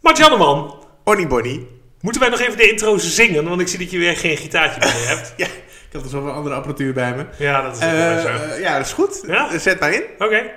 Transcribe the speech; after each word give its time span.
Mart 0.00 0.18
Janneman. 0.18 0.84
Onnie 1.04 1.26
Bonnie. 1.26 1.68
Moeten 2.00 2.20
wij 2.20 2.30
nog 2.30 2.40
even 2.40 2.56
de 2.56 2.70
intro 2.70 2.98
zingen? 2.98 3.48
Want 3.48 3.60
ik 3.60 3.68
zie 3.68 3.78
dat 3.78 3.90
je 3.90 3.98
weer 3.98 4.16
geen 4.16 4.36
gitaartje 4.36 4.80
bij 4.80 4.88
je 4.88 5.06
hebt. 5.06 5.34
ja, 5.36 5.46
ik 5.46 5.92
had 5.92 6.02
dus 6.02 6.12
wel 6.12 6.22
een 6.22 6.34
andere 6.34 6.54
apparatuur 6.54 6.92
bij 6.92 7.14
me. 7.14 7.24
Ja, 7.38 7.62
dat 7.62 7.76
is 7.76 7.82
uh, 7.82 8.20
zo. 8.20 8.60
Ja, 8.60 8.76
dat 8.76 8.86
is 8.86 8.92
goed. 8.92 9.24
Zet 9.56 9.80
maar 9.80 9.92
in. 9.92 10.02
Oké. 10.14 10.24
Okay. 10.24 10.50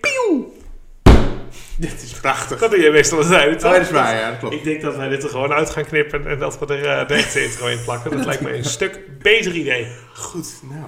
Pieuw. 0.00 0.52
Dit 1.76 2.02
is 2.02 2.12
prachtig. 2.12 2.58
Dat 2.58 2.70
doe 2.70 2.80
je 2.80 2.90
meestal 2.90 3.18
eens 3.18 3.30
uit. 3.30 3.64
Oh, 3.64 3.70
dat 3.70 3.80
is 3.80 3.90
waar, 3.90 4.14
ja, 4.14 4.30
dat 4.30 4.38
klopt. 4.38 4.54
Ik 4.54 4.64
denk 4.64 4.82
dat 4.82 4.96
wij 4.96 5.08
dit 5.08 5.22
er 5.22 5.28
gewoon 5.28 5.52
uit 5.52 5.70
gaan 5.70 5.84
knippen 5.84 6.26
en 6.26 6.38
dat 6.38 6.58
we 6.58 6.66
er 6.66 7.00
uh, 7.00 7.08
de 7.08 7.14
echte 7.14 7.44
intro 7.44 7.66
in 7.66 7.78
plakken. 7.84 8.10
Dat 8.10 8.26
lijkt 8.26 8.42
me 8.42 8.56
een 8.56 8.64
stuk 8.64 9.00
beter 9.22 9.52
idee. 9.52 9.86
Goed, 10.14 10.52
nou. 10.62 10.86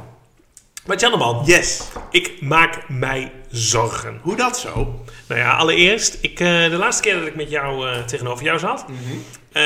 Martjanneman, 0.87 1.43
Yes. 1.45 1.83
ik 2.11 2.41
maak 2.41 2.89
mij 2.89 3.33
zorgen. 3.51 4.19
Hoe 4.23 4.37
dat 4.37 4.59
zo? 4.59 5.01
Nou 5.29 5.41
ja, 5.41 5.57
allereerst, 5.57 6.19
ik, 6.21 6.41
eh, 6.41 6.47
de 6.71 6.77
laatste 6.77 7.03
keer 7.03 7.19
dat 7.19 7.27
ik 7.27 7.35
met 7.37 7.51
jou 7.51 7.89
eh, 7.89 8.03
tegenover 8.03 8.45
jou 8.45 8.59
zat, 8.59 8.85
eh, 9.53 9.65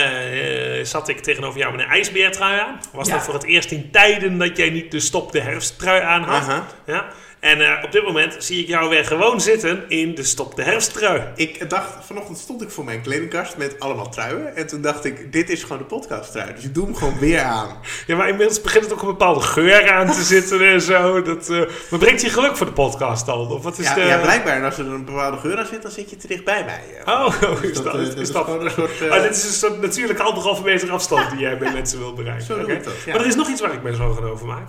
zat 0.82 1.08
ik 1.08 1.20
tegenover 1.20 1.58
jou 1.58 1.76
met 1.76 1.84
een 1.84 1.90
ijsbeertrui 1.90 2.60
aan. 2.60 2.80
Was 2.92 3.08
Ja. 3.08 3.14
dat 3.14 3.24
voor 3.24 3.34
het 3.34 3.44
eerst 3.44 3.70
in 3.70 3.90
tijden 3.92 4.38
dat 4.38 4.56
jij 4.56 4.70
niet 4.70 4.90
de 4.90 5.00
stop 5.00 5.32
de 5.32 5.40
herfsttrui 5.40 6.02
aan 6.02 6.22
had. 6.22 6.62
Ja? 6.86 7.06
En 7.40 7.60
eh, 7.60 7.84
op 7.84 7.92
dit 7.92 8.04
moment 8.04 8.36
zie 8.38 8.60
ik 8.62 8.66
jou 8.68 8.88
weer 8.88 9.04
gewoon 9.04 9.40
zitten 9.40 9.84
in 9.88 10.14
de 10.14 10.22
stop 10.22 10.56
de 10.56 10.62
herfsttrui. 10.62 11.22
Ik 11.34 11.70
dacht, 11.70 11.88
vanochtend 12.06 12.38
stond 12.38 12.62
ik 12.62 12.70
voor 12.70 12.84
mijn 12.84 13.00
kledingkast 13.02 13.56
met 13.56 13.80
allemaal 13.80 14.08
truien. 14.10 14.56
En 14.56 14.66
toen 14.66 14.80
dacht 14.80 15.04
ik, 15.04 15.32
dit 15.32 15.50
is 15.50 15.62
gewoon 15.62 15.78
de 15.78 15.84
podcasttrui. 15.84 16.54
Dus 16.54 16.64
ik 16.64 16.74
doe 16.74 16.84
hem 16.84 16.94
gewoon 16.96 17.18
weer 17.18 17.40
aan. 17.58 17.68
Ja, 18.06 18.16
maar 18.16 18.28
inmiddels 18.28 18.60
begint 18.60 18.84
het 18.84 18.92
ook 18.92 19.00
een 19.02 19.06
bepaalde 19.06 19.40
geur 19.40 19.90
aan 19.92 20.10
te 20.12 20.22
zitten 20.22 20.60
en 20.68 20.80
zo. 20.80 21.22
Dat, 21.22 21.48
eh, 21.50 21.58
maar 21.90 21.98
brengt 21.98 22.20
je 22.22 22.28
geluk 22.28 22.56
voor 22.56 22.66
de 22.66 22.72
podcast 22.72 23.26
dan? 23.26 23.50
Of 23.50 23.62
wat 23.62 23.78
is 23.78 23.86
Ja, 23.86 23.94
de... 23.94 24.00
ja, 24.00 24.18
blijkbaar. 24.18 24.56
En 24.56 24.64
als 24.64 24.78
er 24.78 24.86
een 24.86 25.04
bepaalde 25.04 25.36
geur 25.36 25.58
aan 25.58 25.66
zit, 25.66 25.82
dan 25.82 25.90
zit 25.90 26.10
je 26.10 26.16
te 26.16 26.26
dicht 26.26 26.44
bij 26.44 26.64
mij. 26.64 26.82
eh. 27.04 27.12
Oh, 27.12 27.26
oh, 27.42 27.62
is 27.70 27.72
dat, 27.72 27.84
dat, 27.84 27.94
eh, 27.94 28.00
is 28.00 28.08
dat 28.14 28.18
is 28.18 28.30
dat- 28.30 28.48
een 28.48 28.70
soort... 28.70 29.10
Ah, 29.10 29.22
dit 29.22 29.36
is 29.36 29.44
een 29.44 29.50
soort 29.52 29.80
natuurlijke 29.80 30.22
anderhalve 30.22 30.62
meter 30.62 30.90
afstand 30.90 31.30
die 31.30 31.40
jij 31.40 31.58
bij 31.58 31.72
mensen 31.78 31.98
wil 31.98 32.12
bereiken. 32.12 32.46
Zo 32.46 32.56
dat, 32.56 32.68
ja. 32.68 33.12
Maar 33.12 33.20
er 33.20 33.26
is 33.26 33.34
nog 33.36 33.48
iets 33.48 33.60
waar 33.60 33.72
ik 33.72 33.82
me 33.82 33.94
zorgen 33.94 34.24
over 34.30 34.46
maak. 34.46 34.68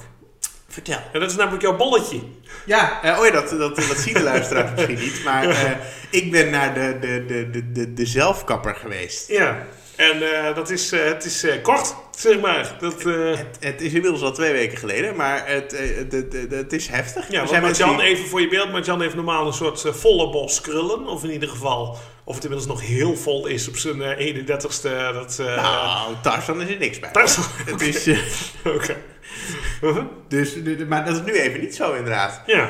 Vertel. 0.72 1.00
En 1.14 1.19
dat 1.19 1.30
is 1.30 1.36
namelijk 1.36 1.61
jouw 1.61 1.75
bolletje. 1.75 2.19
Ja, 2.66 3.00
eh, 3.03 3.19
oh 3.19 3.25
ja, 3.25 3.31
dat, 3.31 3.50
dat, 3.50 3.75
dat 3.75 3.97
zien 3.97 4.14
de 4.14 4.23
luisteraars 4.23 4.72
misschien 4.75 5.00
niet. 5.00 5.23
Maar 5.23 5.50
eh, 5.50 5.72
ik 6.09 6.31
ben 6.31 6.50
naar 6.50 6.73
de, 6.73 6.97
de, 7.00 7.25
de, 7.28 7.50
de, 7.50 7.72
de, 7.72 7.94
de 7.94 8.05
zelfkapper 8.05 8.75
geweest. 8.75 9.28
Ja. 9.28 9.66
En 9.95 10.33
eh, 10.47 10.55
dat 10.55 10.69
is, 10.69 10.91
eh, 10.91 11.03
het 11.05 11.25
is 11.25 11.44
eh, 11.44 11.61
kort, 11.61 11.95
zeg 12.17 12.39
maar. 12.39 12.75
Dat, 12.80 13.05
eh, 13.05 13.30
Het, 13.38 13.58
het 13.59 13.81
is 13.81 13.94
inmiddels 13.94 14.22
al 14.22 14.31
twee 14.31 14.52
weken 14.52 14.78
geleden, 14.78 15.16
maar 15.16 15.47
het, 15.47 15.72
het, 15.78 16.11
het, 16.11 16.33
het, 16.33 16.52
het 16.52 16.73
is 16.73 16.88
heftig. 16.88 17.31
ja, 17.31 17.45
want 17.61 17.78
Jan, 17.78 17.97
die- 17.97 18.06
even 18.06 18.25
voor 18.28 18.41
je 18.41 18.47
beeld. 18.47 18.72
Maar 18.72 18.81
Jan 18.81 19.02
heeft 19.02 19.16
normaal 19.16 19.47
een 19.47 19.53
soort 19.53 19.83
volle 19.91 20.30
bos 20.30 20.61
krullen. 20.61 21.08
Of 21.08 21.23
in 21.23 21.31
ieder 21.31 21.50
geval, 21.50 21.97
of 22.23 22.35
het 22.35 22.44
inmiddels 22.44 22.72
nog 22.72 22.88
heel 22.88 23.16
vol 23.16 23.45
is 23.47 23.67
op 23.67 23.78
zijn 23.78 24.02
eh 24.02 24.35
31ste. 24.35 25.13
Dat, 25.13 25.38
eh 25.39 25.56
Nou, 25.56 26.13
Tarzan 26.23 26.61
is 26.61 26.69
er 26.69 26.78
niks 26.78 27.00
bij. 27.00 27.11
Tarzan, 27.11 27.44
Het 27.66 27.81
is, 27.95 28.08
Oké. 28.66 28.95
dus, 30.27 30.55
maar 30.87 31.05
dat 31.05 31.15
is 31.15 31.21
nu 31.23 31.39
even 31.39 31.59
niet 31.59 31.75
zo 31.75 31.93
inderdaad. 31.93 32.41
Ja. 32.45 32.69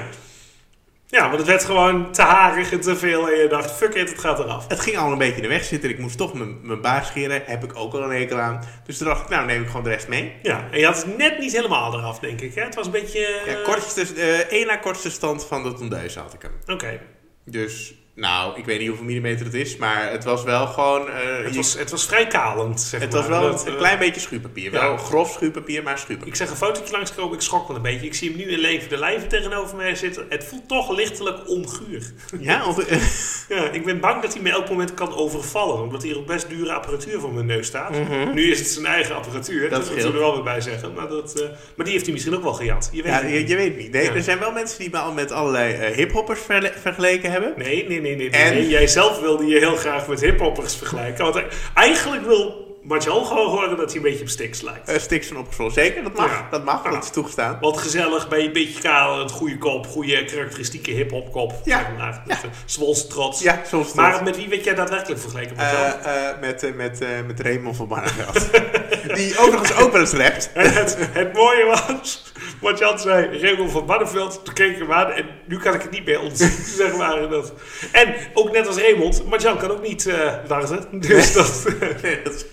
Ja, 1.12 1.26
want 1.26 1.38
het 1.38 1.48
werd 1.48 1.64
gewoon 1.64 2.12
te 2.12 2.22
harig 2.22 2.72
en 2.72 2.82
te 2.82 2.96
veel. 2.96 3.30
En 3.30 3.38
je 3.38 3.48
dacht, 3.48 3.72
fuck 3.72 3.94
it, 3.94 4.10
het 4.10 4.20
gaat 4.20 4.40
eraf. 4.40 4.68
Het 4.68 4.80
ging 4.80 4.98
al 4.98 5.12
een 5.12 5.18
beetje 5.18 5.36
in 5.36 5.42
de 5.42 5.48
weg 5.48 5.64
zitten. 5.64 5.90
Ik 5.90 6.00
moest 6.00 6.18
toch 6.18 6.34
mijn, 6.34 6.60
mijn 6.62 6.82
baard 6.82 7.06
scheren. 7.06 7.42
Heb 7.46 7.64
ik 7.64 7.76
ook 7.76 7.94
al 7.94 8.04
een 8.04 8.12
hekel 8.12 8.38
aan. 8.38 8.64
Dus 8.86 8.98
toen 8.98 9.08
dacht 9.08 9.22
ik, 9.22 9.30
nou 9.30 9.46
neem 9.46 9.62
ik 9.62 9.68
gewoon 9.68 9.84
de 9.84 9.90
rest 9.90 10.08
mee. 10.08 10.34
Ja, 10.42 10.68
en 10.72 10.80
je 10.80 10.86
had 10.86 10.96
het 10.96 11.18
net 11.18 11.40
niet 11.40 11.52
helemaal 11.52 11.94
eraf, 11.94 12.20
denk 12.20 12.42
ik. 12.42 12.56
Hè? 12.56 12.64
Het 12.64 12.76
was 12.76 12.86
een 12.86 12.92
beetje... 12.92 13.42
Ja, 13.46 13.56
kortste, 13.64 14.02
eh 14.02 14.40
één 14.40 14.68
na 14.68 14.76
kortste 14.78 15.10
stand 15.10 15.46
van 15.46 15.64
de 15.64 15.74
tondeus 15.74 16.16
had 16.16 16.34
ik 16.34 16.42
hem. 16.42 16.76
Oké. 16.76 17.00
Dus, 17.46 17.94
nou, 18.22 18.60
ik 18.60 18.66
weet 18.66 18.80
niet 18.80 18.88
hoeveel 18.88 19.06
millimeter 19.06 19.46
het 19.46 19.54
is, 19.54 19.78
maar 19.78 20.12
het 20.12 20.24
was 20.24 20.44
wel 20.44 20.68
gewoon... 20.68 21.08
eh, 21.10 21.44
Het 21.44 21.56
was, 21.56 21.78
het 21.78 21.92
was 21.92 22.06
vrij 22.06 22.28
kalend, 22.28 22.82
zeg 22.82 23.02
het 23.02 23.12
maar. 23.12 23.20
was 23.20 23.30
wel 23.30 23.42
Dat, 23.52 23.66
een 23.66 23.72
eh, 23.72 23.78
klein 23.78 24.00
beetje 24.00 24.22
schuurpapier. 24.22 24.72
ja. 24.74 24.80
Wel 24.82 24.98
grof 24.98 25.32
schuurpapier, 25.32 25.84
maar 25.84 25.94
Ik 25.94 26.00
schuurpapier. 26.00 26.36
zeg 26.36 26.50
een 26.50 26.56
fotootje 26.56 26.92
langskomen, 26.92 27.34
ik 27.36 27.42
schrok 27.42 27.68
wel 27.68 27.76
een 27.76 27.82
beetje. 27.82 28.06
Ik 28.06 28.14
zie 28.14 28.30
hem 28.30 28.38
nu 28.38 28.44
in 28.44 28.60
levende 28.60 28.98
lijven 28.98 29.28
tegenover 29.28 29.76
mij 29.76 29.96
zitten. 29.96 30.26
Het 30.30 30.44
voelt 30.44 30.68
toch 30.68 30.96
lichtelijk 30.96 31.50
onguur. 31.50 32.12
Ja, 32.40 32.66
of, 32.68 32.78
Ja, 33.50 33.70
ik 33.70 33.86
ben 33.86 34.00
bang 34.00 34.22
dat 34.22 34.34
hij 34.34 34.42
me 34.42 34.50
elk 34.50 34.70
moment 34.70 34.94
kan 34.94 35.14
overvallen. 35.16 35.82
Omdat 35.82 36.04
hier 36.04 36.18
ook 36.18 36.26
best 36.28 36.50
dure 36.50 36.74
apparatuur 36.74 37.20
voor 37.20 37.34
mijn 37.34 37.46
neus 37.46 37.68
staat. 37.68 37.94
Nu 38.34 38.52
is 38.52 38.60
het 38.60 38.68
zijn 38.68 38.86
eigen 38.86 39.16
apparatuur, 39.16 39.62
Dat 39.62 39.70
dat, 39.70 39.80
moet 39.80 39.88
je 39.94 40.00
scheelt. 40.00 40.14
er 40.14 40.20
wel 40.20 40.34
weer 40.34 40.44
bij 40.44 40.62
zeggen. 40.62 40.94
Maar, 40.94 41.08
dat, 41.08 41.40
eh, 41.42 41.48
maar 41.76 41.86
die 41.86 41.92
heeft 41.94 42.04
hij 42.06 42.14
misschien 42.14 42.36
ook 42.36 42.44
wel 42.44 42.54
gejat. 42.54 42.90
Je 42.92 43.02
weet 43.04 43.12
ja, 43.12 43.22
het 43.22 43.32
niet. 43.32 43.50
je 43.50 43.56
weet 43.56 43.78
niet. 43.78 43.92
Nee, 43.92 44.04
Ja. 44.04 44.14
Er 44.14 44.24
zijn 44.24 44.40
wel 44.40 44.52
mensen 44.52 44.80
die 44.80 44.90
me 44.90 44.98
al 44.98 45.14
met 45.14 45.32
allerlei 45.32 45.94
hiphoppers 45.94 46.40
vergeleken 46.82 47.32
hebben. 47.32 47.54
Nee, 47.58 47.88
nee, 47.88 48.02
nee, 48.02 48.11
nee. 48.16 48.30
En? 48.30 48.54
nee. 48.54 48.68
Jij 48.68 48.88
zelf 48.88 49.20
wilde 49.20 49.46
je 49.46 49.58
heel 49.58 49.76
graag 49.76 50.08
met 50.08 50.22
hiphoppers 50.22 50.76
vergelijken. 50.76 51.24
Want 51.24 51.44
eigenlijk 51.74 52.26
wil 52.26 52.61
Marjan 52.84 53.26
gewoon 53.26 53.50
horen 53.50 53.78
dat 53.78 53.88
hij 53.88 53.96
een 53.96 54.02
beetje 54.02 54.22
op 54.22 54.30
Stix 54.30 54.62
lijkt. 54.62 54.90
Uh, 54.90 54.98
Stix 54.98 55.28
van 55.28 55.38
opgesloten. 55.38 55.74
Zeker, 55.84 56.04
dat 56.04 56.14
mag. 56.16 56.30
Ja. 56.30 56.48
Dat 56.52 56.64
mag, 56.66 56.84
Ja. 56.84 56.90
dat 56.92 57.04
is 57.04 57.10
toegestaan. 57.10 57.58
Wat 57.62 57.78
gezellig, 57.78 58.28
bij 58.28 58.46
een 58.46 58.54
beetje 58.54 58.82
kaal, 58.82 59.20
het 59.20 59.32
goede 59.32 59.58
kop, 59.58 59.88
goede 59.88 60.26
karakteristieke 60.26 60.92
hip-hop 60.92 61.32
kop. 61.32 61.54
Ja. 61.64 61.92
Met, 62.26 62.38
eh, 62.44 62.50
Zwolse 62.66 63.08
trots. 63.08 63.42
Ja, 63.42 63.62
zoals 63.70 63.94
Maar 63.94 64.24
met 64.24 64.36
wie 64.36 64.50
werd 64.50 64.64
jij 64.64 64.76
daadwerkelijk 64.76 65.22
vergeleken? 65.22 65.58
Eh, 65.58 65.88
eh, 66.30 66.40
met, 66.40 66.64
eh, 66.64 66.74
met, 66.74 67.02
eh, 67.02 67.08
met 67.28 67.40
Raymond 67.40 67.76
van 67.76 67.88
Barneveld. 67.88 68.50
die 69.18 69.38
overigens 69.40 69.74
ook 69.76 69.92
wel 69.92 70.02
eens 70.02 70.14
rapt. 70.14 70.50
Het, 70.82 70.98
het 71.12 71.34
mooie 71.34 71.66
was, 71.66 72.34
wat 72.62 72.80
Jan 72.80 73.00
zei, 73.00 73.40
Raymond 73.42 73.72
van 73.72 73.86
Barneveld, 73.86 74.46
toen 74.46 74.54
keek 74.54 74.72
ik 74.72 74.78
hem 74.78 74.92
aan 74.94 75.12
en 75.12 75.26
nu 75.48 75.58
kan 75.58 75.74
ik 75.74 75.82
het 75.82 75.92
niet 75.92 76.06
meer 76.06 76.20
ontzien, 76.22 76.64
zeg 76.78 76.96
maar. 76.98 77.30
Dat. 77.30 77.54
En 77.92 78.16
ook 78.34 78.52
net 78.52 78.68
als 78.68 78.78
Raymond, 78.78 79.26
Marjan 79.30 79.58
kan 79.58 79.72
ook 79.72 79.82
niet 79.82 80.06
uh, 80.06 80.34
darten, 80.48 80.88
dus 80.92 81.34
dat... 81.34 81.66
Nee, 82.02 82.22
dat 82.24 82.34
is- 82.34 82.46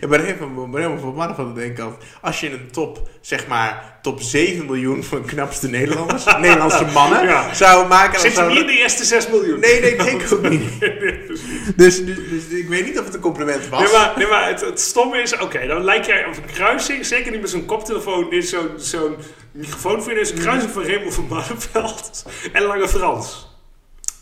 Ja, 0.00 0.08
bij 0.08 0.18
Raymond 0.18 0.70
bij 0.70 0.80
Raymond 0.80 1.00
van 1.02 1.14
Barneveld 1.14 1.54
denk 1.54 1.72
ik 1.72 1.78
altijd... 1.78 2.10
Als 2.20 2.40
je 2.40 2.52
een 2.52 2.70
top, 2.70 3.08
zeg 3.20 3.46
maar, 3.46 3.98
top 4.02 4.20
7 4.20 4.66
miljoen 4.66 5.04
van 5.04 5.24
knapste 5.24 5.68
Nederlanders... 5.68 6.24
Nederlandse 6.24 6.84
mannen 6.84 7.54
zou 7.54 7.86
maken... 7.86 8.20
Zit 8.20 8.34
zou 8.34 8.48
niet 8.48 8.60
in 8.60 8.66
de 8.66 8.78
eerste 8.78 9.04
6 9.04 9.28
miljoen? 9.28 9.60
Nee, 9.60 9.80
nee, 9.80 9.90
ik 9.90 10.04
denk 10.04 10.32
ook 10.32 10.48
niet. 10.48 10.80
Dus, 11.76 12.04
dus, 12.04 12.16
dus 12.30 12.46
ik 12.48 12.68
weet 12.68 12.84
niet 12.84 12.98
of 12.98 13.04
het 13.04 13.14
een 13.14 13.20
compliment 13.20 13.68
was. 13.68 13.80
Nee, 13.80 13.92
maar, 13.92 14.12
nee, 14.16 14.26
maar 14.26 14.48
het, 14.48 14.80
stomme 14.80 15.18
is, 15.18 15.38
oké, 15.38 15.66
dan 15.66 15.84
lijk 15.84 16.04
jij 16.04 16.24
een 16.24 16.34
kruising, 16.52 17.06
zeker 17.06 17.30
niet 17.30 17.40
met 17.40 17.50
zo'n 17.50 17.64
koptelefoon, 17.64 18.32
is 18.32 18.50
zo'n 18.50 18.70
zo'n 18.76 19.16
microfoon 19.52 20.02
voor 20.02 20.12
je, 20.12 20.20
is 20.20 20.30
een 20.30 20.38
kruising 20.38 20.72
van 20.72 20.82
Raymond 20.82 21.14
van 21.14 21.28
Barneveld 21.28 22.24
en 22.52 22.62
Lange 22.62 22.88
Frans. 22.88 23.54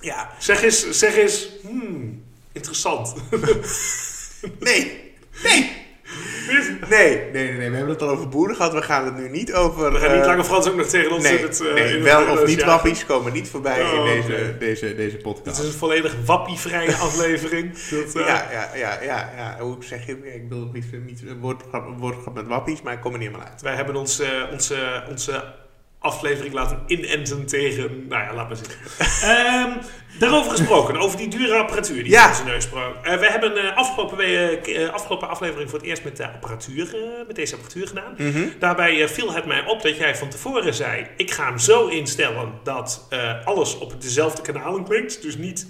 Ja, 0.00 0.30
Zeg 0.38 0.62
eens, 0.62 0.90
zeg 0.90 1.16
eens, 1.16 1.48
hmm, 1.62 2.24
interessant. 2.52 3.14
nee. 4.58 5.03
Nee. 5.42 5.82
Nee, 6.90 7.30
nee, 7.32 7.32
nee, 7.32 7.52
nee. 7.58 7.70
We 7.70 7.76
hebben 7.76 7.88
het 7.94 8.02
al 8.02 8.08
over 8.08 8.28
boeren 8.28 8.56
gehad. 8.56 8.72
We 8.72 8.82
gaan 8.82 9.04
het 9.04 9.16
nu 9.16 9.28
niet 9.30 9.54
over... 9.54 9.92
We 9.92 9.98
gaan 9.98 10.10
niet 10.12 10.20
eh, 10.20 10.26
Lange 10.26 10.44
Frans 10.44 10.68
ook 10.68 10.76
nog 10.76 10.86
tegen 10.86 11.12
ons 11.12 11.22
Nee, 11.22 11.38
het... 11.38 11.60
eh, 11.66 11.74
nee 11.74 11.92
het 11.92 12.02
wel 12.02 12.26
of 12.38 12.46
niet 12.46 12.64
wappies 12.64 13.06
komen 13.06 13.32
niet 13.32 13.48
voorbij 13.48 13.82
Oh, 13.82 13.94
in 13.94 14.04
deze, 14.04 14.32
oké. 14.32 14.56
deze, 14.58 14.94
deze 14.94 15.12
Het 15.14 15.22
podcast. 15.22 15.58
is 15.60 15.66
een 15.66 15.72
volledig 15.72 16.16
wappievrije 16.26 16.94
aflevering. 16.94 17.72
Dat, 17.90 18.14
eh, 18.14 18.26
Ja, 18.26 18.48
ja, 18.52 18.70
ja, 18.74 19.02
ja, 19.02 19.32
ja. 19.36 19.56
Hoe 19.60 19.76
zeg 19.80 20.06
je? 20.06 20.34
Ik 20.34 20.48
bedoel 20.48 20.70
niet, 20.72 20.84
niet 21.06 21.22
woordgrap, 21.40 21.98
woordgrap 21.98 22.34
met 22.34 22.46
wappies, 22.46 22.82
maar 22.82 22.92
ik 22.92 23.00
kom 23.00 23.12
er 23.12 23.18
niet 23.18 23.28
helemaal 23.28 23.48
uit. 23.50 23.62
Wij 23.62 23.74
hebben 23.74 23.96
onze, 23.96 24.48
onze, 24.52 25.04
onze 25.08 25.44
aflevering 26.04 26.54
laten 26.54 26.82
inenten 26.86 27.46
tegen... 27.46 28.06
Nou 28.08 28.22
ja, 28.22 28.34
laat 28.34 28.48
maar 28.48 28.56
zitten. 28.56 28.76
Ehm, 29.30 29.70
daarover 30.18 30.50
gesproken, 30.50 30.96
over 30.96 31.16
die 31.18 31.28
dure 31.28 31.54
apparatuur 31.54 32.02
die 32.02 32.12
Ja. 32.12 32.24
in 32.24 32.30
onze 32.30 32.44
neus 32.44 32.64
sprong. 32.64 32.94
Eh, 33.02 33.18
we 33.18 33.26
hebben 33.30 33.56
eh, 33.56 33.76
afgelopen, 33.76 34.16
week, 34.16 34.66
eh, 34.66 34.88
afgelopen 34.88 35.28
aflevering 35.28 35.70
voor 35.70 35.78
het 35.78 35.88
eerst 35.88 36.04
met, 36.04 36.16
de 36.16 36.28
apparatuur, 36.30 36.96
met 37.26 37.36
deze 37.36 37.54
apparatuur 37.54 37.86
gedaan. 37.86 38.16
Daarbij 38.58 39.02
eh, 39.02 39.08
viel 39.08 39.32
het 39.32 39.46
mij 39.46 39.64
op 39.66 39.82
dat 39.82 39.96
jij 39.96 40.16
van 40.16 40.28
tevoren 40.28 40.74
zei... 40.74 41.06
ik 41.16 41.30
ga 41.30 41.44
hem 41.46 41.58
zo 41.58 41.86
instellen 41.86 42.52
dat 42.62 43.08
alles 43.44 43.78
op 43.78 44.00
dezelfde 44.02 44.42
kanalen 44.42 44.84
klinkt. 44.84 45.22
Dus 45.22 45.36
niet 45.36 45.66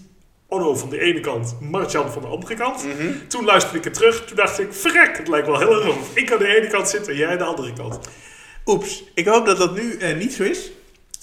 Onno 0.49 0.75
van 0.75 0.89
de 0.91 1.01
ene 1.01 1.21
kant, 1.21 1.57
Martjan 1.61 2.11
van 2.13 2.23
de 2.23 2.29
andere 2.29 2.55
kant. 2.55 2.87
Toen 3.29 3.45
luisterde 3.45 3.79
ik 3.79 3.85
het 3.85 3.95
terug. 3.95 4.25
Toen 4.25 4.37
dacht 4.37 4.59
ik, 4.59 4.73
verrek, 4.73 5.17
het 5.19 5.29
lijkt 5.29 5.47
wel 5.47 5.59
heel 5.59 5.85
erg. 5.85 5.95
Ik 6.15 6.33
aan 6.33 6.39
de 6.39 6.57
ene 6.57 6.67
kant 6.67 6.89
zitten 6.89 7.13
en 7.13 7.19
jij 7.19 7.29
aan 7.31 7.39
de 7.39 7.45
andere 7.45 7.73
kant. 7.73 7.99
Oeps, 8.67 9.05
ik 9.15 9.27
hoop 9.27 9.47
dat 9.47 9.59
dat 9.59 9.75
nu 9.75 9.97
eh, 9.97 10.17
niet 10.17 10.33
zo 10.33 10.43
is. 10.43 10.71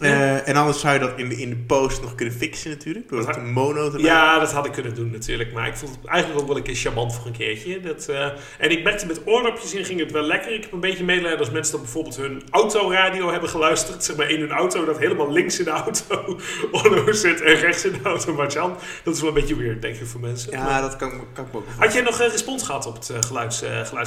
Eh, 0.02 0.48
en 0.48 0.56
anders 0.56 0.80
zou 0.80 0.94
je 0.94 1.00
dat 1.00 1.12
in 1.16 1.30
de, 1.30 1.36
in 1.36 1.50
de 1.50 1.56
post 1.56 2.02
nog 2.02 2.16
kunnen 2.16 2.34
fixen 2.34 2.70
natuurlijk. 2.70 3.10
Door 3.10 3.42
mono 3.42 3.90
te. 3.90 4.00
Ja, 4.00 4.40
dat 4.40 4.52
had 4.52 4.66
ik 4.66 4.72
kunnen 4.72 4.96
doen 4.96 5.12
natuurlijk. 5.12 5.54
Maar 5.54 5.68
ik 5.68 5.76
vond 5.76 5.96
het 5.96 6.06
eigenlijk 6.06 6.42
ook 6.42 6.48
wel 6.48 6.58
een 6.58 6.64
keer 6.64 6.76
charmant 6.76 7.16
voor 7.16 7.26
een 7.26 7.32
keertje. 7.32 7.80
Dat, 7.80 8.08
eh, 8.08 8.26
en 8.58 8.72
ik 8.72 8.84
merkte 8.84 9.06
met 9.06 9.22
oordopjes 9.26 9.74
in 9.74 9.86
ging 9.86 10.00
het 10.00 10.12
wel 10.12 10.24
lekker. 10.24 10.54
Ik 10.54 10.62
heb 10.64 10.72
een 10.72 10.80
beetje 10.80 11.04
medelijden 11.04 11.40
als 11.40 11.52
mensen 11.52 11.72
dat 11.72 11.82
bijvoorbeeld 11.82 12.18
hun 12.18 12.44
autoradio 12.50 13.32
hebben 13.32 13.50
geluisterd. 13.50 14.04
Zeg 14.04 14.16
maar 14.16 14.30
in 14.30 14.40
hun 14.40 14.52
auto, 14.52 14.86
dat 14.86 14.98
helemaal 14.98 15.32
links 15.32 15.60
in 15.60 15.66
de 15.66 15.72
auto 15.72 16.40
Onno 16.84 17.12
zit 17.12 17.42
en 17.42 17.56
rechts 17.56 17.86
in 17.86 17.92
de 17.92 18.00
auto 18.04 18.34
Marjan. 18.34 18.78
Dat 19.04 19.14
is 19.16 19.20
wel 19.20 19.30
een 19.30 19.36
beetje 19.36 19.56
weird, 19.56 19.82
denk 19.82 19.96
ik, 19.96 20.06
voor 20.06 20.20
mensen. 20.22 20.58
Maar 20.58 20.68
Ja, 20.68 20.82
dat 20.82 20.96
kan, 20.96 21.12
kan 21.34 21.46
ik 21.46 21.56
ook 21.56 21.66
Had 21.78 21.94
jij 21.94 22.02
nog 22.02 22.20
een 22.20 22.30
respons 22.30 22.64
gehad 22.64 22.86
op 22.86 22.94
het 22.94 23.26
geluids, 23.26 23.62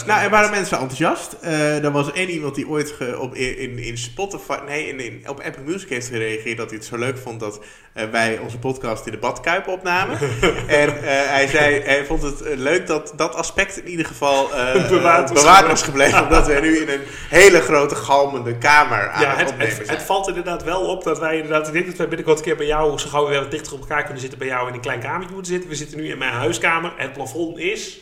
Nou, 0.07 0.23
er 0.23 0.31
waren 0.31 0.51
mensen 0.51 0.79
enthousiast. 0.79 1.37
Uh, 1.45 1.85
er 1.85 1.91
was 1.91 2.13
één 2.13 2.31
iemand 2.31 2.55
die 2.55 2.69
ooit 2.69 2.95
op, 3.19 3.35
in, 3.35 3.79
in 3.79 3.99
Spotify, 3.99 4.59
nee, 4.67 4.89
in, 4.89 5.01
in, 5.01 5.29
op 5.29 5.41
Apple 5.41 5.63
Music 5.63 5.84
Music 5.85 5.97
heeft 6.03 6.23
gereageerd 6.23 6.57
dat 6.57 6.69
hij 6.71 6.79
het 6.79 6.87
zo 6.87 6.97
leuk 6.97 7.19
vond 7.19 7.41
dat 7.41 7.61
eh, 7.93 8.05
wij 8.11 8.39
onze 8.39 8.59
podcast 8.59 9.07
in 9.07 9.13
de 9.13 9.19
badkuip 9.19 9.67
opnamen. 9.69 10.19
en 10.83 10.89
eh, 10.89 11.03
hij 11.07 11.47
zei, 11.47 11.81
hij 11.81 12.05
vond 12.05 12.23
het 12.23 12.43
eh, 12.43 12.57
leuk 12.57 12.87
dat 12.87 13.13
dat 13.17 13.35
aspect 13.35 13.77
in 13.79 13.89
ieder 13.89 14.07
geval 14.07 14.49
Bewaard 14.89 15.31
was 15.31 15.41
bewaard 15.43 15.67
was 15.67 15.83
gebleven. 15.83 16.23
omdat 16.23 16.47
we 16.47 16.59
nu 16.61 16.77
in 16.79 16.89
een 16.89 17.01
hele 17.29 17.61
grote 17.61 17.95
galmende 17.95 18.59
kamer 18.59 19.09
aan 19.11 19.21
Ja, 19.23 19.31
het, 19.31 19.39
het, 19.41 19.51
opnemen 19.51 19.75
zijn. 19.75 19.89
het 19.89 20.03
valt 20.03 20.29
inderdaad 20.29 20.65
wel 20.65 20.81
op 20.81 21.05
dat 21.05 21.19
wij 21.19 21.35
inderdaad... 21.37 21.67
Ik 21.67 21.73
denk 21.73 21.87
dat 21.87 21.97
wij 21.97 22.09
binnenkort 22.09 22.39
een 22.39 22.45
keer 22.45 22.57
bij 22.57 22.67
jou 22.67 22.99
zo 22.99 23.09
gauw 23.09 23.29
weer 23.29 23.41
wat 23.41 23.51
dichter 23.51 23.73
op 23.73 23.81
elkaar 23.81 24.03
kunnen 24.03 24.21
zitten... 24.21 24.39
bij 24.39 24.49
jou 24.49 24.69
in 24.69 24.75
een 24.75 24.81
klein 24.81 25.01
kamertje 25.01 25.35
moeten 25.35 25.53
zitten. 25.53 25.71
We 25.71 25.77
zitten 25.77 25.97
nu 25.99 26.09
in 26.09 26.19
mijn 26.19 26.33
huiskamer. 26.33 26.93
Het 26.97 27.13
plafond 27.13 27.59
is 27.59 27.99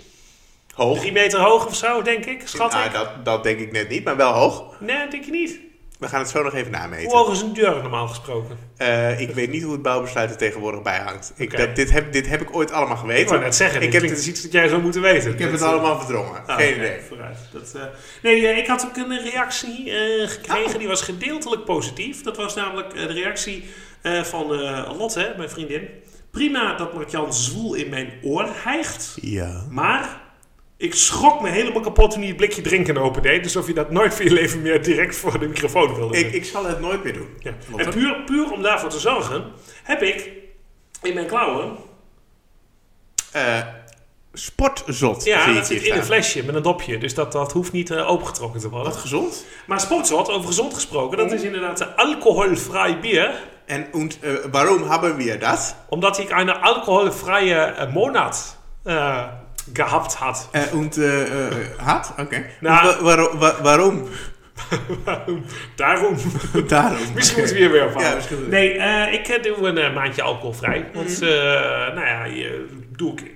hoog. 0.74 0.98
drie 0.98 1.12
meter 1.12 1.40
hoog 1.40 1.66
of 1.66 1.74
zo, 1.76 2.02
denk 2.02 2.24
ik. 2.24 2.42
Schat 2.44 2.72
Ah, 2.74 2.84
ik. 2.84 2.92
dat, 2.92 3.08
dat 3.24 3.42
denk 3.42 3.58
ik 3.58 3.72
net 3.72 3.88
niet, 3.88 4.04
maar 4.04 4.16
wel 4.16 4.32
hoog. 4.32 4.64
Nee, 4.78 5.08
denk 5.08 5.24
je 5.24 5.30
niet. 5.30 5.58
We 6.02 6.08
gaan 6.08 6.20
het 6.20 6.30
zo 6.30 6.42
nog 6.42 6.54
even 6.54 6.72
Hoe 6.72 6.80
nameten. 6.80 7.16
hoog 7.18 7.32
is 7.32 7.40
een 7.40 7.52
deur 7.52 7.82
normaal 7.82 8.08
gesproken? 8.08 8.58
Eh, 8.76 9.20
ik 9.20 9.30
weet 9.30 9.50
niet 9.50 9.62
hoe 9.62 9.72
het 9.72 9.82
bouwbesluit 9.82 10.30
er 10.30 10.36
tegenwoordig 10.36 10.82
bij 10.82 10.98
hangt. 10.98 11.32
Ik, 11.36 11.56
dat, 11.56 11.76
dit, 11.76 11.90
heb, 11.92 12.12
dit 12.12 12.28
heb 12.28 12.40
ik 12.40 12.56
ooit 12.56 12.70
allemaal 12.72 12.94
Ik 12.94 13.00
geweten. 13.00 13.26
wou 13.28 13.40
net 13.40 13.54
zeggen, 13.54 13.80
ik 13.80 13.86
ik 13.86 13.92
heb, 13.92 14.02
het, 14.02 14.18
is 14.18 14.28
iets 14.28 14.42
dat 14.42 14.52
jij 14.52 14.68
zou 14.68 14.82
moeten 14.82 15.00
weten. 15.00 15.32
ik 15.32 15.38
heb 15.38 15.52
het 15.52 15.60
eh, 15.60 15.68
allemaal 15.68 15.98
verdrongen. 15.98 16.46
ah, 16.46 16.56
Geen 16.56 16.76
idee. 16.76 17.00
Vooruit. 17.08 17.38
Dat, 17.52 17.72
eh, 17.74 17.82
nee, 18.22 18.40
ik 18.42 18.66
had 18.66 18.84
ook 18.86 18.96
een 18.96 19.22
reactie 19.30 19.92
gekregen, 20.26 20.78
die 20.78 20.88
was 20.88 21.02
gedeeltelijk 21.02 21.64
positief. 21.64 22.22
Dat 22.22 22.36
was 22.36 22.54
namelijk 22.54 22.94
de 22.94 23.06
reactie 23.06 23.64
van 24.22 24.46
Lotte, 24.96 25.34
mijn 25.36 25.50
vriendin. 25.50 25.88
Prima 26.30 26.74
dat 26.76 26.94
Martjan 26.94 27.34
zwoel 27.34 27.74
in 27.74 27.88
mijn 27.88 28.12
oor 28.22 28.48
hijgt, 28.64 29.16
Ja. 29.20 29.66
maar 29.70 30.20
ik 30.82 30.94
schrok 30.94 31.40
me 31.40 31.48
helemaal 31.48 31.80
kapot 31.80 32.10
toen 32.10 32.18
hij 32.18 32.28
het 32.28 32.36
blikje 32.36 32.62
drinken 32.62 32.96
opendeed. 32.96 33.44
Alsof 33.44 33.66
je 33.66 33.74
dat 33.74 33.90
nooit 33.90 34.14
voor 34.14 34.24
je 34.24 34.32
leven 34.32 34.62
meer 34.62 34.82
direct 34.82 35.16
voor 35.16 35.38
de 35.38 35.48
microfoon 35.48 35.94
wilde 35.94 36.00
doen. 36.00 36.26
Ik, 36.26 36.32
ik 36.32 36.44
zal 36.44 36.64
het 36.64 36.80
nooit 36.80 37.04
meer 37.04 37.12
doen. 37.12 37.28
Ja. 37.38 37.52
En 37.76 37.90
puur, 37.90 38.22
puur 38.24 38.52
om 38.52 38.62
daarvoor 38.62 38.88
te 38.88 38.98
zorgen, 38.98 39.44
heb 39.82 40.02
ik 40.02 40.30
in 41.02 41.14
mijn 41.14 41.26
klauwen 41.26 41.76
Eh, 43.32 43.58
sportzot 44.32 45.24
Ja, 45.24 45.52
dat 45.52 45.66
zit 45.66 45.82
in 45.82 45.94
een 45.94 46.04
flesje 46.04 46.44
met 46.44 46.54
een 46.54 46.62
dopje. 46.62 46.98
Dus 46.98 47.14
dat, 47.14 47.32
dat 47.32 47.52
hoeft 47.52 47.72
niet 47.72 47.90
eh, 47.90 48.10
opengetrokken 48.10 48.60
te 48.60 48.68
worden. 48.68 48.92
Wat 48.92 49.00
gezond. 49.00 49.44
Maar 49.66 49.80
sportzot, 49.80 50.30
over 50.30 50.46
gezond 50.46 50.74
gesproken, 50.74 51.18
dat 51.18 51.32
is 51.32 51.42
inderdaad 51.42 51.80
een 51.80 51.94
alcoholvrij 51.94 53.00
bier. 53.00 53.50
En 53.66 53.86
und, 53.92 54.18
äh, 54.22 54.28
waarom 54.50 54.90
hebben 54.90 55.16
we 55.16 55.38
dat? 55.38 55.76
Omdat 55.88 56.18
ik 56.18 56.30
een 56.30 56.50
alcoholvrije 56.50 57.54
eh, 57.54 57.92
Monat 57.92 58.56
äh, 58.84 59.24
gehabt 59.72 60.14
had. 60.14 60.48
Uh, 60.52 60.74
und, 60.78 60.96
äh, 60.98 61.22
äh, 61.48 61.54
had? 61.76 62.14
Oké. 62.18 62.44
Nou- 62.60 62.84
Wa- 62.84 63.02
waarom? 63.02 63.38
wa- 63.38 63.62
waarom? 63.68 64.08
Daarom. 65.76 66.16
Daarom. 66.66 66.98
Misschien 67.14 67.38
moeten 67.38 67.56
we 67.56 67.62
hier 67.62 67.70
weer 67.70 67.90
van. 67.92 68.02
Ja, 68.02 68.18
Nee, 68.48 68.72
eh, 68.78 69.12
ik 69.12 69.28
eh, 69.28 69.42
doe 69.42 69.66
een 69.68 69.78
eh, 69.78 69.94
maandje 69.94 70.22
alcoholvrij. 70.22 70.90
Want, 70.94 71.20
Mhm. 71.20 71.24
eh, 71.30 71.30
nou 71.94 72.06
ja, 72.06 72.24
je, 72.24 72.66
doe 72.96 73.12
ik 73.12 73.30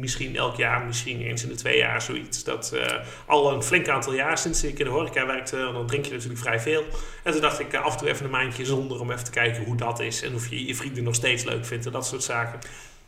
misschien 0.00 0.36
elk 0.36 0.56
jaar, 0.56 0.84
misschien 0.84 1.20
eens 1.20 1.42
in 1.42 1.48
de 1.48 1.54
twee 1.54 1.76
jaar 1.76 2.02
zoiets. 2.02 2.44
Dat 2.44 2.72
eh, 2.74 2.94
al 3.26 3.52
een 3.52 3.62
flink 3.62 3.88
aantal 3.88 4.14
jaar 4.14 4.38
sinds 4.38 4.64
ik 4.64 4.78
in 4.78 4.84
de 4.84 4.90
horeca 4.90 5.26
werkte, 5.26 5.56
dan 5.56 5.86
drink 5.86 6.04
je 6.04 6.12
natuurlijk 6.12 6.40
vrij 6.40 6.60
veel. 6.60 6.84
En 7.22 7.32
toen 7.32 7.40
dacht 7.40 7.60
ik 7.60 7.72
eh, 7.72 7.84
af 7.84 7.92
en 7.92 7.98
toe 7.98 8.08
even 8.08 8.24
een 8.24 8.30
maandje 8.30 8.64
zonder 8.64 9.00
om 9.00 9.10
even 9.10 9.24
te 9.24 9.30
kijken 9.30 9.64
hoe 9.64 9.76
dat 9.76 10.00
is. 10.00 10.22
En 10.22 10.34
of 10.34 10.48
je 10.48 10.66
je 10.66 10.74
vrienden 10.74 11.04
nog 11.04 11.14
steeds 11.14 11.44
leuk 11.44 11.66
vindt 11.66 11.86
en 11.86 11.92
dat 11.92 12.06
soort 12.06 12.22
zaken. 12.22 12.58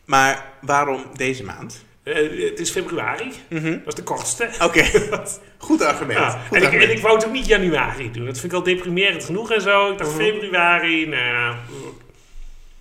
Maar 0.05 0.45
waarom 0.61 1.05
deze 1.15 1.45
maand? 1.45 1.85
Eh, 2.05 2.15
het 2.51 2.61
is 2.61 2.71
februari, 2.71 3.33
Mhm. 3.49 3.71
dat 3.71 3.87
is 3.87 3.95
de 3.95 4.03
kortste. 4.03 4.49
Oké, 4.63 4.85
goed 5.59 5.83
argument. 5.83 6.19
Ja, 6.19 6.31
Goed 6.31 6.57
en, 6.57 6.63
ik, 6.63 6.65
argument. 6.65 6.91
en 6.91 6.97
ik 6.97 7.03
wou 7.03 7.15
het 7.17 7.27
ook 7.27 7.33
niet 7.33 7.47
januari 7.47 8.11
doen. 8.11 8.25
Dat 8.25 8.39
vind 8.39 8.53
ik 8.53 8.59
al 8.59 8.65
deprimerend 8.65 9.25
genoeg 9.25 9.51
en 9.51 9.61
zo. 9.61 9.91
Ik 9.93 9.99
dacht 9.99 10.11
Mhm. 10.11 10.19
februari, 10.21 11.07
nou 11.09 11.23
ja, 11.23 11.57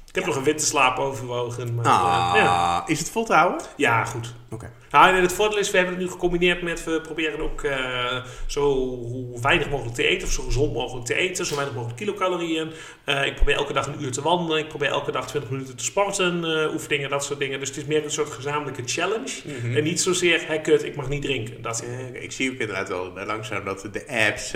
Ik 0.08 0.16
heb 0.20 0.25
nog 0.25 0.36
een 0.36 0.44
winterslaap 0.44 0.98
overwogen. 0.98 1.75
Maar, 1.75 1.86
Ah, 1.86 2.31
eh, 2.36 2.42
ja. 2.44 2.84
Is 2.88 3.00
het 3.00 3.10
vol 3.10 3.25
te 3.25 3.34
houden? 3.34 3.62
ja, 3.75 4.06
goed. 4.06 4.34
Oké. 4.50 4.72
Nou, 4.94 5.16
en 5.16 5.22
het 5.22 5.34
voordeel 5.34 5.57
is, 5.60 5.72
we 5.72 5.78
hebben 5.78 5.95
het 5.95 6.04
nu 6.06 6.10
gecombineerd 6.12 6.62
met... 6.62 6.84
we 6.84 7.01
proberen 7.01 7.40
ook 7.40 7.63
eh, 7.63 8.24
zo 8.48 8.98
weinig 9.42 9.69
mogelijk 9.69 9.95
te 9.95 10.07
eten... 10.07 10.28
of 10.28 10.34
zo 10.34 10.44
gezond 10.44 10.74
mogelijk 10.74 11.06
te 11.06 11.13
eten. 11.16 11.45
Zo 11.45 11.56
weinig 11.56 11.75
mogelijk 11.75 12.00
kilocalorieën. 12.00 12.72
Eh, 13.06 13.25
ik 13.25 13.36
probeer 13.36 13.56
elke 13.56 13.74
dag 13.74 13.88
een 13.88 14.04
uur 14.04 14.12
te 14.12 14.22
wandelen. 14.22 14.60
Ik 14.60 14.68
probeer 14.68 14.88
elke 14.90 15.12
dag 15.12 15.28
20 15.28 15.51
minuten 15.51 15.75
te 15.75 15.84
sporten. 15.84 16.44
eh, 16.45 16.74
oefeningen, 16.74 17.10
dat 17.10 17.24
soort 17.24 17.40
dingen. 17.40 17.60
Dus 17.60 17.68
het 17.68 17.78
is 17.78 17.86
meer 17.86 18.04
een 18.04 18.12
soort 18.12 18.30
gezamenlijke 18.31 18.81
challenge. 18.86 19.42
Mhm. 19.45 19.78
En 19.78 19.84
niet 19.84 20.01
zozeer, 20.01 20.42
hé 20.48 20.57
kut, 20.62 20.84
ik 20.84 20.96
mag 20.96 21.10
niet 21.10 21.22
drinken. 21.22 21.62
Dat, 21.62 21.84
ik 22.13 22.31
zie 22.31 22.51
ook 22.51 22.57
inderdaad 22.60 22.88
wel 22.89 23.12
langzaam 23.25 23.66
dat 23.66 23.88
de 23.92 24.07
apps 24.28 24.51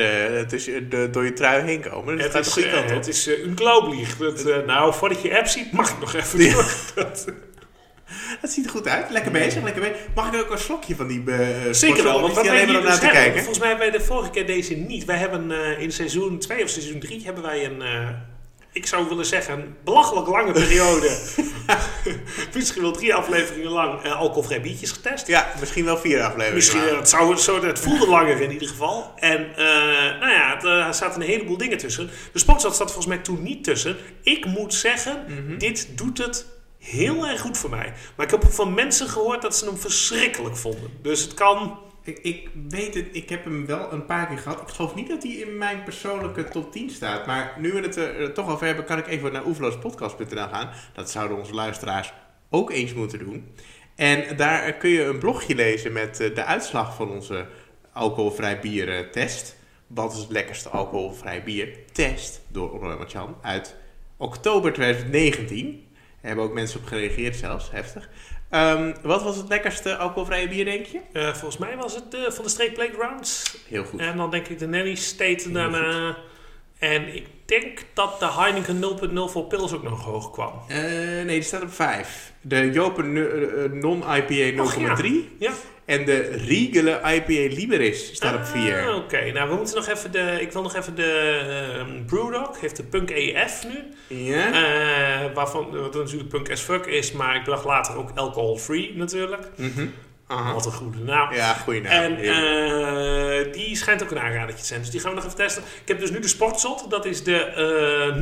tussen 0.50 0.90
de, 0.90 1.10
door 1.12 1.26
je 1.26 1.34
trui 1.34 1.64
heen 1.64 1.82
komen. 1.82 2.16
Dus 2.16 2.24
het, 2.24 2.34
gaat 2.34 2.46
is, 2.58 2.66
het 2.92 3.08
is 3.08 3.28
eh, 3.28 3.44
unglaublich. 3.44 4.18
Dat, 4.18 4.66
nou, 4.66 4.94
voordat 4.94 5.22
je 5.22 5.38
app 5.38 5.48
ziet, 5.48 5.72
mag 5.72 5.90
ik 5.90 6.00
nog 6.00 6.14
even 6.14 6.40
Ja. 6.44 6.54
door. 6.54 6.72
Dat- 6.96 7.26
Dat 8.42 8.50
ziet 8.52 8.66
er 8.66 8.72
goed 8.72 8.88
uit. 8.88 9.10
Lekker 9.10 9.32
bezig, 9.32 9.64
lekker 9.64 9.82
bezig. 9.82 9.98
Mag 10.16 10.34
ik 10.34 10.40
ook 10.42 10.52
een 10.52 10.58
slokje 10.60 10.96
van 10.96 11.08
die 11.08 11.24
eh 11.32 11.48
Zeker 11.72 12.04
wel, 12.04 12.22
want 12.22 12.34
wat 12.36 12.46
wij 12.48 12.66
hier 12.66 12.68
om 12.68 12.74
naar 12.74 12.82
dus 12.82 13.00
te 13.00 13.06
hebben, 13.06 13.22
kijken. 13.22 13.38
volgens 13.40 13.60
mij 13.60 13.68
hebben 13.68 13.90
wij 13.90 13.98
de 14.00 14.06
vorige 14.06 14.30
keer 14.30 14.46
deze 14.46 14.74
niet. 14.74 15.06
Wij 15.06 15.18
hebben 15.18 15.52
eh, 15.52 15.82
in 15.82 15.92
seizoen 15.92 16.40
2 16.40 16.64
of 16.64 16.70
seizoen 16.70 17.00
3 17.00 17.22
hebben 17.26 17.44
wij 17.44 17.66
een, 17.66 17.82
eh, 17.82 18.08
ik 18.72 18.86
zou 18.86 19.08
willen 19.10 19.26
zeggen, 19.26 19.54
een 19.60 19.76
belachelijk 19.84 20.28
lange 20.28 20.52
periode. 20.52 21.18
Misschien 22.54 22.82
wel 22.82 22.92
drie 22.92 23.14
afleveringen 23.14 23.72
lang 23.72 24.02
eh, 24.04 24.16
alcoholvrij 24.20 24.62
biertjes 24.62 24.92
getest. 24.92 25.28
Ja, 25.28 25.52
misschien 25.60 25.86
wel 25.86 25.98
vier 25.98 26.20
afleveringen. 26.22 26.54
Misschien, 26.56 26.88
eh, 26.88 26.98
het, 26.98 27.10
zou, 27.10 27.38
zo, 27.38 27.64
het 27.66 27.80
voelde 27.80 28.08
langer 28.08 28.42
in 28.42 28.52
ieder 28.52 28.68
geval. 28.68 29.12
En 29.16 29.48
nou 30.20 30.32
ja, 30.32 30.62
er 30.62 30.94
zaten 30.94 31.22
een 31.22 31.28
heleboel 31.28 31.58
dingen 31.58 31.78
tussen. 31.78 32.10
De 32.34 32.40
sportzat 32.40 32.74
staat 32.76 32.88
volgens 32.92 33.08
mij 33.16 33.18
toen 33.18 33.44
niet 33.44 33.64
tussen. 33.64 33.98
Ik 34.24 34.46
moet 34.46 34.74
zeggen, 34.74 35.24
Mhm. 35.28 35.58
dit 35.58 35.88
doet 35.98 36.18
het 36.18 36.46
heel 36.90 37.28
erg 37.28 37.42
goed 37.42 37.58
voor 37.58 37.70
mij. 37.70 37.94
Maar 38.16 38.26
ik 38.26 38.32
heb 38.32 38.46
ook 38.46 38.52
van 38.52 38.74
mensen 38.74 39.08
gehoord 39.08 39.42
dat 39.42 39.58
ze 39.58 39.66
hem 39.66 39.78
verschrikkelijk 39.78 40.58
vonden. 40.58 40.92
Dus 41.02 41.22
het 41.22 41.34
kan... 41.34 41.80
Ik, 42.04 42.20
ik 42.22 42.50
weet 42.70 42.94
het, 42.94 43.08
ik 43.12 43.30
heb 43.30 43.44
hem 43.44 43.66
wel 43.66 43.92
een 43.92 44.06
paar 44.06 44.28
keer 44.28 44.38
gehad. 44.38 44.62
Ik 44.62 44.68
geloof 44.68 44.96
niet 44.96 45.10
dat 45.10 45.24
hij 45.24 45.32
in 45.32 45.58
mijn 45.58 45.84
persoonlijke 45.84 46.44
top 46.44 46.72
10 46.72 46.90
staat. 46.90 47.26
Maar 47.26 47.56
nu 47.60 47.72
we 47.72 47.80
het 47.80 47.96
er 47.96 48.34
toch 48.34 48.50
over 48.50 48.66
hebben, 48.66 48.86
kan 48.86 48.98
ik 48.98 49.08
even 49.08 49.32
naar 49.32 49.46
oeverloospodcast.nl 49.46 50.48
gaan. 50.48 50.70
Dat 50.94 51.12
zouden 51.12 51.38
onze 51.38 51.54
luisteraars 51.54 52.14
ook 52.50 52.72
eens 52.72 52.94
moeten 52.94 53.20
doen. 53.20 53.54
En 53.96 54.38
daar 54.38 54.74
kun 54.74 54.90
je 54.90 55.04
een 55.04 55.20
blogje 55.20 55.56
lezen 55.56 55.92
met 55.92 56.20
eh, 56.20 56.36
de 56.36 56.44
uitslag 56.44 56.96
van 56.96 57.12
onze 57.12 57.48
alcoholvrij 57.94 58.60
bier 58.60 58.90
eh, 58.90 59.10
test. 59.10 59.56
Wat 59.88 60.14
is 60.14 60.20
het 60.20 60.32
lekkerste 60.32 60.70
alcoholvrij 60.70 61.44
bier? 61.44 61.70
Test 61.92 62.42
door 62.48 62.70
Roy 62.70 62.98
Marchand 62.98 63.36
uit 63.42 63.76
oktober 64.18 64.74
2019. 64.74 65.87
Hebben 66.28 66.46
ook 66.46 66.54
mensen 66.54 66.80
op 66.80 66.86
gereageerd 66.86 67.36
zelfs, 67.36 67.72
heftig. 67.72 68.10
Ehm, 68.50 68.94
wat 69.02 69.24
was 69.24 69.36
het 69.36 69.48
lekkerste 69.48 69.98
alcoholvrije 69.98 70.48
bier, 70.48 70.66
denk 70.66 70.86
je? 70.86 71.00
eh, 71.14 71.28
volgens 71.34 71.58
mij 71.58 71.78
was 71.78 71.96
het 71.96 72.14
eh, 72.14 72.32
van 72.32 72.44
de 72.44 72.50
Street 72.50 72.74
Playgrounds. 72.74 73.58
Heel 73.68 73.84
goed. 73.84 74.00
En 74.00 74.18
dan 74.18 74.32
denk 74.32 74.48
ik 74.48 74.60
de 74.60 74.68
Nanny 74.68 74.96
State 74.96 75.52
daarna. 75.52 76.18
En 76.80 77.16
ik 77.16 77.28
denk 77.46 77.86
dat 77.94 78.20
de 78.20 78.32
Heineken 78.32 78.80
0.0 78.80 79.32
voor 79.32 79.44
Pils 79.44 79.74
ook 79.74 79.84
nog 79.84 80.04
hoog 80.04 80.32
kwam. 80.32 80.52
Eh, 80.68 80.78
nee, 80.82 81.26
die 81.26 81.42
staat 81.42 81.62
op 81.62 81.74
5. 81.74 82.32
De 82.42 82.72
Jopen 82.72 83.14
Non-IPA 83.80 84.52
0,3. 84.98 85.36
Ja. 85.40 85.52
En 85.88 86.06
de 86.06 86.20
Riegele 86.48 87.00
IPA 87.04 87.56
Liberis 87.56 88.16
staat 88.16 88.36
op 88.36 88.46
4. 88.46 88.88
Ah, 88.88 88.96
Oké, 88.96 89.32
nou 89.32 89.50
we 89.50 89.56
moeten 89.56 89.76
nog 89.76 89.88
even 89.88 90.12
de. 90.12 90.38
Ik 90.42 90.52
wil 90.52 90.62
nog 90.62 90.76
even 90.76 90.96
de 90.96 91.40
ehm 91.80 92.06
Brewdog. 92.06 92.60
Heeft 92.60 92.76
de 92.76 92.84
Punk 92.84 93.10
EF 93.10 93.64
nu. 93.68 93.84
Ja? 94.18 94.46
Eh, 94.52 95.34
waarvan 95.34 95.72
wat 95.82 95.94
natuurlijk 95.94 96.30
Punk 96.30 96.52
as 96.52 96.62
fuck 96.62 96.86
is, 96.86 97.12
maar 97.12 97.36
ik 97.36 97.46
dacht 97.46 97.66
later 97.66 97.98
ook 97.98 98.12
alcohol 98.16 98.58
free 98.58 98.94
natuurlijk. 98.96 99.48
Mhm. 99.56 99.88
Aha. 100.28 100.54
Wat 100.54 100.66
een 100.66 100.72
goede 100.72 101.00
naam. 101.00 101.34
Ja, 101.34 101.54
goeie 101.54 101.82
naam. 101.82 101.92
En 101.92 102.18
eh, 102.18 103.54
die 103.54 103.76
schijnt 103.76 104.04
ook 104.04 104.12
een 104.12 104.20
aanradertje 104.20 104.62
te 104.62 104.66
zijn. 104.68 104.80
Dus 104.80 104.90
die 104.90 105.00
gaan 105.00 105.10
we 105.10 105.16
nog 105.16 105.26
even 105.26 105.38
testen. 105.38 105.64
Ik 105.82 105.88
heb 105.88 106.00
dus 106.00 106.12
nu 106.12 106.20
de 106.20 106.28
Sportzot. 106.28 106.90
Dat 106.90 107.06
is 107.06 107.24
de 107.24 107.38
eh 107.38 108.16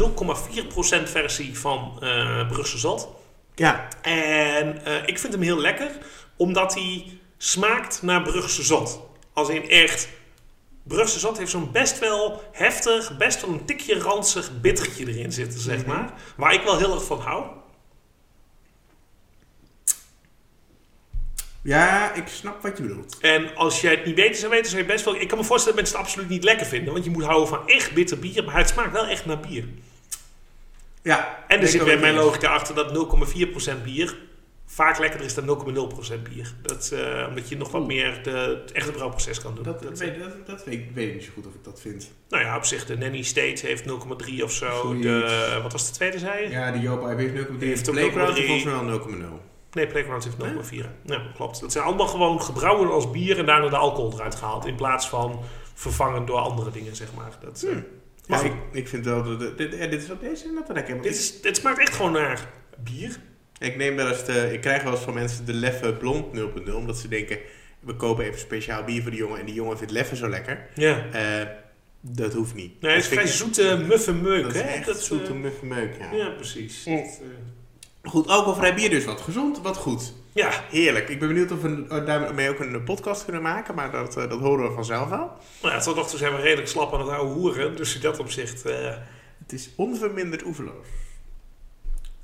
0,4% 1.04 1.10
versie 1.10 1.58
van 1.60 1.98
eh 2.02 2.48
Brugse 2.48 2.78
Zot. 2.78 3.10
ja, 3.56 3.88
En 4.02 4.82
ik 5.06 5.20
vind 5.20 5.34
hem 5.34 5.42
heel 5.42 5.60
lekker. 5.60 5.90
Omdat 6.38 6.74
hij 6.74 7.06
smaakt 7.38 8.02
naar 8.02 8.22
Brugse 8.22 8.64
Zot. 8.64 9.00
Als 9.34 9.50
in 9.50 9.70
echt... 9.70 10.08
Brugse 10.84 11.20
Zot 11.20 11.38
heeft 11.38 11.52
zo'n 11.52 11.72
best 11.72 12.00
wel 12.00 12.44
heftig, 12.52 13.18
best 13.18 13.42
wel 13.42 13.50
een 13.54 13.66
tikje 13.66 14.00
ranzig 14.00 14.62
bittertje 14.62 15.08
erin 15.08 15.32
zitten, 15.32 15.60
zeg 15.60 15.78
Mhm. 15.80 15.88
maar. 15.88 16.14
Waar 16.38 16.54
ik 16.54 16.62
wel 16.64 16.78
heel 16.78 16.94
erg 16.94 17.06
van 17.06 17.20
hou. 17.20 17.46
ja, 21.62 22.14
ik 22.14 22.28
snap 22.28 22.62
wat 22.62 22.78
je 22.78 22.84
bedoelt. 22.84 23.18
En 23.20 23.56
als 23.56 23.82
jij 23.82 23.92
het 23.92 24.06
niet 24.06 24.16
beter 24.16 24.36
zou 24.36 24.52
weten, 24.52 24.70
zou 24.70 24.82
je 24.82 24.88
best 24.88 25.06
wel... 25.06 25.16
Ik 25.16 25.28
kan 25.28 25.38
me 25.38 25.44
voorstellen 25.44 25.76
dat 25.78 25.86
mensen 25.86 25.98
het 25.98 26.08
absoluut 26.08 26.30
niet 26.30 26.44
lekker 26.44 26.66
vinden. 26.66 26.94
Want 26.94 27.06
je 27.06 27.12
moet 27.12 27.24
houden 27.24 27.48
van 27.48 27.68
echt 27.68 27.94
bitter 27.94 28.20
bier. 28.20 28.44
Maar 28.44 28.58
het 28.58 28.70
smaakt 28.70 28.92
wel 28.92 29.06
echt 29.06 29.26
naar 29.26 29.40
bier. 29.40 29.66
Ja. 31.02 31.44
En 31.48 31.62
er 31.62 31.68
zit 31.68 31.82
ik 31.82 31.88
weer 31.88 32.00
mijn 32.00 32.16
logica 32.16 32.48
achter 32.54 32.76
dat 32.76 32.92
0,4% 32.92 33.84
bier 33.84 34.18
vaak 34.66 35.00
lekkerder 35.00 35.28
is 35.28 35.34
dan 35.34 35.46
0,0% 35.46 36.22
bier. 36.30 36.54
Dat, 36.62 36.92
eh, 36.94 37.26
omdat 37.30 37.50
je 37.50 37.58
nog 37.58 37.72
wat 37.72 37.86
meer 37.88 38.24
de, 38.24 38.30
het 38.30 38.72
echte 38.72 38.92
brouwproces 38.92 39.42
kan 39.42 39.56
doen. 39.56 39.64
Dat, 39.64 39.82
Dat, 39.82 40.00
weet, 40.00 40.20
dat, 40.20 40.48
dat 40.48 40.64
weet, 40.66 40.94
weet 40.94 41.08
ik 41.08 41.14
niet 41.14 41.24
zo 41.24 41.32
goed 41.34 41.48
of 41.48 41.54
ik 41.54 41.64
dat 41.64 41.82
vind. 41.82 42.12
nou 42.30 42.44
ja, 42.44 42.58
op 42.58 42.64
zich, 42.66 42.86
de 42.86 42.98
Nanny 42.98 43.22
State 43.22 43.66
heeft 43.68 43.84
0,3 43.90 44.44
of 44.44 44.52
zo. 44.52 45.00
De, 45.00 45.60
wat 45.64 45.72
was 45.72 45.88
de 45.88 45.94
tweede, 45.94 46.20
zei 46.20 46.44
je? 46.44 46.50
Ja, 46.50 46.72
die 46.72 46.82
Joop 46.82 47.06
heeft 47.18 47.34
0,3. 47.48 47.58
Die 47.60 47.68
heeft 47.68 47.92
Playground 47.92 48.30
0,3. 48.30 48.36
heeft 48.36 48.64
volgens 48.64 48.64
mij 48.66 48.86
wel 48.86 49.40
0,0. 49.40 49.42
Nee, 49.72 49.88
Playground 49.88 50.24
heeft 50.24 50.72
0,4. 50.74 50.76
Ja, 51.04 51.22
klopt. 51.36 51.60
Dat 51.62 51.72
zijn 51.72 51.84
allemaal 51.86 52.08
gewoon 52.08 52.42
gebrouwen 52.42 52.92
als 52.92 53.12
bier 53.12 53.38
en 53.38 53.46
daarna 53.46 53.70
de 53.70 53.76
alcohol 53.78 54.14
eruit 54.14 54.36
gehaald. 54.36 54.66
In 54.66 54.76
plaats 54.76 55.10
van 55.10 55.40
vervangen 55.74 56.26
door 56.26 56.38
andere 56.38 56.72
dingen, 56.72 56.96
zeg 56.96 57.14
maar. 57.14 57.38
Dat, 57.42 57.64
eh, 57.64 57.72
Hmm. 57.72 57.86
Maar 58.28 58.44
Ja, 58.46 58.50
ik, 58.50 58.56
ik 58.72 58.88
vind 58.88 59.06
wel... 59.06 59.24
dat 59.24 59.40
dit, 59.40 59.58
dit, 59.58 59.92
dit 59.92 60.04
is 60.04 60.12
ook 60.12 60.20
deze 60.22 60.52
net 60.54 60.68
lekker. 60.76 61.02
dit, 61.02 61.16
is, 61.16 61.42
dit 61.42 61.58
smaakt 61.58 61.80
echt 61.80 61.94
gewoon 61.96 62.12
naar 62.12 62.50
bier. 62.84 63.18
Ik 63.60 63.76
neem 63.76 63.96
wel 63.96 64.08
eens 64.08 64.26
de, 64.26 64.54
ik 64.54 64.62
krijg 64.62 64.84
wel 64.84 64.92
eens 64.92 65.02
van 65.02 65.14
mensen 65.14 65.46
de 65.46 65.54
Leffe 65.54 65.94
Blond 65.94 66.26
0.0, 66.68 66.74
omdat 66.74 66.98
ze 66.98 67.08
denken, 67.08 67.38
we 67.80 67.96
kopen 67.96 68.26
even 68.26 68.40
speciaal 68.40 68.84
bier 68.84 69.02
voor 69.02 69.12
de 69.12 69.18
jongen 69.18 69.40
en 69.40 69.46
die 69.46 69.56
jongen 69.56 69.78
vindt 69.78 69.94
Leffe 69.94 70.16
zo 70.16 70.30
lekker. 70.30 70.68
Ja. 70.76 71.06
Eh, 71.12 71.48
dat 72.02 72.34
hoeft 72.34 72.54
niet. 72.54 72.82
Nee, 72.82 72.92
het 72.92 73.04
is 73.04 73.10
vrij 73.10 73.28
zoete 73.28 73.84
muffe 73.88 74.14
meuk, 74.14 74.44
Dat 74.44 74.56
is 74.56 74.62
echt 74.62 74.86
Dat, 74.86 75.02
zoete 75.02 75.26
eh, 75.26 75.40
muffe 75.40 75.66
meuk, 75.66 75.96
ja. 76.00 76.18
Ja, 76.18 76.30
precies. 76.30 76.86
Mm. 76.86 76.96
Dat, 76.96 77.06
eh, 77.06 78.12
Goed, 78.12 78.28
alcoholvrij 78.28 78.76
bier 78.76 78.90
dus. 78.90 79.06
Wat 79.06 79.22
gezond, 79.22 79.62
wat 79.62 79.78
goed. 79.78 80.14
ja, 80.34 80.64
Heerlijk. 80.70 81.10
Ik 81.10 81.20
ben 81.20 81.28
benieuwd 81.28 81.52
of 81.52 81.62
we 81.62 82.04
daarmee 82.06 82.50
ook 82.50 82.60
een 82.60 82.84
podcast 82.84 83.24
kunnen 83.24 83.42
maken, 83.42 83.76
maar 83.76 83.92
dat, 83.92 84.14
dat 84.14 84.40
horen 84.40 84.68
we 84.68 84.74
vanzelf 84.74 85.10
wel. 85.10 85.32
nou 85.62 85.74
ja, 85.74 85.80
tot 85.80 85.96
nog 85.96 86.10
toe 86.10 86.20
zijn 86.20 86.36
we 86.36 86.42
redelijk 86.42 86.68
slap 86.68 86.94
aan 86.94 87.00
het 87.00 87.10
oude 87.10 87.34
hoeren. 87.34 87.76
Dus 87.76 87.96
in 87.96 88.02
dat 88.02 88.20
opzicht 88.20 88.64
Het 88.64 89.54
is 89.54 89.70
onverminderd 89.76 90.46
oeverloos. 90.46 90.86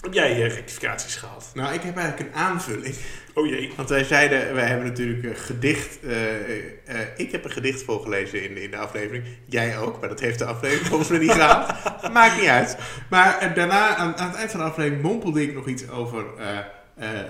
Heb 0.01 0.13
jij 0.13 0.31
eh, 0.31 0.53
rectificaties 0.53 1.15
gehad. 1.15 1.51
Nou, 1.53 1.73
ik 1.73 1.81
heb 1.81 1.97
eigenlijk 1.97 2.29
een 2.29 2.41
aanvulling. 2.41 2.95
Oh 3.33 3.47
jee. 3.47 3.71
Want 3.75 3.89
wij 3.89 4.03
zeiden, 4.03 4.53
wij 4.53 4.65
hebben 4.65 4.87
natuurlijk 4.87 5.23
een 5.23 5.35
gedicht. 5.35 5.99
eh, 6.03 6.57
eh, 6.57 7.07
ik 7.15 7.31
heb 7.31 7.43
een 7.45 7.51
gedicht 7.51 7.83
voorgelezen 7.83 8.43
in, 8.43 8.57
in 8.57 8.71
de 8.71 8.77
aflevering. 8.77 9.23
Jij 9.45 9.77
ook, 9.77 9.99
maar 9.99 10.09
dat 10.09 10.19
heeft 10.19 10.39
de 10.39 10.45
aflevering 10.45 10.87
volgens 10.87 11.09
mij 11.09 11.19
niet 11.19 11.31
gehaald. 11.31 11.73
Maakt 12.13 12.39
niet 12.39 12.49
uit. 12.49 12.77
Maar 13.09 13.51
daarna, 13.55 13.95
aan, 13.95 14.17
aan 14.17 14.29
het 14.29 14.37
eind 14.37 14.51
van 14.51 14.59
de 14.59 14.65
aflevering, 14.65 15.01
mompelde 15.01 15.41
ik 15.41 15.53
nog 15.53 15.67
iets 15.67 15.89
over. 15.89 16.25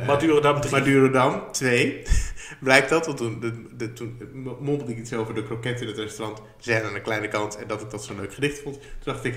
Madurodam 0.05 0.61
3. 0.61 0.71
Madurodam 0.71 1.51
2. 1.51 2.01
Blijkt 2.59 2.89
dat, 2.89 3.05
want 3.05 3.17
toen, 3.17 3.39
de, 3.39 3.75
de, 3.77 3.93
toen 3.93 4.17
mompelde 4.59 4.91
ik 4.91 4.97
iets 4.97 5.13
over 5.13 5.33
de 5.33 5.43
kroket 5.43 5.81
in 5.81 5.87
het 5.87 5.97
restaurant. 5.97 6.41
Zijn 6.57 6.83
aan 6.83 6.93
de 6.93 7.01
kleine 7.01 7.27
kant 7.27 7.55
en 7.57 7.67
dat 7.67 7.81
ik 7.81 7.89
dat 7.89 8.03
zo'n 8.03 8.19
leuk 8.19 8.33
gedicht 8.33 8.59
vond. 8.59 8.79
Toen 8.79 9.13
dacht 9.13 9.25
ik, 9.25 9.35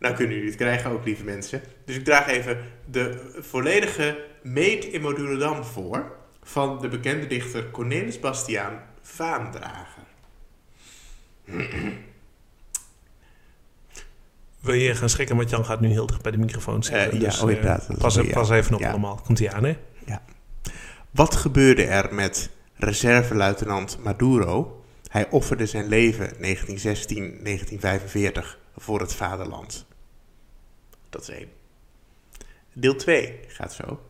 nou 0.00 0.14
kunnen 0.14 0.34
jullie 0.34 0.50
het 0.50 0.58
krijgen 0.58 0.90
ook, 0.90 1.04
lieve 1.04 1.24
mensen. 1.24 1.62
Dus 1.84 1.96
ik 1.96 2.04
draag 2.04 2.26
even 2.26 2.58
de 2.90 3.32
volledige 3.40 4.24
Meet 4.42 4.84
in 4.84 5.00
Madurodam 5.00 5.64
voor. 5.64 6.12
Van 6.42 6.80
de 6.80 6.88
bekende 6.88 7.26
dichter 7.26 7.70
Cornelis 7.70 8.20
Bastiaan 8.20 8.82
Vaandrager. 9.02 10.02
Wil 14.60 14.74
je 14.74 14.94
gaan 14.94 15.08
schrikken, 15.08 15.36
want 15.36 15.50
Jan 15.50 15.64
gaat 15.64 15.80
nu 15.80 15.88
heel 15.88 16.06
dicht 16.06 16.22
bij 16.22 16.32
de 16.32 16.38
microfoon 16.38 16.82
zitten. 16.82 17.10
Eh, 17.10 17.12
ja, 17.12 17.18
dus, 17.18 17.42
oh, 17.42 17.52
eh, 17.52 17.62
dat 17.62 17.88
is 17.88 17.96
pas, 17.96 18.14
ja. 18.14 18.32
pas 18.32 18.50
even 18.50 18.74
op 18.74 18.80
Ja. 18.80 18.90
allemaal. 18.90 19.20
Komt 19.24 19.38
hij 19.38 19.52
aan, 19.52 19.64
hè? 19.64 19.76
Wat 21.10 21.36
gebeurde 21.36 21.84
er 21.84 22.14
met 22.14 22.50
reserveluitenant 22.74 23.98
Maduro? 24.02 24.84
Hij 25.08 25.30
offerde 25.30 25.66
zijn 25.66 25.88
leven 25.88 26.32
1916-1945 26.38 28.58
voor 28.76 29.00
het 29.00 29.14
vaderland. 29.14 29.86
Dat 31.10 31.22
is 31.22 31.28
één. 31.28 31.48
Deel 32.72 32.96
2 32.96 33.38
gaat 33.48 33.72
zo. 33.72 34.00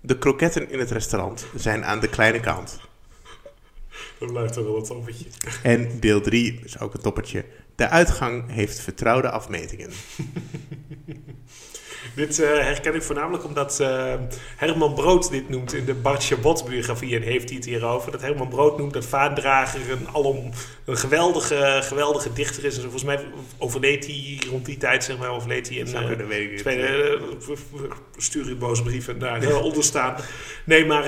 De 0.00 0.18
kroketten 0.18 0.70
in 0.70 0.78
het 0.78 0.90
restaurant 0.90 1.46
zijn 1.56 1.84
aan 1.84 2.00
de 2.00 2.08
kleine 2.08 2.40
kant. 2.40 2.80
Dat 4.18 4.32
blijft 4.32 4.52
toch 4.52 4.64
wel 4.64 4.76
een 4.76 4.84
toppetje. 4.84 5.24
En 5.62 6.00
deel 6.00 6.20
3 6.20 6.60
is 6.64 6.78
ook 6.78 6.94
een 6.94 7.00
toppertje. 7.00 7.44
De 7.74 7.88
uitgang 7.88 8.50
heeft 8.50 8.80
vertrouwde 8.80 9.30
afmetingen. 9.30 9.90
Dit 12.14 12.40
eh, 12.40 12.48
herken 12.48 12.94
ik 12.94 13.02
voornamelijk 13.02 13.44
omdat 13.44 13.80
eh, 13.80 14.14
Herman 14.56 14.94
Brood 14.94 15.30
dit 15.30 15.48
noemt 15.48 15.74
in 15.74 15.84
de 15.84 15.94
Bart 15.94 16.24
Chabot 16.24 16.64
biografie. 16.64 17.16
En 17.16 17.22
heeft 17.22 17.48
hij 17.48 17.56
het 17.56 17.66
hierover. 17.66 18.12
Dat 18.12 18.20
Herman 18.20 18.48
Brood 18.48 18.78
noemt 18.78 18.92
dat 18.92 19.06
Vaandrager 19.06 19.90
een, 19.90 20.08
alom, 20.12 20.50
een 20.84 20.96
geweldige, 20.96 21.80
geweldige 21.82 22.32
dichter 22.32 22.64
is. 22.64 22.74
En 22.74 22.82
volgens 22.82 23.04
mij 23.04 23.24
overleed 23.58 24.06
hij 24.06 24.40
rond 24.50 24.64
die 24.66 24.76
tijd, 24.76 25.04
zeg 25.04 25.18
maar, 25.18 25.30
overleed 25.30 25.68
hij 25.68 25.76
in... 25.78 25.86
Zou 25.86 26.12
eh, 26.12 26.26
weet 26.26 26.50
ik. 26.50 26.58
Tweede, 26.58 27.20
we- 27.46 27.56
we 27.72 27.88
stuur 28.22 28.48
je 28.48 28.54
boze 28.54 28.82
brieven 28.82 29.18
naar 29.18 29.54
onderstaan. 29.60 30.14
Nee, 30.64 30.86
maar 30.86 31.04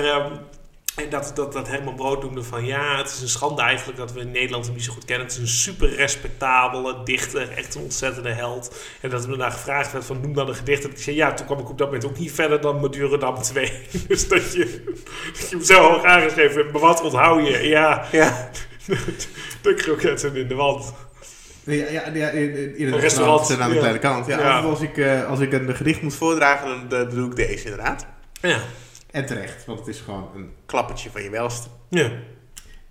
en 0.95 1.09
dat, 1.15 1.31
dat, 1.35 1.53
dat 1.53 1.67
Herman 1.67 1.95
Brood 1.95 2.23
noemde 2.23 2.43
van 2.43 2.65
ja, 2.65 2.97
het 2.97 3.07
is 3.11 3.21
een 3.21 3.27
schande 3.29 3.61
eigenlijk 3.61 3.97
dat 3.97 4.11
we 4.13 4.19
in 4.19 4.31
Nederland 4.31 4.65
hem 4.65 4.73
niet 4.73 4.83
zo 4.83 4.93
goed 4.93 5.05
kennen. 5.05 5.25
Het 5.27 5.35
is 5.35 5.41
een 5.41 5.47
super 5.47 5.95
respectabele 5.95 6.95
dichter, 7.03 7.51
echt 7.51 7.75
een 7.75 7.81
ontzettende 7.81 8.29
held. 8.31 8.75
En 9.01 9.09
dat 9.09 9.27
me 9.27 9.37
daar 9.37 9.51
gevraagd 9.51 9.91
werd 9.91 10.05
van 10.05 10.21
noem 10.21 10.33
dan 10.33 10.47
een 10.47 10.55
gedicht. 10.55 10.83
En 10.83 10.89
ik 10.89 10.97
zei 10.97 11.15
ja, 11.15 11.33
toen 11.33 11.45
kwam 11.45 11.59
ik 11.59 11.69
op 11.69 11.77
dat 11.77 11.87
moment 11.87 12.05
ook 12.05 12.17
niet 12.17 12.31
verder 12.31 12.61
dan 12.61 12.79
Madurodam 12.79 13.41
2. 13.41 13.71
dus 14.07 14.27
dat 14.27 14.53
je, 14.53 14.83
dat 15.33 15.49
je 15.49 15.55
hem 15.55 15.65
zo 15.65 15.81
hoog 15.81 16.03
aangeschreven 16.03 16.57
hebt. 16.57 16.71
Maar 16.71 16.81
wat 16.81 17.01
onthoud 17.01 17.47
je? 17.47 17.67
Ja, 17.67 18.05
Ja. 18.11 18.49
de 19.61 19.73
kroketten 19.73 20.35
in 20.35 20.47
de 20.47 20.55
wand. 20.55 20.93
Ja, 21.63 21.73
ja, 21.89 22.09
ja, 22.13 22.29
in, 22.29 22.77
in- 22.77 22.93
Een 22.93 22.99
restaurant 22.99 23.59
aan 23.59 23.69
de 23.71 23.77
kleine 23.77 23.99
kant. 23.99 24.25
Ja. 24.27 24.59
Als, 24.59 24.81
ik, 24.81 24.97
eh, 24.97 25.27
als 25.29 25.39
ik 25.39 25.53
een 25.53 25.75
gedicht 25.75 26.01
moet 26.01 26.15
voordragen, 26.15 26.67
dan, 26.67 26.87
dan 26.89 27.09
doe 27.15 27.29
ik 27.29 27.35
deze 27.35 27.63
inderdaad. 27.63 28.05
Ja. 28.41 28.57
En 29.15 29.25
terecht, 29.25 29.65
want 29.65 29.79
het 29.79 29.87
is 29.87 29.99
gewoon 29.99 30.29
een 30.35 30.53
klappertje 30.65 31.09
van 31.11 31.23
je 31.23 31.29
welste. 31.29 31.67
ja. 31.89 32.09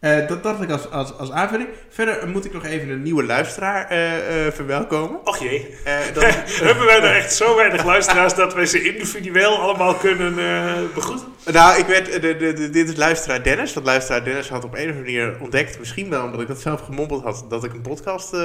Eh, 0.00 0.28
dat 0.28 0.42
dacht 0.42 0.62
ik 0.62 0.70
als, 0.70 0.90
als, 0.90 1.18
als 1.18 1.30
aanvulling. 1.30 1.68
Verder 1.88 2.18
eh, 2.18 2.28
moet 2.28 2.44
ik 2.44 2.52
nog 2.52 2.64
even 2.64 2.88
een 2.88 3.02
nieuwe 3.02 3.24
luisteraar 3.24 3.88
eh, 3.88 4.46
eh, 4.46 4.52
verwelkomen. 4.52 5.26
Och 5.26 5.38
jee. 5.38 5.74
Eh, 5.84 5.98
dat, 6.14 6.24
Hebben 6.46 6.84
wij 6.86 6.96
er 7.02 7.16
echt 7.16 7.32
zo 7.34 7.56
weinig 7.56 7.84
luisteraars 7.84 8.34
dat 8.34 8.54
wij 8.54 8.66
ze 8.66 8.82
individueel 8.82 9.56
allemaal 9.58 9.94
kunnen 9.94 10.38
eh 10.38 10.72
begroeten? 10.94 11.26
nou, 11.52 11.78
ik 11.78 11.86
werd, 11.86 12.12
de, 12.22 12.36
de, 12.36 12.52
de- 12.52 12.70
dit 12.70 12.88
is 12.88 12.96
luisteraar 12.96 13.42
Dennis. 13.42 13.72
Want 13.74 13.86
luisteraar 13.86 14.24
Dennis 14.24 14.48
had 14.48 14.64
op 14.64 14.74
een 14.74 14.90
of 14.90 14.96
andere 14.96 15.02
manier 15.04 15.36
ontdekt, 15.40 15.78
misschien 15.78 16.10
wel 16.10 16.24
omdat 16.24 16.40
ik 16.40 16.46
dat 16.48 16.60
zelf 16.60 16.80
gemompeld 16.80 17.22
had, 17.22 17.44
dat 17.48 17.64
ik 17.64 17.72
een 17.72 17.82
podcast 17.82 18.36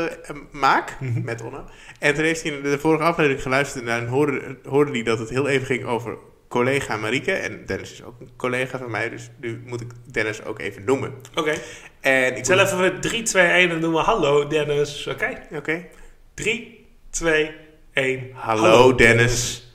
maak 0.52 0.96
Mhm. 1.00 1.24
met 1.24 1.42
Onno. 1.42 1.64
En 2.00 2.14
toen 2.14 2.24
heeft 2.24 2.44
hij 2.44 2.52
in 2.52 2.64
de 2.64 2.80
vorige 2.80 3.04
aflevering 3.04 3.42
geluisterd 3.42 3.86
en 3.86 4.08
hoorde, 4.08 4.58
hoorde 4.70 4.92
hij 4.92 5.04
dat 5.04 5.20
het 5.20 5.30
heel 5.30 5.48
even 5.48 5.66
ging 5.66 5.86
over 5.86 6.18
collega 6.50 6.98
Marieke. 6.98 7.32
En 7.32 7.66
Dennis 7.66 7.92
is 7.92 8.04
ook 8.04 8.20
een 8.20 8.30
collega 8.38 8.78
van 8.78 8.92
mij, 8.92 9.10
dus 9.10 9.30
nu 9.40 9.62
moet 9.66 9.82
ik 9.82 9.92
Dennis 10.12 10.44
ook 10.44 10.60
even 10.60 10.84
noemen. 10.84 11.14
Oké. 11.36 11.54
En 12.00 12.36
ik 12.38 12.48
even 12.48 12.78
we 12.78 13.00
3, 13.00 13.24
2, 13.24 13.48
1 13.48 13.70
en 13.70 13.92
we 13.92 13.98
hallo 13.98 14.48
Dennis. 14.48 15.08
Oké. 15.08 15.42
Oké. 15.52 15.86
3, 16.34 16.88
2, 17.10 17.52
1. 17.94 18.30
Hallo, 18.34 18.96
Dennis. 18.96 19.69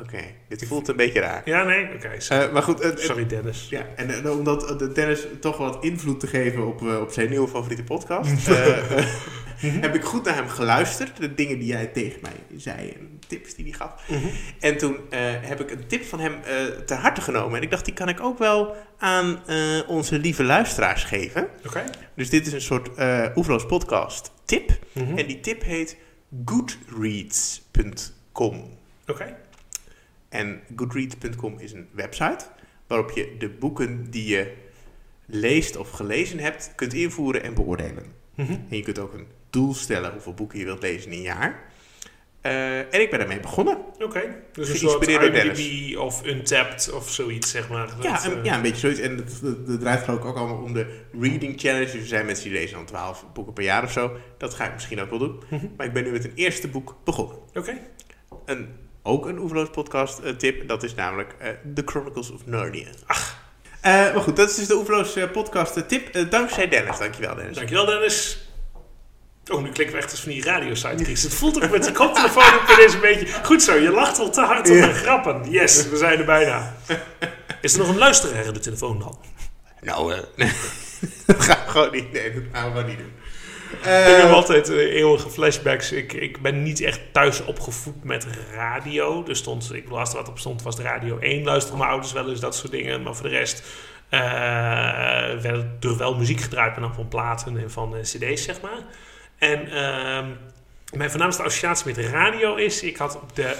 Oké, 0.00 0.18
dit 0.48 0.66
voelt 0.66 0.88
een 0.88 0.96
beetje 0.96 1.20
raar. 1.20 1.42
Ja, 1.44 1.64
nee? 1.64 1.94
Oké. 1.94 2.10
sorry. 2.20 2.42
Eh, 2.42 2.52
maar 2.52 2.62
goed, 2.62 2.80
eh, 2.80 2.90
eh, 2.90 2.96
sorry 2.96 3.26
Dennis. 3.26 3.66
ja, 3.70 3.86
en 3.96 4.24
eh, 4.24 4.30
om 4.38 4.44
dat, 4.44 4.70
eh, 4.70 4.78
de 4.78 4.92
Dennis 4.92 5.26
toch 5.40 5.56
wat 5.56 5.84
invloed 5.84 6.20
te 6.20 6.26
geven 6.26 6.66
op, 6.66 6.82
op 6.82 7.12
zijn 7.12 7.28
nieuwe 7.30 7.48
favoriete 7.48 7.84
podcast, 7.84 8.48
eh, 8.58 9.06
heb 9.60 9.94
ik 9.94 10.04
goed 10.04 10.24
naar 10.24 10.34
hem 10.34 10.48
geluisterd. 10.48 11.16
De 11.16 11.34
dingen 11.34 11.58
die 11.58 11.74
hij 11.74 11.86
tegen 11.86 12.18
mij 12.22 12.32
zei 12.56 12.88
en 12.90 13.18
tips 13.26 13.54
die 13.54 13.64
hij 13.64 13.74
gaf. 13.74 14.08
Mhm. 14.08 14.26
En 14.60 14.76
toen 14.76 14.96
heb 15.40 15.60
ik 15.60 15.70
een 15.70 15.86
tip 15.86 16.04
van 16.04 16.20
hem 16.20 16.34
ter 16.86 16.96
harte 16.96 17.20
genomen. 17.20 17.56
En 17.56 17.62
ik 17.62 17.70
dacht, 17.70 17.84
die 17.84 17.94
kan 17.94 18.08
ik 18.08 18.20
ook 18.20 18.38
wel 18.38 18.76
aan 18.98 19.42
onze 19.86 20.18
lieve 20.18 20.44
luisteraars 20.44 21.04
geven. 21.04 21.48
Oké. 21.66 21.84
Dus 22.14 22.30
dit 22.30 22.46
is 22.46 22.52
een 22.52 22.60
soort 22.60 22.88
Oefloos 23.36 23.66
podcast 23.66 24.32
tip. 24.44 24.70
Mhm. 24.92 25.18
En 25.18 25.26
die 25.26 25.40
tip 25.40 25.62
heet 25.62 25.96
goodreads.com. 26.44 28.74
Oké. 29.06 29.36
En 30.36 30.60
goodreads.com 30.76 31.58
is 31.58 31.72
een 31.72 31.88
website 31.92 32.44
waarop 32.86 33.10
je 33.10 33.34
de 33.38 33.48
boeken 33.48 34.10
die 34.10 34.28
je 34.28 34.52
leest 35.26 35.76
of 35.76 35.90
gelezen 35.90 36.38
hebt 36.38 36.72
kunt 36.74 36.94
invoeren 36.94 37.42
en 37.42 37.54
beoordelen. 37.54 38.04
Mhm. 38.34 38.52
En 38.52 38.76
je 38.76 38.82
kunt 38.82 38.98
ook 38.98 39.14
een 39.14 39.26
doel 39.50 39.74
stellen 39.74 40.12
hoeveel 40.12 40.34
boeken 40.34 40.58
je 40.58 40.64
wilt 40.64 40.82
lezen 40.82 41.10
in 41.10 41.16
een 41.16 41.22
jaar. 41.22 41.74
Eh, 42.40 42.78
en 42.78 43.00
ik 43.00 43.10
ben 43.10 43.18
daarmee 43.18 43.40
begonnen. 43.40 43.78
Oké. 43.98 44.42
Dus 44.52 44.68
een 44.68 44.76
soort 44.76 45.06
IMDb 45.06 45.96
of 45.98 46.26
Untapped 46.26 46.92
of 46.92 47.10
zoiets, 47.10 47.50
zeg 47.50 47.68
maar. 47.68 47.86
Dat, 47.86 48.02
Ja, 48.02 48.24
een, 48.24 48.38
eh, 48.38 48.44
ja, 48.44 48.56
een 48.56 48.62
beetje 48.62 48.78
zoiets. 48.78 49.00
En 49.00 49.16
het 49.66 49.80
draait 49.80 50.02
geloof 50.04 50.18
ik 50.18 50.24
ook 50.24 50.36
allemaal 50.36 50.62
om 50.62 50.72
de 50.72 51.00
reading 51.20 51.60
challenge. 51.60 51.84
Dus 51.84 52.00
er 52.00 52.06
zijn 52.06 52.26
mensen 52.26 52.44
die 52.44 52.58
lezen 52.58 52.76
dan 52.76 52.86
12 52.86 53.24
boeken 53.32 53.52
per 53.52 53.64
jaar 53.64 53.82
of 53.82 53.92
zo. 53.92 54.16
Dat 54.38 54.54
ga 54.54 54.66
ik 54.66 54.72
misschien 54.72 55.00
ook 55.00 55.10
wel 55.10 55.18
doen. 55.18 55.42
Mhm. 55.50 55.66
Maar 55.76 55.86
ik 55.86 55.92
ben 55.92 56.04
nu 56.04 56.10
met 56.10 56.24
een 56.24 56.34
eerste 56.34 56.68
boek 56.68 56.96
begonnen. 57.04 57.36
Oké. 57.54 57.78
Een, 58.44 58.68
ook 59.06 59.26
een 59.26 59.38
Oeverloos 59.38 59.70
podcast 59.70 60.18
eh, 60.18 60.32
tip. 60.32 60.68
Dat 60.68 60.82
is 60.82 60.94
namelijk 60.94 61.34
eh, 61.38 61.50
The 61.74 61.82
Chronicles 61.84 62.30
of 62.30 62.46
Narnia. 62.46 62.88
Ach. 63.06 63.44
maar 63.82 64.22
goed, 64.22 64.36
dat 64.36 64.50
is 64.50 64.54
dus 64.54 64.66
de 64.66 64.74
Oeverloos 64.74 65.16
eh, 65.16 65.30
podcast 65.30 65.76
eh, 65.76 65.82
tip. 65.82 66.14
Eh, 66.14 66.30
dankzij 66.30 66.68
Dennis. 66.68 66.98
Dankjewel 66.98 67.34
Dennis. 67.34 67.56
Dankjewel 67.56 67.86
Dennis. 67.86 68.38
Oh, 69.52 69.62
nu 69.62 69.70
klinken 69.70 69.96
we 69.96 70.02
echt 70.02 70.10
als 70.10 70.20
van 70.20 70.32
die 70.32 70.44
radio-sidekicks. 70.44 71.22
Het 71.22 71.34
voelt 71.34 71.62
ook 71.62 71.70
met 71.70 71.84
de 71.84 71.92
koptelefoon 71.92 72.42
op 72.54 72.74
ineens 72.76 72.94
een 72.94 73.00
beetje... 73.00 73.26
Goed 73.42 73.62
zo, 73.62 73.74
je 73.74 73.90
lacht 73.90 74.18
wel 74.18 74.30
te 74.30 74.40
hard 74.40 74.70
op 74.70 74.76
mijn 74.76 74.94
grappen. 74.94 75.50
Yes, 75.50 75.88
we 75.88 75.96
zijn 75.96 76.18
er 76.18 76.24
bijna. 76.24 76.76
Is 77.60 77.72
er 77.72 77.78
nog 77.78 77.88
een 77.88 77.98
luisteraar 77.98 78.44
in 78.44 78.52
de 78.52 78.58
telefoon 78.58 78.98
dan? 78.98 79.18
Nou, 79.80 80.14
eh 80.14 80.50
dat 81.26 81.40
gaan 81.40 81.64
we 81.64 81.70
gewoon 81.70 81.92
niet, 81.92 82.12
nee, 82.12 82.32
dat 82.32 82.42
gaan 82.52 82.64
we 82.64 82.70
gewoon 82.70 82.86
niet 82.86 82.98
doen. 82.98 83.12
Ik 83.70 83.78
heb 83.82 84.24
Eh, 84.24 84.32
altijd 84.32 84.68
eh, 84.68 84.76
eeuwige 84.76 85.30
flashbacks. 85.30 85.92
Ik, 85.92 86.12
ik 86.12 86.42
ben 86.42 86.62
niet 86.62 86.80
echt 86.80 87.00
thuis 87.12 87.44
opgevoed 87.44 88.04
met 88.04 88.26
radio. 88.52 89.24
Er 89.28 89.36
stond, 89.36 89.74
ik 89.74 89.84
er 89.84 89.90
wat 89.90 90.28
op 90.28 90.38
stond, 90.38 90.62
was 90.62 90.76
de 90.76 90.82
radio 90.82 91.18
1. 91.18 91.44
Luisteren 91.44 91.78
mijn 91.78 91.90
ouders 91.90 92.12
wel 92.12 92.28
eens, 92.28 92.40
dat 92.40 92.54
soort 92.54 92.72
dingen. 92.72 93.02
Maar 93.02 93.14
voor 93.14 93.28
de 93.28 93.36
rest 93.36 93.62
eh, 94.08 94.20
werd 95.40 95.84
er 95.84 95.96
wel 95.96 96.14
muziek 96.14 96.40
gedraaid, 96.40 96.72
maar 96.72 96.80
dan 96.80 96.94
van 96.94 97.08
platen 97.08 97.58
en 97.58 97.70
van 97.70 97.94
cd's, 98.00 98.42
zeg 98.42 98.60
maar. 98.60 98.80
En 99.38 99.70
ehm, 99.70 100.26
mijn 100.96 101.10
voornaamste 101.10 101.42
associatie 101.42 101.86
met 101.86 101.96
radio 101.98 102.54
is... 102.54 102.82
Ik, 102.82 102.96
had 102.96 103.16
op 103.16 103.36
de, 103.36 103.56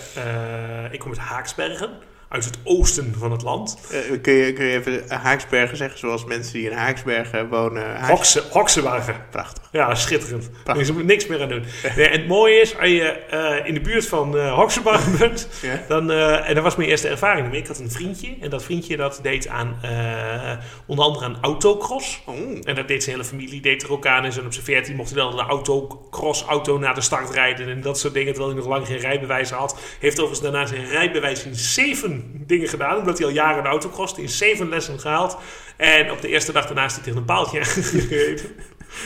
ik 0.90 0.98
kom 0.98 1.10
uit 1.10 1.20
Haaksbergen, 1.20 1.90
uit 2.28 2.44
het 2.44 2.58
oosten 2.64 3.14
van 3.18 3.30
het 3.32 3.42
land. 3.42 3.78
eh, 3.90 4.20
kun, 4.22 4.32
je, 4.32 4.52
kun 4.52 4.64
je 4.64 4.72
even 4.78 5.02
Haaksbergen 5.08 5.76
zeggen, 5.76 5.98
zoals 5.98 6.24
mensen 6.24 6.52
die 6.52 6.70
in 6.70 6.76
Haaksbergen 6.76 7.48
wonen? 7.48 7.86
Haaks- 7.96 8.08
Hokse, 8.08 8.42
Hoksewagen. 8.50 9.14
Prachtig. 9.30 9.62
Ja, 9.72 9.94
schitterend. 9.94 10.50
Er 10.64 10.80
is 10.80 10.88
er 10.88 11.04
niks 11.04 11.26
meer 11.26 11.42
aan 11.42 11.48
doen. 11.48 11.64
Nee, 11.96 12.06
en 12.08 12.18
het 12.18 12.28
mooie 12.28 12.60
is, 12.60 12.78
als 12.78 12.88
je 12.88 13.02
eh, 13.10 13.66
in 13.66 13.74
de 13.74 13.80
buurt 13.80 14.06
van 14.08 14.38
eh 14.38 14.54
Hoxenbach 14.54 15.10
bent, 15.18 15.48
Ja? 15.62 15.82
dan, 15.88 16.10
eh, 16.10 16.48
en 16.48 16.54
dat 16.54 16.62
was 16.64 16.76
mijn 16.76 16.88
eerste 16.88 17.08
ervaring. 17.08 17.54
Ik 17.54 17.66
had 17.66 17.78
een 17.78 17.90
vriendje 17.90 18.34
en 18.40 18.50
dat 18.50 18.64
vriendje 18.64 18.96
dat 18.96 19.18
deed 19.22 19.48
aan, 19.48 19.78
eh, 19.82 20.52
onder 20.86 21.04
andere 21.04 21.24
aan 21.24 21.38
autocross. 21.40 22.22
Oh. 22.26 22.34
En 22.62 22.74
dat 22.74 22.88
deed 22.88 23.02
zijn 23.02 23.16
hele 23.16 23.28
familie, 23.28 23.60
deed 23.60 23.82
er 23.82 23.92
ook 23.92 24.06
aan. 24.06 24.24
En 24.24 24.32
zo 24.32 24.40
op 24.40 24.52
zijn 24.52 24.64
14 24.64 24.96
mocht 24.96 25.10
hij 25.10 25.18
dan 25.22 25.36
de 25.36 25.42
autocross-auto 25.42 26.78
naar 26.78 26.94
de 26.94 27.00
start 27.00 27.30
rijden 27.30 27.68
en 27.68 27.80
dat 27.80 27.98
soort 27.98 28.14
dingen. 28.14 28.32
Terwijl 28.32 28.54
hij 28.54 28.62
nog 28.62 28.70
lang 28.72 28.86
geen 28.86 28.98
rijbewijs 28.98 29.50
had. 29.50 29.78
Heeft 30.00 30.20
overigens 30.20 30.40
daarna 30.50 30.66
zijn 30.66 30.88
rijbewijs 30.88 31.44
in 31.44 31.54
zeven 31.54 32.15
dingen 32.46 32.68
gedaan. 32.68 32.98
Omdat 32.98 33.18
hij 33.18 33.26
al 33.26 33.32
jaren 33.32 33.62
de 33.62 33.68
autocross 33.68 34.14
in 34.18 34.28
zeven 34.28 34.68
lessen 34.68 35.00
gehaald. 35.00 35.36
En 35.76 36.10
op 36.10 36.20
de 36.20 36.28
eerste 36.28 36.52
dag 36.52 36.66
daarna 36.66 36.84
is 36.84 36.94
hij 36.94 37.02
tegen 37.02 37.18
een 37.18 37.24
paaltje 37.24 37.58
aangereden. 37.64 38.54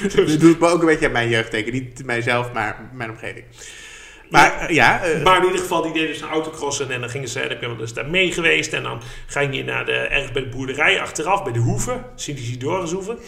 Dus- 0.02 0.14
Dat 0.26 0.40
doet 0.40 0.60
me 0.60 0.68
ook 0.68 0.80
een 0.80 0.86
beetje 0.86 1.06
aan 1.06 1.12
mijn 1.12 1.28
jeugd 1.28 1.50
denken. 1.50 1.72
Niet 1.72 2.04
mijzelf, 2.04 2.52
maar 2.52 2.90
mijn 2.92 3.10
omgeving. 3.10 3.44
Maar 4.30 4.60
eh, 4.60 4.74
ja, 4.74 5.02
eh, 5.02 5.22
Maar 5.22 5.36
in 5.36 5.44
ieder 5.44 5.60
geval, 5.60 5.82
die 5.82 5.92
deden 5.92 6.08
dus 6.08 6.20
een 6.20 6.28
autocrossen 6.28 6.90
en 6.90 7.00
dan 7.00 7.10
gingen 7.10 7.28
ze, 7.28 7.40
ik 7.40 7.60
ben 7.60 7.68
wel 7.68 7.80
eens 7.80 7.92
daar 7.92 8.10
mee 8.10 8.32
geweest. 8.32 8.72
En 8.72 8.82
dan 8.82 9.02
ging 9.26 9.54
je 9.54 9.64
naar 9.64 9.84
de, 9.84 9.92
ergens 9.92 10.32
bij 10.32 10.42
de 10.42 10.48
boerderij 10.48 11.00
achteraf, 11.00 11.42
bij 11.42 11.52
de 11.52 11.58
Hoeve, 11.58 12.00
Sint-Isidorushoeve. 12.14 13.18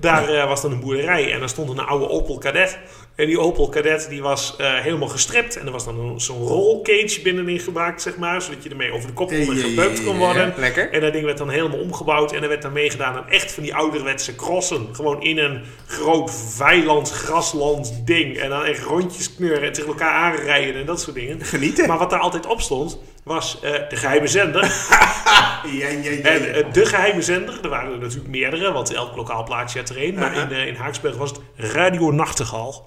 Daar 0.00 0.28
eh, 0.28 0.48
was 0.48 0.62
dan 0.62 0.72
een 0.72 0.80
boerderij 0.80 1.32
en 1.32 1.38
daar 1.38 1.48
stond 1.48 1.70
een 1.70 1.80
oude 1.80 2.08
Opel 2.08 2.38
Kadett. 2.38 2.78
En 3.14 3.26
die 3.26 3.38
Opel 3.40 3.68
Kadett 3.68 4.08
die 4.08 4.22
was 4.22 4.56
eh, 4.56 4.74
helemaal 4.78 5.08
gestript. 5.08 5.56
En 5.56 5.66
er 5.66 5.72
was 5.72 5.84
dan 5.84 6.20
zo'n 6.20 6.46
rollcage 6.46 7.20
binnenin 7.22 7.58
gemaakt, 7.58 8.02
zeg 8.02 8.16
maar. 8.16 8.42
Zodat 8.42 8.62
je 8.62 8.68
ermee 8.68 8.92
over 8.92 9.06
de 9.06 9.12
kop 9.12 9.28
kon 9.28 9.36
en 9.36 9.56
gebeukt 9.56 10.04
kon 10.04 10.18
worden. 10.18 10.54
Lekker. 10.56 10.92
En 10.92 11.00
dat 11.00 11.12
ding 11.12 11.24
werd 11.24 11.38
dan 11.38 11.50
helemaal 11.50 11.78
omgebouwd 11.78 12.32
en 12.32 12.42
er 12.42 12.48
werd 12.48 12.62
dan 12.62 12.72
meegedaan 12.72 13.16
aan 13.16 13.28
echt 13.28 13.52
van 13.52 13.62
die 13.62 13.74
ouderwetse 13.74 14.34
crossen. 14.34 14.88
Gewoon 14.92 15.22
in 15.22 15.38
een 15.38 15.60
groot 15.86 16.56
weiland, 16.58 17.10
grasland 17.10 18.02
ding. 18.04 18.36
En 18.36 18.48
dan 18.48 18.64
echt 18.64 18.82
rondjes 18.82 19.34
kneuren 19.34 19.62
en 19.62 19.72
tegen 19.72 19.88
elkaar 19.88 20.12
aanrijden 20.12 20.80
en 20.80 20.86
dat 20.86 21.00
soort 21.00 21.16
dingen. 21.16 21.40
Genieten. 21.40 21.88
Maar 21.88 21.98
wat 21.98 22.10
daar 22.10 22.20
altijd 22.20 22.46
op 22.46 22.60
stond, 22.60 22.98
was 23.30 23.60
eh, 23.60 23.72
de 23.88 23.96
geheime 23.96 24.26
zender. 24.26 24.62
Ja, 25.62 25.88
ja, 25.88 26.10
ja. 26.10 26.10
En 26.10 26.54
eh, 26.54 26.72
de 26.72 26.86
geheime 26.86 27.22
zender, 27.22 27.58
er 27.62 27.68
waren 27.68 27.92
er 27.92 27.98
natuurlijk 27.98 28.28
meerdere, 28.28 28.72
want 28.72 28.94
elk 28.94 29.16
lokaal 29.16 29.44
plaatsje 29.44 29.78
had 29.78 29.88
er 29.88 29.96
één. 29.96 30.14
Maar 30.14 30.30
Uh-huh. 30.30 30.50
in, 30.50 30.56
eh, 30.56 30.66
in 30.66 30.74
Haaksberg 30.74 31.16
was 31.16 31.30
het 31.30 31.40
Radio 31.72 32.10
Nachtegal. 32.10 32.84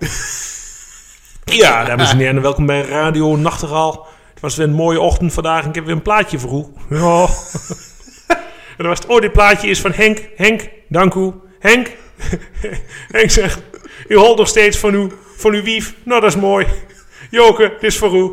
ja, 1.62 1.86
dames 1.86 2.12
en 2.12 2.18
heren, 2.18 2.42
welkom 2.42 2.66
bij 2.66 2.82
Radio 2.82 3.36
Nachtegal. 3.36 4.08
Het 4.34 4.42
was 4.42 4.56
weer 4.56 4.68
een 4.68 4.74
mooie 4.74 5.00
ochtend 5.00 5.34
vandaag 5.34 5.64
en 5.64 5.70
ik 5.70 5.76
heb 5.76 5.86
weer 5.86 5.96
een 5.96 6.02
plaatje 6.02 6.40
voor 6.40 6.52
u. 6.52 6.96
Ja. 6.96 7.28
en 8.78 8.78
dan 8.78 8.88
was 8.88 9.00
het, 9.00 9.08
oh, 9.08 9.22
dit 9.22 9.32
plaatje 9.32 9.68
is 9.68 9.82
van 9.82 9.92
Henk. 9.92 10.30
Henk, 10.36 10.70
dank 10.90 11.14
u. 11.14 11.34
Henk. 11.60 11.92
Henk 13.18 13.32
zegt, 13.32 13.60
u 14.08 14.16
holt 14.16 14.38
nog 14.38 14.48
steeds 14.48 14.78
van 14.78 14.94
uw, 14.94 15.12
van 15.38 15.54
uw 15.54 15.64
wief. 15.64 15.96
Nou, 16.04 16.22
dat 16.22 16.30
is 16.30 16.40
mooi. 16.40 16.68
Joke, 17.30 17.70
dit 17.70 17.84
is 17.84 17.98
voor 17.98 18.16
u. 18.16 18.32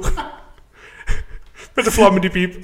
Met 1.85 1.89
de 1.89 2.01
vlam 2.01 2.15
in 2.15 2.21
die 2.21 2.31
piep. 2.31 2.55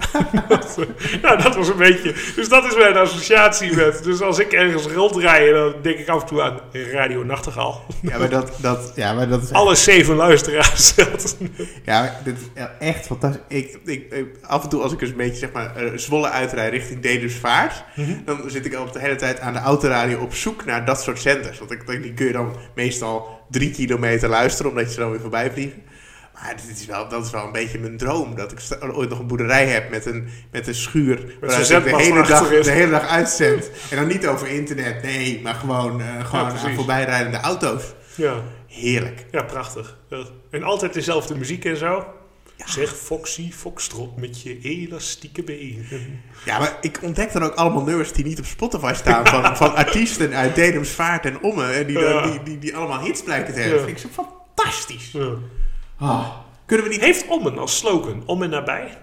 nou, 1.23 1.43
dat 1.43 1.57
was 1.57 1.69
een 1.69 1.77
beetje. 1.77 2.15
Dus 2.37 2.49
dat 2.49 2.65
is 2.65 2.77
mijn 2.77 2.97
associatie 2.97 3.77
met. 3.77 4.05
Dus 4.05 4.21
als 4.21 4.39
ik 4.39 4.53
ergens 4.53 4.87
rondrij, 4.87 5.53
dan 5.53 5.75
denk 5.83 5.99
ik 5.99 6.09
af 6.09 6.21
en 6.21 6.27
toe 6.27 6.43
aan 6.43 6.61
Radio 6.93 7.25
Nachtegaal. 7.25 7.87
Ja, 8.03 8.19
maar 8.19 8.29
dat, 8.29 8.53
dat, 8.61 8.93
ja, 8.95 9.13
maar 9.13 9.29
dat 9.29 9.43
is 9.43 9.53
Alle 9.53 9.75
zeven 9.75 10.15
luisteraars. 10.17 10.95
Ja, 11.85 12.21
dit 12.25 12.37
is 12.39 12.63
echt 12.79 13.07
fantastisch. 13.07 13.43
Ik, 13.49 13.79
ik, 13.85 14.13
ik- 14.13 14.27
af 14.43 14.63
en 14.63 14.69
toe 14.69 14.83
als 14.83 14.93
ik 14.93 15.01
eens 15.01 15.11
een 15.11 15.17
beetje 15.17 15.37
zeg 15.39 15.53
maar, 15.53 15.77
eh, 15.77 15.91
Zwolle 15.95 16.29
uitrijd 16.31 16.73
richting 16.73 17.01
Dedemsvaart... 17.01 17.85
dan 18.25 18.41
zit 18.47 18.67
ik 18.67 18.75
al 18.75 18.93
de 18.93 19.01
hele 19.01 19.17
tijd 19.17 19.41
aan 19.41 19.53
de 19.53 19.59
autoradio 19.59 20.19
op 20.19 20.35
zoek 20.35 20.65
naar 20.65 20.85
dat 20.85 21.03
soort 21.03 21.21
zenders. 21.21 21.59
Want 21.59 21.71
ik, 21.71 21.87
die 22.03 22.15
kun 22.15 22.27
je 22.27 22.33
dan 22.33 22.57
meestal 22.75 23.41
drie 23.51 23.71
kilometer 23.71 24.29
luisteren... 24.29 24.71
omdat 24.71 24.85
je 24.87 24.93
ze 24.93 24.99
dan 25.01 25.11
weer 25.11 25.21
voorbij 25.21 25.51
vliegen. 25.51 25.83
Maar 26.43 26.55
dit 26.67 26.79
is 26.81 26.87
wel, 26.87 27.09
dat 27.09 27.25
is 27.25 27.31
wel 27.31 27.45
een 27.45 27.53
beetje 27.53 27.79
mijn 27.79 27.97
droom. 27.97 28.35
Dat 28.35 28.53
ik 28.53 28.59
ooit 28.95 29.09
nog 29.09 29.19
een 29.19 29.27
boerderij 29.27 29.67
heb 29.67 29.91
met 29.91 30.07
een, 30.07 30.29
met 30.51 30.67
een 30.67 30.75
schuur... 30.75 31.37
waaruit 31.41 31.71
ik 31.71 31.85
de 31.85 31.97
hele, 31.97 32.23
dag, 32.27 32.49
de 32.63 32.71
hele 32.71 32.91
dag 32.91 33.07
uitzend. 33.09 33.71
En 33.91 33.97
dan 33.97 34.07
niet 34.07 34.27
over 34.27 34.47
internet, 34.49 35.03
nee. 35.03 35.41
Maar 35.43 35.55
gewoon, 35.55 36.01
eh, 36.01 36.25
gewoon 36.27 36.45
aan 36.51 36.75
voorbijrijdende 36.75 37.39
auto's. 37.39 37.83
ja. 38.15 38.43
Heerlijk. 38.67 39.27
ja, 39.31 39.43
prachtig. 39.43 39.99
En 40.51 40.63
altijd 40.63 40.93
dezelfde 40.95 41.35
muziek 41.37 41.65
en 41.65 41.77
zo. 41.77 42.07
Zeg 42.65 42.97
Foxy 42.97 43.53
Foxtrot 43.53 44.17
met 44.17 44.43
je 44.43 44.59
elastieke 44.63 45.43
benen. 45.43 45.87
Ja, 46.45 46.59
maar 46.59 46.77
ik 46.81 46.99
ontdek 47.03 47.33
dan 47.33 47.43
ook 47.43 47.55
allemaal 47.55 47.83
nummers 47.83 48.13
die 48.13 48.25
niet 48.25 48.39
op 48.39 48.45
Spotify 48.45 48.93
staan. 48.97 49.27
Van, 49.27 49.57
van 49.57 49.75
artiesten 49.75 50.35
uit 50.35 50.55
Dedemsvaart 50.55 51.25
en 51.25 51.43
Ommen. 51.43 51.73
En 51.75 51.87
die, 51.87 51.99
dan- 51.99 52.31
die, 52.31 52.43
die, 52.43 52.59
die 52.59 52.77
allemaal 52.77 53.01
hits 53.01 53.23
blijken 53.23 53.55
te 53.55 53.61
hebben. 53.61 53.79
Ja. 53.79 53.85
Dat 53.87 53.95
vind 53.95 54.05
ik 54.05 54.13
zo 54.17 54.25
fantastisch. 54.55 55.11
Ja. 55.13 55.29
Ah, 55.99 56.27
kunnen 56.67 56.87
we 56.87 56.93
niet... 56.93 57.01
Heeft 57.01 57.27
Ommen 57.29 57.59
als 57.59 57.77
slogan 57.79 58.23
Om 58.27 58.43
en 58.43 58.51
nabij? 58.51 58.99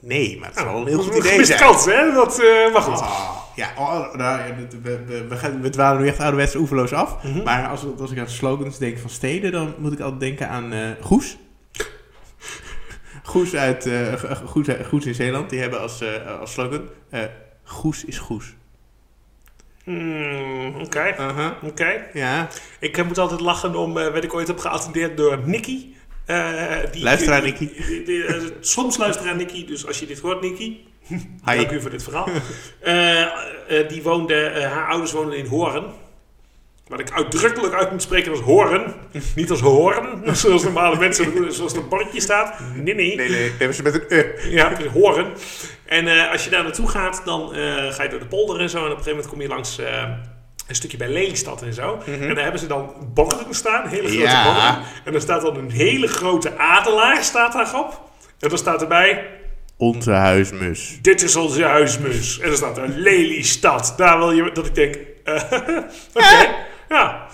Nee, 0.00 0.38
maar 0.38 0.48
het 0.48 0.58
zou 0.58 0.70
wel 0.70 0.80
een 0.80 0.86
heel 0.86 1.02
goed 1.02 1.12
is 1.14 1.18
idee 1.18 1.44
zijn. 1.44 1.58
kans, 1.60 1.84
hè? 1.84 2.12
Dat, 2.12 2.40
eh 2.40 2.72
maar 2.72 2.82
goed. 2.82 3.00
Ah, 3.00 3.30
ja, 3.54 3.68
oh, 3.78 4.14
nou, 4.14 4.38
ja, 4.48 4.54
we, 4.56 4.80
we, 4.82 5.04
we, 5.04 5.26
we 5.26 5.36
gaan, 5.36 5.60
we 5.60 5.70
dwalen 5.70 6.02
nu 6.02 6.08
echt 6.08 6.20
ouderwets 6.20 6.54
oeverloos 6.56 6.92
af. 6.92 7.22
Mhm. 7.22 7.42
Maar 7.42 7.68
als, 7.68 7.84
als 8.00 8.10
ik 8.10 8.18
aan 8.18 8.28
slogans 8.28 8.78
denk 8.78 8.98
van 8.98 9.10
steden, 9.10 9.52
dan 9.52 9.74
moet 9.78 9.92
ik 9.92 10.00
altijd 10.00 10.20
denken 10.20 10.48
aan 10.48 10.72
eh, 10.72 10.88
Goes. 11.00 11.36
Goes, 13.22 13.54
uit, 13.54 13.86
eh, 13.86 14.12
Go- 14.12 14.46
Goes, 14.46 14.66
Goes 14.88 15.06
in 15.06 15.14
Zeeland, 15.14 15.50
die 15.50 15.60
hebben 15.60 15.80
als, 15.80 16.00
eh, 16.00 16.38
als 16.40 16.52
slogan... 16.52 16.80
eh, 17.10 17.20
Goes 17.64 18.04
is 18.04 18.18
Goes. 18.18 18.54
Hmm, 19.86 20.74
Oké, 20.80 21.14
oké. 21.62 22.06
Ja, 22.12 22.48
Ik 22.80 22.98
eh, 22.98 23.04
moet 23.06 23.18
altijd 23.18 23.40
lachen 23.40 23.74
om, 23.76 23.98
eh 23.98 24.12
werd 24.12 24.24
ik 24.24 24.34
ooit 24.34 24.46
heb 24.48 24.58
geattendeerd 24.58 25.16
door 25.16 25.38
Nicky. 25.44 25.86
Eh, 26.24 26.66
die, 26.92 27.02
Luisteraar 27.02 27.42
Nicky. 27.42 27.70
die- 27.86 28.02
die- 28.02 28.24
eh, 28.24 28.42
soms 28.60 28.96
luisteraar 28.96 29.36
Nicky, 29.36 29.66
dus 29.66 29.86
als 29.86 29.98
je 30.00 30.06
dit 30.06 30.18
hoort 30.20 30.40
Nicky, 30.40 30.76
Hi. 31.44 31.56
dank 31.56 31.70
u 31.70 31.80
voor 31.80 31.90
dit 31.90 32.02
verhaal. 32.02 32.28
Die 33.88 34.02
woonde, 34.02 34.50
haar 34.72 34.88
ouders 34.88 35.12
woonden 35.12 35.38
in 35.38 35.46
Hoorn. 35.46 35.84
Wat 36.86 37.00
ik 37.00 37.10
uitdrukkelijk 37.12 37.74
uit 37.74 37.90
moet 37.90 38.02
spreken 38.02 38.30
als 38.30 38.40
horen. 38.40 38.94
Niet 39.34 39.50
als 39.50 39.60
hoorn, 39.60 40.06
zoals 40.36 40.62
normale 40.62 40.98
mensen 40.98 41.52
zoals 41.52 41.72
er 41.72 41.78
een 41.78 41.88
bordje 41.88 42.20
staat. 42.20 42.58
Nee, 42.74 42.94
nee. 42.94 43.16
Nee, 43.16 43.28
nee, 43.28 43.50
hebben 43.58 43.74
ze 43.74 43.82
met 43.82 43.94
een 43.94 44.04
uh. 44.08 44.52
Ja, 44.52 44.72
horen. 44.92 45.26
En 45.84 46.08
eh, 46.08 46.30
als 46.32 46.44
je 46.44 46.50
daar 46.50 46.62
naartoe 46.62 46.88
gaat, 46.88 47.22
dan 47.24 47.54
eh, 47.54 47.92
ga 47.92 48.02
je 48.02 48.08
door 48.08 48.18
de 48.18 48.26
polder 48.26 48.60
en 48.60 48.70
zo. 48.70 48.76
En 48.78 48.82
op 48.84 48.90
een 48.90 48.96
gegeven 48.96 49.10
moment 49.12 49.28
kom 49.30 49.40
je 49.40 49.48
langs 49.48 49.78
eh, 49.78 50.02
een 50.68 50.74
stukje 50.74 50.96
bij 50.96 51.08
Lelystad 51.08 51.62
en 51.62 51.74
zo. 51.74 51.98
En 52.06 52.34
daar 52.34 52.42
hebben 52.42 52.60
ze 52.60 52.66
dan 52.66 52.92
borden 53.14 53.54
staan, 53.54 53.88
hele 53.88 54.08
grote 54.08 54.22
Ja. 54.22 54.44
borden. 54.44 54.84
En 55.04 55.12
dan 55.12 55.20
staat 55.20 55.42
dan 55.42 55.56
een 55.56 55.70
hele 55.70 56.06
grote 56.06 56.58
adelaar 56.58 57.24
staat 57.24 57.52
daarop. 57.52 58.00
En 58.40 58.48
dan 58.48 58.58
staat 58.58 58.82
erbij, 58.82 59.26
Onze 59.76 60.10
huismus. 60.12 60.98
dit 61.02 61.22
is 61.22 61.36
onze 61.36 61.64
huismus. 61.64 62.38
En 62.40 62.48
dan 62.48 62.56
staat 62.56 62.78
er 62.78 62.88
Lelystad. 62.88 63.94
Daar 63.96 64.18
wil 64.18 64.32
je, 64.32 64.50
dat 64.52 64.66
ik 64.66 64.74
denk, 64.74 64.94
oké, 66.14 66.54
ja. 66.90 67.28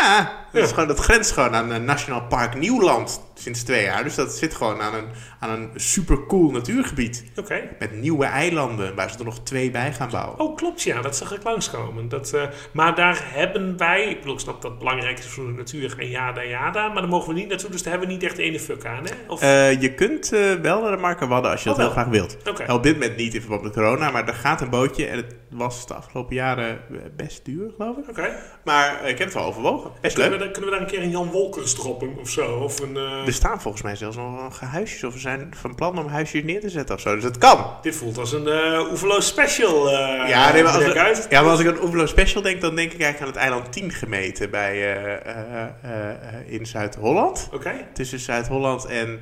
Ja, 0.00 0.26
dat, 0.58 0.68
is 0.68 0.74
gewoon, 0.74 0.88
dat 0.88 0.98
grenst 0.98 1.30
gewoon 1.32 1.54
aan 1.54 1.72
eh, 1.72 1.80
Nationaal 1.80 2.22
Park 2.28 2.54
Nieuwland 2.54 3.26
sinds 3.34 3.62
twee 3.62 3.82
jaar. 3.84 4.02
Dus 4.04 4.14
dat 4.14 4.32
zit 4.32 4.54
gewoon 4.54 4.80
aan 4.80 4.94
een, 4.94 5.04
aan 5.40 5.50
een 5.50 5.70
supercool 5.74 6.50
natuurgebied. 6.50 7.24
Oké. 7.36 7.60
Met 7.78 7.92
nieuwe 8.00 8.24
eilanden, 8.24 8.94
waar 8.94 9.10
ze 9.10 9.18
er 9.18 9.24
nog 9.24 9.40
twee 9.42 9.70
bij 9.70 9.92
gaan 9.92 10.10
bouwen. 10.10 10.40
Oh, 10.40 10.56
klopt, 10.56 10.82
ja. 10.82 11.00
Dat 11.00 11.16
zag 11.16 11.32
ik 11.34 11.42
langskomen. 11.42 12.08
Dat, 12.08 12.32
eh, 12.32 12.42
maar 12.72 12.94
daar 12.94 13.20
hebben 13.24 13.76
wij... 13.76 14.04
Ik 14.04 14.18
bedoel, 14.18 14.34
ik 14.34 14.40
snap 14.40 14.62
dat 14.62 14.70
het 14.70 14.78
belangrijk 14.80 15.18
is 15.18 15.26
voor 15.26 15.46
de 15.46 15.52
natuur 15.52 15.94
en 15.98 16.08
jada, 16.08 16.44
jada. 16.44 16.88
Maar 16.88 17.00
daar 17.02 17.10
mogen 17.10 17.28
we 17.28 17.34
niet 17.40 17.48
naartoe, 17.48 17.70
dus 17.70 17.82
daar 17.82 17.90
hebben 17.90 18.08
we 18.08 18.14
niet 18.14 18.24
echt 18.24 18.38
ene 18.38 18.60
fuck 18.60 18.84
aan, 18.86 19.04
hè? 19.04 19.10
Of, 19.28 19.40
Eh, 19.40 19.80
je 19.80 19.94
kunt 19.94 20.28
wel 20.62 20.82
naar 20.82 20.90
de 20.90 20.96
Marken 20.96 21.28
Wadden 21.28 21.50
als 21.50 21.62
je 21.62 21.68
dat 21.68 21.78
Oh, 21.78 21.84
heel 21.84 21.94
wel. 21.94 22.04
graag 22.04 22.12
wilt. 22.14 22.36
Oké. 22.48 22.72
Op 22.72 22.82
dit 22.82 22.92
moment 22.92 23.16
niet 23.16 23.34
in 23.34 23.40
verband 23.40 23.62
met 23.62 23.72
corona, 23.72 24.10
maar 24.10 24.28
er 24.28 24.34
gaat 24.34 24.60
een 24.60 24.70
bootje. 24.70 25.06
En 25.06 25.16
het 25.16 25.34
was 25.50 25.86
de 25.86 25.94
afgelopen 25.94 26.34
jaren 26.34 26.80
best 27.16 27.44
duur, 27.44 27.70
geloof 27.76 27.96
ik. 27.96 28.08
Oké. 28.08 28.28
Maar 28.64 29.00
ik 29.08 29.18
heb 29.18 29.26
het 29.26 29.34
wel 29.36 29.44
overwogen. 29.44 29.90
Best 30.00 30.14
Kunnen 30.18 30.38
leuk. 30.38 30.47
We 30.48 30.52
kunnen 30.52 30.70
we 30.70 30.76
daar 30.76 30.86
een 30.86 30.92
keer 30.92 31.02
een 31.02 31.10
Jan 31.10 31.30
Wolkers 31.30 31.74
droppen 31.74 32.16
of 32.20 32.28
zo? 32.28 32.56
Of 32.56 32.80
een, 32.80 32.96
eh, 32.96 33.26
Er 33.26 33.32
staan 33.32 33.60
volgens 33.60 33.82
mij 33.82 33.96
zelfs 33.96 34.16
nog 34.16 34.60
huisjes 34.60 35.04
of 35.04 35.12
we 35.12 35.18
zijn 35.18 35.50
van 35.56 35.74
plan 35.74 35.98
om 35.98 36.06
huisjes 36.06 36.42
neer 36.42 36.60
te 36.60 36.70
zetten 36.70 36.94
of 36.94 37.00
zo. 37.00 37.14
Dus 37.14 37.24
het 37.24 37.38
kan. 37.38 37.66
Dit 37.82 37.96
voelt 37.96 38.18
als 38.18 38.32
een 38.32 38.46
eh 38.48 38.90
Oeverloos 38.90 39.26
special. 39.26 39.90
eh, 39.90 40.28
Ja, 40.28 40.52
nee, 40.52 40.62
maar 40.62 40.72
als, 40.72 41.26
ja, 41.30 41.40
maar 41.42 41.50
als 41.50 41.60
ik 41.60 41.66
aan 41.66 41.82
Oevelo 41.82 42.06
Special 42.06 42.42
denk, 42.42 42.60
dan 42.60 42.74
denk 42.76 42.92
ik 42.92 43.00
eigenlijk 43.00 43.20
aan 43.20 43.42
het 43.42 43.50
eiland 43.52 43.72
10 43.72 43.90
gemeten 43.92 44.50
bij, 44.50 44.72
eh, 44.72 45.14
eh, 45.14 45.68
eh, 45.82 46.08
eh, 46.10 46.52
in 46.52 46.66
Zuid-Holland. 46.66 47.48
Oké. 47.52 47.72
Tussen 47.92 48.18
Zuid-Holland 48.18 48.84
en 48.84 49.20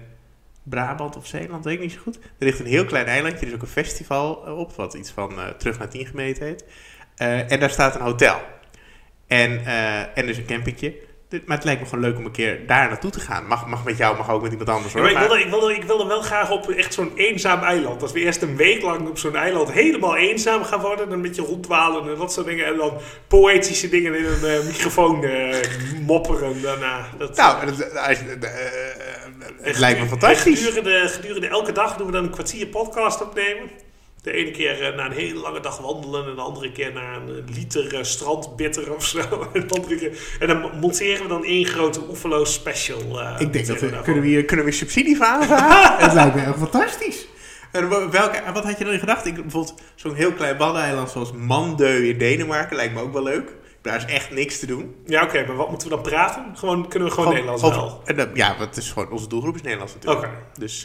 Brabant 0.63 1.17
of 1.17 1.27
Zeeland, 1.27 1.65
weet 1.65 1.75
ik 1.75 1.81
niet 1.81 1.93
zo 1.93 1.99
goed. 2.03 2.17
Er 2.17 2.23
ligt 2.47 2.59
een 2.59 2.67
heel 2.67 2.85
klein 2.85 3.07
eilandje, 3.07 3.41
er 3.41 3.47
is 3.47 3.55
ook 3.55 3.63
een 3.63 3.69
festival 3.69 4.47
eh, 4.47 4.59
op, 4.59 4.73
wat 4.73 4.95
iets 4.95 5.11
van 5.11 5.41
eh, 5.41 5.47
terug 5.49 5.79
naar 5.79 5.89
10 5.89 6.07
gemeten 6.07 6.45
heet. 6.47 6.65
Eh, 7.17 7.53
en 7.53 7.61
daar 7.61 7.71
staat 7.71 7.95
een 7.95 8.01
hotel. 8.01 8.41
En, 9.27 9.65
eh, 9.65 10.19
en 10.19 10.27
dus 10.27 10.37
een 10.37 10.47
campingje. 10.47 10.95
Maar 11.47 11.57
het 11.57 11.65
lijkt 11.65 11.81
me 11.81 11.87
gewoon 11.89 12.05
leuk 12.05 12.17
om 12.19 12.25
een 12.25 12.31
keer 12.31 12.67
daar 12.67 12.89
naartoe 12.89 13.11
te 13.11 13.21
gaan. 13.21 13.47
Mag, 13.47 13.67
mag 13.67 13.85
met 13.85 13.97
jou, 13.97 14.17
mag 14.17 14.31
ook 14.31 14.43
met 14.43 14.51
iemand 14.51 14.69
anders 14.71 14.93
Ja, 14.93 15.01
hoor. 15.01 15.13
maar 15.13 15.23
ik 15.23 15.29
wilde, 15.29 15.43
ik, 15.45 15.51
wilde, 15.51 15.75
ik 15.75 15.83
wilde 15.85 16.07
wel 16.07 16.21
graag 16.23 16.51
op 16.51 16.71
echt 16.71 16.95
zo'n 16.95 17.13
eenzaam 17.15 17.63
eiland. 17.63 18.01
Dat 18.01 18.13
we 18.13 18.21
eerst 18.21 18.43
een 18.43 18.57
week 18.57 18.83
lang 18.83 19.09
op 19.09 19.19
zo'n 19.19 19.37
eiland 19.37 19.73
helemaal 19.73 20.17
eenzaam 20.17 20.65
gaan 20.65 20.81
worden. 20.81 21.05
Dan 21.09 21.15
een 21.17 21.23
beetje 21.23 21.43
rondwalen 21.43 22.09
en 22.13 22.17
dat 22.19 22.33
soort 22.33 22.47
dingen. 22.47 22.67
En 22.67 22.77
dan 22.77 22.93
poëtische 23.29 23.89
dingen 23.89 24.15
in 24.15 24.25
een 24.25 24.45
eh, 24.51 24.67
microfoon 24.67 25.25
eh, 25.25 25.57
mopperen 26.01 26.63
daarna. 26.63 27.07
Dat, 27.19 27.37
Nou, 27.37 27.67
dat- 27.67 27.97
als 27.97 28.19
je- 28.19 28.37
eh, 28.41 29.65
het 29.67 29.79
lijkt 29.79 30.01
me 30.01 30.07
fantastisch. 30.07 30.67
en 30.67 30.73
Gedurende, 30.73 31.09
gedurende 31.09 31.47
elke 31.49 31.73
dag 31.73 31.97
doen 31.97 32.07
we 32.07 32.13
dan 32.13 32.25
een 32.25 32.31
kwartier 32.31 32.67
podcast 32.67 33.23
opnemen. 33.23 33.71
De 34.27 34.33
ene 34.33 34.51
keer 34.51 34.83
eh, 34.83 34.97
na 34.97 35.05
een 35.07 35.13
hele 35.13 35.39
lange 35.41 35.61
dag 35.61 35.79
wandelen 35.79 36.27
en 36.29 36.35
de 36.35 36.41
andere 36.41 36.73
keer 36.73 36.93
na 36.93 37.15
een 37.15 37.45
liter 37.55 37.95
eh, 37.95 38.03
strandbitter 38.03 38.95
of 38.95 39.05
zo. 39.05 39.19
En, 39.53 39.67
keer, 39.99 40.19
en 40.39 40.47
dan 40.47 40.71
monteren 40.81 41.23
we 41.23 41.29
dan 41.29 41.45
één 41.45 41.65
grote 41.67 42.01
oeverloos 42.09 42.53
special. 42.53 43.21
eh, 43.21 43.35
Ik 43.39 43.53
denk 43.53 43.67
dat 43.67 43.77
we, 43.81 43.81
daarvan. 43.87 44.03
kunnen 44.03 44.23
we 44.23 44.29
hier 44.29 44.45
kunnen 44.45 44.65
we 44.65 44.73
subsidie 44.73 45.23
aanvragen? 45.23 46.05
het 46.07 46.13
lijkt 46.15 46.35
me 46.35 46.41
echt 46.41 46.59
fantastisch. 46.59 47.27
En 47.73 47.89
welke, 48.11 48.43
wat 48.55 48.65
had 48.65 48.79
je 48.79 48.85
dan 48.85 48.93
in 48.93 48.99
gedachten? 48.99 49.31
Ik, 49.31 49.43
bijvoorbeeld 49.43 49.81
zo'n 49.95 50.15
heel 50.15 50.33
klein 50.33 50.57
baddeneiland 50.57 51.11
zoals 51.11 51.33
Mandeu 51.33 52.09
in 52.09 52.19
Denemarken 52.19 52.77
lijkt 52.77 52.95
me 52.95 53.01
ook 53.01 53.13
wel 53.13 53.23
leuk. 53.23 53.55
Daar 53.83 53.97
is 53.97 54.05
echt 54.05 54.31
niks 54.31 54.59
te 54.59 54.67
doen. 54.67 54.95
Ja, 55.07 55.23
oké, 55.23 55.45
maar 55.47 55.57
wat 55.57 55.71
moeten 55.71 55.89
we 55.89 55.95
dan 55.95 56.03
praten? 56.05 56.45
Gewoon, 56.55 56.89
kunnen 56.89 57.09
we 57.09 57.15
gewoon, 57.15 57.29
Nederlands 57.33 57.63
over- 57.63 57.77
wel? 57.81 58.03
en 58.05 58.31
ja, 58.35 58.49
want 58.59 58.69
het 58.75 58.77
is 58.85 58.91
gewoon, 58.91 59.11
onze 59.11 59.29
doelgroep 59.29 59.55
is 59.55 59.63
Nederlands 59.63 59.95
natuurlijk. 59.95 60.25
Oké. 60.25 60.35
Dus 60.59 60.85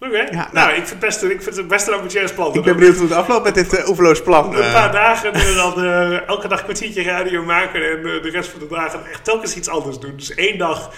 Oké, 0.00 0.16
Ja, 0.16 0.30
nou, 0.30 0.48
nou. 0.52 0.68
ik, 0.70 0.74
vind 0.76 0.88
het 0.88 0.98
best, 0.98 1.22
ik 1.22 1.42
vind 1.42 1.56
het 1.56 1.68
best 1.68 1.86
een 1.86 1.94
ambitieus 1.94 2.32
plan. 2.32 2.54
ik 2.54 2.62
ben 2.62 2.76
benieuwd 2.76 2.96
hoe 2.96 3.08
het 3.08 3.16
afloopt 3.16 3.44
met 3.44 3.54
dit 3.54 3.74
uh, 3.74 3.88
oeverloos 3.88 4.22
plan. 4.22 4.54
Een 4.56 4.62
eh. 4.62 4.72
paar 4.72 4.92
dagen 4.92 5.32
en 5.32 5.54
dan 5.54 5.84
eh, 5.84 6.28
elke 6.28 6.48
dag 6.48 6.58
een 6.58 6.64
kwartiertje 6.64 7.02
radio 7.02 7.42
maken 7.42 7.90
en 7.90 7.96
eh, 7.96 8.22
de 8.22 8.30
rest 8.30 8.50
van 8.50 8.60
de 8.60 8.66
dagen 8.66 9.06
echt 9.10 9.24
telkens 9.24 9.56
iets 9.56 9.68
anders 9.68 9.98
doen. 9.98 10.16
Dus 10.16 10.34
één 10.34 10.58
dag 10.58 10.90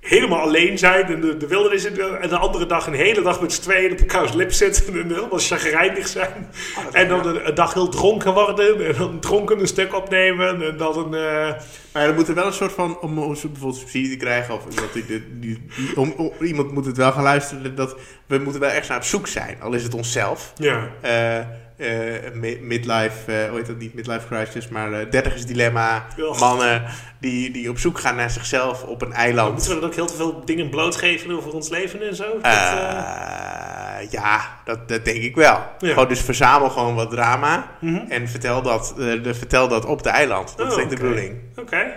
helemaal 0.00 0.40
alleen 0.40 0.78
zijn 0.78 1.04
en 1.04 1.20
de, 1.20 1.36
de 1.36 1.46
wildernis 1.46 1.84
in 1.84 1.94
de, 1.94 2.18
en 2.20 2.28
de 2.28 2.36
andere 2.36 2.66
dag 2.66 2.86
een 2.86 2.94
hele 2.94 3.22
dag 3.22 3.40
met 3.40 3.52
z'n 3.52 3.60
tweeën 3.62 3.92
op 3.92 3.98
elkaars 3.98 4.32
lip 4.32 4.52
zitten 4.52 4.94
en 4.94 5.08
helemaal 5.08 5.38
chagrijnig 5.38 6.08
zijn. 6.08 6.50
en 6.92 7.08
dan 7.08 7.26
een, 7.26 7.48
een 7.48 7.54
dag 7.54 7.74
heel 7.74 7.88
dronken 7.88 8.32
worden 8.32 8.86
en 8.86 8.94
dan 8.98 9.20
dronken 9.20 9.60
een 9.60 9.66
stuk 9.66 9.94
opnemen 9.94 10.62
en 10.62 10.76
dan 10.76 10.98
een... 10.98 11.14
eh, 11.14 11.54
Maar 11.92 12.02
er 12.02 12.14
moet 12.14 12.28
er 12.28 12.34
wel 12.34 12.46
een 12.46 12.52
soort 12.52 12.72
van, 12.72 12.98
om, 13.00 13.14
bijvoorbeeld 13.14 13.76
subsidie 13.76 14.10
te 14.10 14.16
krijgen, 14.16 14.54
of 14.54 14.60
iemand, 14.70 14.92
die, 14.92 15.06
die, 15.06 15.24
die- 15.40 15.62
die- 15.76 15.96
om, 15.96 16.14
om- 16.16 16.32
iemand 16.40 16.72
moet 16.72 16.86
het 16.86 16.96
wel 16.96 17.12
gaan 17.12 17.22
luisteren, 17.22 17.74
dat 17.74 17.96
we 18.26 18.38
moeten 18.38 18.60
wel 18.60 18.70
echt 18.70 18.88
naar 18.88 18.96
op 18.96 19.04
zoek 19.04 19.26
zijn. 19.26 19.56
Al 19.60 19.72
is 19.72 19.82
het 19.82 19.94
onszelf. 19.94 20.52
ja, 20.56 20.88
eh, 21.00 21.46
eh, 21.80 22.32
mi- 22.34 22.58
midlife, 22.60 23.32
eh 23.32 23.48
hoe 23.48 23.56
heet 23.56 23.66
dat 23.66 23.78
niet, 23.78 23.94
midlife 23.94 24.26
crisis, 24.26 24.68
maar 24.68 24.92
eh 24.92 25.10
dertigers 25.10 25.46
dilemma. 25.46 26.06
Mannen 26.38 26.84
die, 27.20 27.50
die 27.50 27.70
op 27.70 27.78
zoek 27.78 27.98
gaan 27.98 28.16
naar 28.16 28.30
zichzelf 28.30 28.82
op 28.82 28.88
een 29.02 29.08
moeten 29.08 29.24
eiland. 29.24 29.66
we 29.66 29.74
dan 29.74 29.84
ook 29.84 29.94
heel 29.94 30.06
te 30.06 30.14
veel 30.16 30.44
dingen 30.44 30.70
blootgeven 30.70 31.30
over 31.36 31.52
ons 31.52 31.68
leven 31.68 32.08
en 32.08 32.14
zo? 32.16 32.24
Dat, 32.32 32.52
eh, 32.52 33.98
Eh, 34.00 34.10
ja, 34.10 34.40
dat, 34.64 34.88
dat 34.88 35.04
denk 35.04 35.22
ik 35.22 35.34
wel. 35.34 35.62
Ja. 35.78 35.88
Gewoon, 35.88 36.08
dus 36.08 36.20
verzamel 36.20 36.70
gewoon 36.70 36.94
wat 36.94 37.10
drama 37.10 37.68
mhm. 37.80 38.00
en 38.08 38.28
vertel 38.28 38.62
dat, 38.62 38.94
eh, 38.98 39.22
de, 39.22 39.34
vertel 39.34 39.68
dat 39.68 39.84
op 39.84 40.02
de 40.02 40.08
eiland. 40.08 40.56
Dat 40.56 40.66
Oh, 40.66 40.72
is 40.72 40.76
denk 40.78 40.90
ik 40.90 40.96
de 40.96 41.02
bedoeling. 41.02 41.34
Oké. 41.56 41.92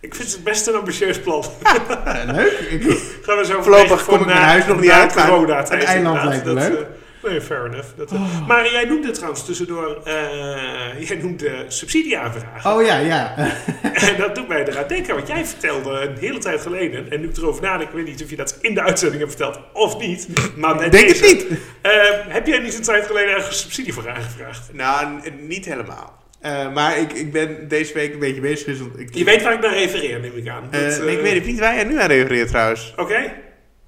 Ik 0.00 0.14
vind 0.14 0.32
het 0.32 0.44
best 0.44 0.66
een 0.66 0.74
ambitieus 0.74 1.20
plan. 1.20 1.44
leuk. 2.26 2.52
Ik, 2.70 2.82
Gaan 3.22 3.36
we 3.38 3.44
zo 3.44 3.62
Voorlopig 3.62 4.04
kom 4.04 4.20
ik 4.20 4.26
mijn 4.26 4.38
huis 4.38 4.66
nog 4.66 4.80
niet 4.80 4.90
uit, 4.90 5.14
maar 5.14 5.30
het 5.58 5.84
eiland 5.84 6.24
lijkt 6.24 6.44
me 6.44 6.52
leuk. 6.52 6.86
Nee, 7.28 7.40
fair 7.40 7.64
enough. 7.66 7.86
Dat, 7.96 8.12
eh, 8.12 8.46
Maar 8.46 8.70
jij 8.72 8.84
noemde 8.84 9.10
trouwens 9.10 9.44
tussendoor, 9.44 10.00
eh 10.04 11.08
jij 11.08 11.16
noemde 11.16 11.64
subsidieaanvragen. 11.68 12.70
oh 12.70 12.82
ja, 12.86 12.98
ja. 12.98 13.34
En 14.08 14.16
dat 14.18 14.34
doet 14.34 14.48
mij 14.48 14.66
eraan 14.66 14.88
denken, 14.88 15.14
want 15.14 15.28
jij 15.28 15.46
vertelde 15.46 15.90
een 15.90 16.16
hele 16.20 16.38
tijd 16.38 16.60
geleden, 16.60 17.10
en 17.10 17.20
nu 17.20 17.28
ik 17.28 17.36
erover 17.36 17.62
nadenk, 17.62 17.88
ik 17.88 17.94
weet 17.94 18.04
niet 18.06 18.22
of 18.22 18.30
je 18.30 18.36
dat 18.36 18.58
in 18.60 18.74
de 18.74 18.82
uitzending 18.82 19.20
hebt 19.20 19.34
verteld 19.36 19.60
of 19.72 19.98
niet, 19.98 20.28
maar 20.56 20.76
bij 20.76 20.88
denk 20.88 21.08
het 21.08 21.22
niet. 21.22 21.46
eh, 21.82 21.92
heb 22.28 22.46
jij 22.46 22.58
niet 22.58 22.74
een 22.76 22.82
tijd 22.82 23.06
geleden 23.06 23.34
ergens 23.34 23.60
subsidie 23.60 23.92
voor 23.92 24.08
aangevraagd? 24.10 24.72
Nou, 24.72 25.06
niet 25.40 25.64
helemaal. 25.64 26.16
Eh, 26.40 26.72
maar 26.72 26.98
ik, 26.98 27.12
ik 27.12 27.32
ben 27.32 27.68
deze 27.68 27.94
week 27.94 28.12
een 28.12 28.18
beetje 28.18 28.40
bezig. 28.40 28.66
Dus 28.66 28.78
want 28.78 28.98
ik, 28.98 29.14
Je 29.14 29.24
weet 29.24 29.42
waar 29.42 29.52
ik 29.52 29.60
naar 29.60 29.74
refereer, 29.74 30.20
neem 30.20 30.36
ik 30.36 30.48
aan. 30.48 30.62
Dat, 30.70 30.80
nee, 31.04 31.16
ik 31.16 31.22
weet 31.22 31.44
niet 31.46 31.58
waar 31.58 31.74
jij 31.74 31.84
nu 31.84 32.00
aan 32.00 32.08
refereert 32.08 32.48
trouwens. 32.48 32.92
Oké, 32.96 33.32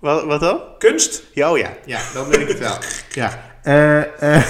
Wat, 0.00 0.24
wat 0.24 0.40
dan? 0.40 0.60
kunst? 0.78 1.22
Ja, 1.32 1.50
oh 1.52 1.58
ja. 1.58 1.76
Ja, 1.84 2.00
dan 2.14 2.28
weet 2.28 2.40
ik 2.40 2.48
het 2.48 2.58
wel. 2.58 2.78
Ja. 3.12 3.42
Eh, 3.62 4.36
eh, 4.36 4.44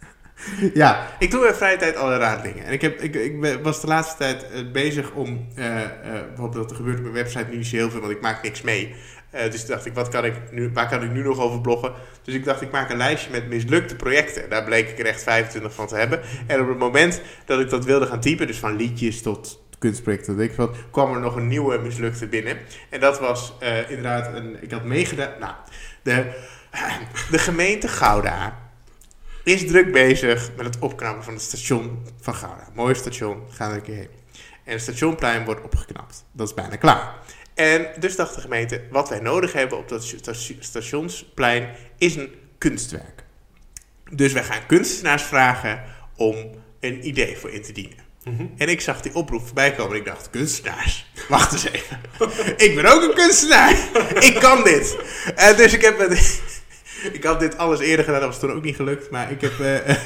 ja, 0.74 1.06
ik 1.18 1.30
doe 1.30 1.46
in 1.46 1.54
vrije 1.54 1.76
tijd 1.76 1.96
alle 1.96 2.16
raar 2.16 2.42
dingen. 2.42 2.64
En 2.64 2.72
ik, 2.72 2.80
heb, 2.80 3.00
ik, 3.00 3.14
ik 3.14 3.40
ben- 3.40 3.62
was 3.62 3.80
de 3.80 3.86
laatste 3.86 4.16
tijd 4.16 4.50
eh, 4.50 4.60
bezig 4.72 5.10
om... 5.12 5.46
eh, 5.54 5.82
eh, 5.82 5.90
bijvoorbeeld, 6.28 6.70
er 6.70 6.76
gebeurt 6.76 6.96
op 6.96 7.02
mijn 7.02 7.14
website 7.14 7.46
nu 7.50 7.56
niet 7.56 7.66
zo 7.66 7.76
heel 7.76 7.90
veel, 7.90 8.00
want 8.00 8.12
ik 8.12 8.20
maak 8.20 8.42
niks 8.42 8.62
mee. 8.62 8.94
Eh, 9.30 9.50
dus 9.50 9.66
dacht 9.66 9.86
ik, 9.86 9.94
wat 9.94 10.08
kan 10.08 10.24
ik 10.24 10.34
nu, 10.50 10.70
waar 10.72 10.88
kan 10.88 11.02
ik 11.02 11.10
nu 11.10 11.22
nog 11.22 11.38
over 11.40 11.60
bloggen? 11.60 11.92
Dus 12.22 12.34
ik 12.34 12.44
dacht, 12.44 12.62
ik 12.62 12.70
maak 12.70 12.90
een 12.90 12.96
lijstje 12.96 13.30
met 13.30 13.48
mislukte 13.48 13.96
projecten. 13.96 14.50
Daar 14.50 14.64
bleek 14.64 14.88
ik 14.90 14.98
er 14.98 15.06
echt 15.06 15.22
25 15.22 15.74
van 15.74 15.86
te 15.86 15.96
hebben. 15.96 16.20
En 16.46 16.60
op 16.60 16.68
het 16.68 16.78
moment 16.78 17.20
dat 17.46 17.60
ik 17.60 17.70
dat 17.70 17.84
wilde 17.84 18.06
gaan 18.06 18.20
typen, 18.20 18.46
dus 18.46 18.58
van 18.58 18.76
liedjes 18.76 19.22
tot 19.22 19.62
kunstprojecten, 19.78 20.36
weet 20.36 20.58
ik 20.58 20.68
kwam 20.90 21.14
er 21.14 21.20
nog 21.20 21.36
een 21.36 21.48
nieuwe 21.48 21.78
mislukte 21.78 22.26
binnen. 22.26 22.58
En 22.88 23.00
dat 23.00 23.20
was 23.20 23.52
eh, 23.60 23.90
inderdaad, 23.90 24.34
een, 24.34 24.62
ik 24.62 24.70
had 24.70 24.84
meegedaan. 24.84 25.32
Nou, 25.40 25.54
de, 26.02 26.32
de 27.30 27.38
gemeente 27.38 27.88
Gouda 27.88 28.58
is 29.44 29.66
druk 29.66 29.92
bezig 29.92 30.50
met 30.56 30.66
het 30.66 30.78
opknappen 30.78 31.24
van 31.24 31.32
het 31.32 31.42
station 31.42 32.06
van 32.20 32.34
Gouda. 32.34 32.68
Mooi 32.74 32.94
station, 32.94 33.42
gaan 33.50 33.70
we 33.70 33.76
een 33.76 33.82
keer 33.82 33.94
heen. 33.94 34.08
En 34.64 34.72
het 34.72 34.82
stationplein 34.82 35.44
wordt 35.44 35.62
opgeknapt. 35.62 36.24
Dat 36.32 36.48
is 36.48 36.54
bijna 36.54 36.76
klaar. 36.76 37.14
En 37.54 37.86
dus 37.98 38.16
dacht 38.16 38.34
de 38.34 38.40
gemeente, 38.40 38.82
wat 38.90 39.08
wij 39.08 39.20
nodig 39.20 39.52
hebben 39.52 39.78
op 39.78 39.88
dat 39.88 40.04
sta- 40.04 40.32
stationsplein 40.58 41.68
is 41.98 42.16
een 42.16 42.34
kunstwerk. 42.58 43.24
Dus 44.10 44.32
wij 44.32 44.44
gaan 44.44 44.66
kunstenaars 44.66 45.22
vragen 45.22 45.82
om 46.16 46.36
een 46.80 47.06
idee 47.06 47.36
voor 47.36 47.50
in 47.50 47.62
te 47.62 47.72
dienen. 47.72 48.07
Mhm. 48.30 48.46
En 48.56 48.68
ik 48.68 48.80
zag 48.80 49.00
die 49.00 49.14
oproep 49.14 49.44
voorbij 49.46 49.72
komen 49.72 49.92
en 49.92 49.98
ik 49.98 50.04
dacht, 50.04 50.30
kunstenaars, 50.30 51.06
wacht 51.28 51.52
eens 51.52 51.68
even. 51.70 52.00
ik 52.66 52.74
ben 52.74 52.84
ook 52.92 53.02
een 53.02 53.14
kunstenaar. 53.14 53.76
ik 54.28 54.34
kan 54.40 54.64
dit. 54.64 54.96
En 55.34 55.56
dus 55.56 55.72
ik 55.74 55.82
heb... 55.82 55.98
het- 55.98 56.42
ik 57.12 57.24
had 57.24 57.40
dit 57.40 57.58
alles 57.58 57.80
eerder 57.80 58.04
gedaan, 58.04 58.20
dat 58.20 58.28
was 58.28 58.38
toen 58.38 58.52
ook 58.52 58.62
niet 58.64 58.76
gelukt. 58.76 59.10
Maar 59.10 59.30
ik 59.30 59.40
heb 59.40 59.60
eh, 59.60 59.96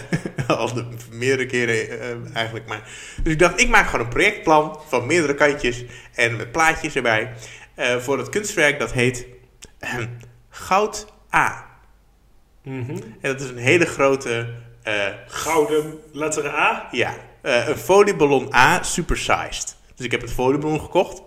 al 0.58 0.74
de, 0.74 0.85
meerdere 1.11 1.46
keren 1.48 2.00
eh, 2.00 2.37
eigenlijk 2.37 2.66
maar... 2.68 2.82
Dus 3.22 3.32
ik 3.32 3.38
dacht, 3.38 3.61
ik 3.61 3.68
maak 3.68 3.87
gewoon 3.88 4.04
een 4.06 4.12
projectplan 4.12 4.80
van 4.88 5.06
meerdere 5.06 5.35
kantjes 5.35 5.85
en 6.14 6.37
met 6.37 6.52
plaatjes 6.52 6.94
erbij. 6.94 7.32
eh, 7.74 7.96
voor 7.96 8.18
het 8.18 8.28
kunstwerk 8.28 8.78
dat 8.78 8.92
heet 8.92 9.26
ehm, 9.78 10.06
Goud 10.48 11.06
A. 11.35 11.66
Mhm. 12.62 12.90
En 12.90 13.02
dat 13.20 13.40
is 13.40 13.48
een 13.48 13.56
hele 13.56 13.87
grote... 13.87 14.54
eh, 14.82 15.06
Gouden 15.26 15.98
letter 16.12 16.48
A. 16.54 16.88
ja, 16.90 17.14
eh, 17.42 17.68
een 17.68 17.76
folieballon 17.76 18.55
A 18.55 18.83
supersized. 18.83 19.76
Dus 19.96 20.05
ik 20.07 20.11
heb 20.11 20.20
het 20.20 20.33
folieballon 20.33 20.81
gekocht 20.81 21.22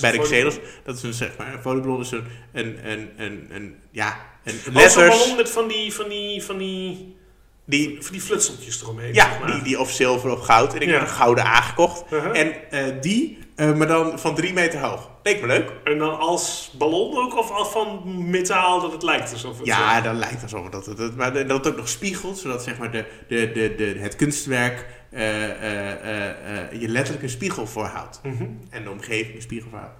bij 0.00 0.12
de 0.12 0.18
Xenos. 0.18 0.58
Dat 0.84 0.96
is 0.96 1.02
een, 1.02 1.12
zeg 1.14 1.30
maar, 1.38 1.52
een 1.54 1.60
folieballon 1.60 2.00
is 2.00 2.10
een, 2.10 2.24
een, 2.52 2.90
een, 2.90 3.10
een, 3.16 3.48
een 3.50 3.74
ja, 3.90 4.16
een 4.44 4.54
Oh, 4.68 4.74
letters 4.74 5.18
ballon 5.18 5.36
met 5.36 5.50
van 5.50 5.68
die, 5.68 5.94
van 5.94 6.08
die, 6.08 6.42
van 6.44 6.58
die, 6.58 7.16
die, 7.64 7.96
van 8.02 8.12
die 8.12 8.20
flutseltjes 8.20 8.82
eromheen. 8.82 9.14
ja, 9.14 9.24
zeg 9.30 9.38
maar. 9.40 9.50
die, 9.52 9.62
die 9.62 9.80
of 9.80 9.90
zilver 9.90 10.30
of 10.30 10.40
goud. 10.44 10.74
En 10.74 10.80
ik 10.80 10.86
Ja. 10.88 10.92
heb 10.92 11.02
een 11.02 11.08
gouden 11.08 11.44
A 11.44 11.60
gekocht. 11.60 12.04
Uh-huh. 12.12 12.38
En 12.38 12.70
eh, 12.70 12.84
die, 13.00 13.38
eh, 13.56 13.72
maar 13.72 13.86
dan 13.86 14.18
van 14.18 14.34
drie 14.34 14.52
meter 14.52 14.80
hoog. 14.80 15.10
Leek 15.22 15.40
me 15.40 15.46
leuk. 15.46 15.72
En 15.84 15.98
dan 15.98 16.18
als 16.18 16.70
ballon 16.78 17.16
ook 17.16 17.36
of 17.38 17.50
als 17.50 17.68
van 17.68 18.02
metaal 18.30 18.80
dat 18.80 18.92
het 18.92 19.02
lijkt 19.02 19.32
alsof 19.32 19.56
het... 19.58 19.66
Ja, 19.66 20.00
dan 20.00 20.18
lijkt 20.18 20.42
het 20.42 20.52
alsof 20.52 20.68
dat 20.68 20.86
het, 20.86 20.98
het- 20.98 21.16
maar 21.16 21.32
dat 21.32 21.48
het 21.64 21.66
ook 21.68 21.76
nog 21.76 21.88
spiegelt, 21.88 22.38
zodat 22.38 22.62
zeg 22.62 22.78
maar 22.78 22.90
de, 22.90 23.04
de, 23.28 23.50
de, 23.52 23.74
de, 23.76 23.94
het 23.98 24.16
kunstwerk 24.16 24.86
eh, 25.10 25.44
eh, 25.44 26.30
eh, 26.58 26.80
je 26.80 26.88
letterlijk 26.88 27.22
een 27.24 27.30
spiegel 27.30 27.66
voorhoudt. 27.66 28.20
mhm. 28.22 28.44
en 28.70 28.82
de 28.84 28.90
omgeving 28.90 29.34
een 29.34 29.42
spiegel 29.42 29.68
voorhoudt. 29.70 29.94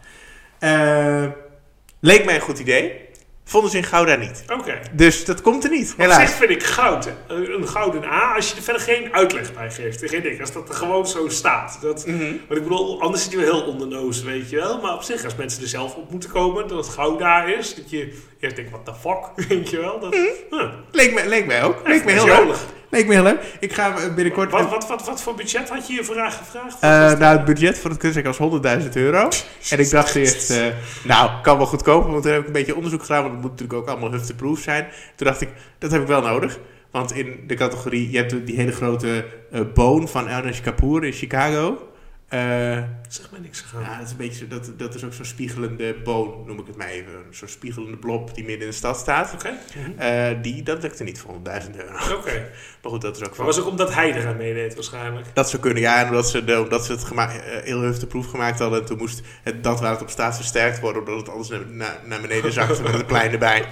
Eh, 0.58 1.26
leek 2.00 2.24
mij 2.24 2.34
een 2.34 2.40
goed 2.40 2.58
idee. 2.58 3.08
Vonden 3.44 3.70
ze 3.70 3.76
in 3.76 3.84
Gouda 3.84 4.14
niet. 4.16 4.44
Oké. 4.52 4.78
Dus 4.92 5.24
dat 5.24 5.40
komt 5.40 5.64
er 5.64 5.70
niet, 5.70 5.92
Op 5.92 5.98
helaas. 5.98 6.20
zich 6.28 6.30
vind 6.30 6.50
ik 6.50 6.62
goud 6.62 7.08
een 7.28 7.68
gouden 7.68 8.04
A 8.04 8.34
als 8.34 8.50
je 8.50 8.56
er 8.56 8.62
verder 8.62 8.82
geen 8.82 9.12
uitleg 9.14 9.54
bij 9.54 9.70
geeft. 9.70 10.08
Geen 10.08 10.22
ding, 10.22 10.40
als 10.40 10.52
dat 10.52 10.68
er 10.68 10.74
gewoon 10.74 11.06
zo 11.06 11.28
staat. 11.28 11.78
Dat, 11.82 12.06
Mhm. 12.06 12.18
Want 12.20 12.60
ik 12.60 12.62
bedoel, 12.62 13.00
anders 13.02 13.22
zit 13.22 13.32
je 13.32 13.38
wel 13.38 13.46
heel 13.54 13.62
ondernoos, 13.72 14.22
weet 14.22 14.50
je 14.50 14.56
wel. 14.56 14.80
Maar 14.80 14.94
op 14.94 15.02
zich, 15.02 15.24
als 15.24 15.34
mensen 15.36 15.62
er 15.62 15.68
zelf 15.68 15.94
op 15.94 16.10
moeten 16.10 16.30
komen, 16.30 16.68
dat 16.68 16.84
het 16.84 16.94
goud 16.94 17.18
daar 17.18 17.50
is. 17.58 17.74
Dat 17.74 17.90
je 17.90 18.22
eerst 18.40 18.56
denkt, 18.56 18.70
what 18.70 18.84
the 18.84 18.94
fuck, 18.94 19.30
weet 19.48 19.70
je 19.70 19.76
wel. 19.80 20.00
Dat, 20.00 20.14
huh. 20.14 20.72
Leek, 20.90 21.14
me, 21.14 21.28
leek 21.28 21.46
mij 21.46 21.62
ook. 21.62 21.88
Leek 21.88 22.04
me 22.04 22.12
heel 22.12 22.54
jolig. 22.90 23.06
Leek 23.06 23.06
me 23.06 23.12
heel 23.12 23.22
leuk. 23.22 23.56
Ik 23.60 23.72
ga 23.72 23.96
eh, 23.96 24.14
binnenkort... 24.14 24.50
Wat, 24.50 24.70
wat, 24.70 24.88
wat, 24.88 25.06
wat 25.06 25.22
voor 25.22 25.34
budget 25.34 25.68
had 25.68 25.86
je 25.86 25.92
hiervoor 25.92 26.20
aangevraagd? 26.20 26.80
Eh, 26.80 26.90
nou, 27.18 27.36
het 27.36 27.44
budget 27.44 27.78
voor 27.78 27.90
het 27.90 27.98
kunstwerk 27.98 28.36
was 28.36 28.60
100.000 28.82 28.88
euro. 28.92 29.28
En 29.70 29.78
ik 29.78 29.90
dacht 29.90 30.14
eerst, 30.14 30.50
eh, 30.50 30.66
nou, 31.04 31.30
kan 31.42 31.56
wel 31.56 31.66
goedkoper, 31.66 32.10
want 32.10 32.22
toen 32.22 32.32
heb 32.32 32.40
ik 32.40 32.46
een 32.46 32.52
beetje 32.52 32.76
onderzoek 32.76 33.00
gedaan, 33.00 33.22
want 33.22 33.32
het 33.32 33.42
moet 33.42 33.50
natuurlijk 33.50 33.78
ook 33.78 33.88
allemaal 33.88 34.10
hufteproof 34.10 34.60
zijn. 34.60 34.86
Toen 35.16 35.26
dacht 35.26 35.40
ik, 35.40 35.48
dat 35.78 35.90
heb 35.90 36.00
ik 36.00 36.06
wel 36.06 36.22
nodig. 36.22 36.58
Want 36.90 37.12
in 37.12 37.44
de 37.46 37.54
categorie, 37.54 38.10
je 38.10 38.16
hebt 38.16 38.46
die 38.46 38.56
hele 38.56 38.72
grote 38.72 39.24
boon 39.74 40.08
van 40.08 40.28
Ernest 40.28 40.60
Kapoor 40.60 41.06
in 41.06 41.12
Chicago. 41.12 41.90
Zeg 43.08 43.30
maar 43.30 43.40
niks 43.40 43.60
gegaan. 43.60 43.82
ja, 43.82 43.96
dat 43.96 44.06
is, 44.06 44.10
een 44.10 44.16
beetje, 44.16 44.46
dat, 44.46 44.72
dat 44.76 44.94
is 44.94 45.04
ook 45.04 45.12
zo'n 45.12 45.24
spiegelende 45.24 45.96
boon, 46.04 46.42
noem 46.46 46.58
ik 46.58 46.66
het 46.66 46.76
maar 46.76 46.88
even. 46.88 47.12
Zo'n 47.30 47.48
spiegelende 47.48 47.96
blob 47.96 48.34
die 48.34 48.44
midden 48.44 48.62
in 48.62 48.70
de 48.70 48.76
stad 48.76 48.98
staat. 48.98 49.34
Oké. 49.34 49.50
Die, 50.42 50.62
dat 50.62 50.82
lukte 50.82 51.04
niet 51.04 51.20
voor 51.20 51.34
100.000 51.62 51.76
euro. 51.76 52.16
Oké. 52.16 52.50
Maar 52.82 52.92
goed, 52.92 53.00
dat 53.00 53.16
is 53.16 53.22
ook 53.22 53.26
Maar 53.28 53.36
van... 53.36 53.46
was 53.46 53.60
ook 53.60 53.66
omdat 53.66 53.94
hij 53.94 54.12
eraan 54.14 54.36
meedeed 54.36 54.74
waarschijnlijk. 54.74 55.26
Dat 55.34 55.50
zou 55.50 55.62
kunnen, 55.62 55.82
ja. 55.82 55.98
En 56.00 56.08
omdat 56.08 56.28
ze, 56.30 56.44
de, 56.44 56.60
omdat 56.62 56.84
ze 56.84 56.92
het 56.92 57.04
eh, 57.16 57.28
heel 57.64 57.80
hufteproof 57.80 58.26
gemaakt 58.26 58.58
hadden. 58.58 58.80
En 58.80 58.86
toen 58.86 58.98
moest 58.98 59.20
het, 59.42 59.64
dat 59.64 59.80
waar 59.80 59.90
het 59.90 60.02
op 60.02 60.10
staat 60.10 60.36
versterkt 60.36 60.80
worden. 60.80 61.00
Omdat 61.02 61.16
het 61.16 61.28
anders 61.28 61.48
naar, 61.48 61.60
naar, 61.68 61.98
naar 62.04 62.20
beneden 62.20 62.52
zakte 62.52 62.82
met 62.82 62.94
een 62.94 63.06
plein 63.06 63.32
erbij. 63.32 63.64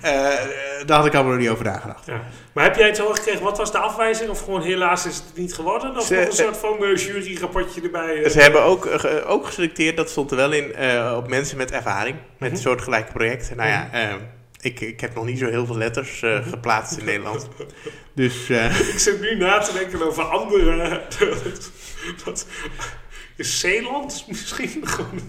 Eh, 0.00 0.32
eh, 0.32 0.86
daar 0.86 0.96
had 0.96 1.06
ik 1.06 1.14
allemaal 1.14 1.32
nog 1.32 1.40
niet 1.40 1.50
over 1.50 1.64
nagedacht. 1.64 2.06
Ja. 2.06 2.20
Maar 2.52 2.64
heb 2.64 2.76
jij 2.76 2.86
het 2.88 2.98
horen 2.98 3.16
gekregen, 3.16 3.42
wat 3.42 3.58
was 3.58 3.72
de 3.72 3.78
afwijzing? 3.78 4.30
Of 4.30 4.44
gewoon 4.44 4.62
helaas 4.62 5.06
is 5.06 5.16
het 5.16 5.36
niet 5.36 5.54
geworden? 5.54 5.96
Of 5.96 6.04
Ze- 6.06 6.14
nog 6.14 6.24
een 6.26 6.32
soort 6.32 6.56
van 6.56 6.76
uh, 6.80 6.96
jury-rapportje 6.96 7.80
erbij? 7.82 8.28
Ze 8.30 8.40
hebben 8.40 8.62
ook, 8.62 8.88
ook 9.26 9.46
geselecteerd, 9.46 9.96
dat 9.96 10.10
stond 10.10 10.30
er 10.30 10.36
wel 10.36 10.52
in, 10.52 10.74
eh, 10.74 11.14
op 11.16 11.28
mensen 11.28 11.56
met 11.56 11.70
ervaring. 11.70 12.16
Met 12.38 12.52
Mhm. 12.52 12.60
soortgelijke 12.60 13.12
projecten. 13.12 13.56
Nou 13.56 13.68
ja, 13.68 13.88
eh, 13.92 14.14
ik, 14.62 14.80
ik 14.80 15.00
heb 15.00 15.14
nog 15.14 15.24
niet 15.24 15.38
zo 15.38 15.46
heel 15.46 15.66
veel 15.66 15.76
letters 15.76 16.22
eh, 16.22 16.46
geplaatst 16.48 16.96
in 16.98 17.04
Nederland. 17.04 17.48
Dus 18.14 18.48
eh, 18.50 18.88
Ik 18.88 18.98
zit 18.98 19.20
nu 19.20 19.36
na 19.36 19.58
te 19.58 19.72
denken 19.72 20.06
over 20.06 20.22
andere... 20.22 21.02
dat, 22.24 22.46
is 23.36 23.60
Zeeland 23.60 24.24
misschien 24.28 24.86
gewoon... 24.88 25.20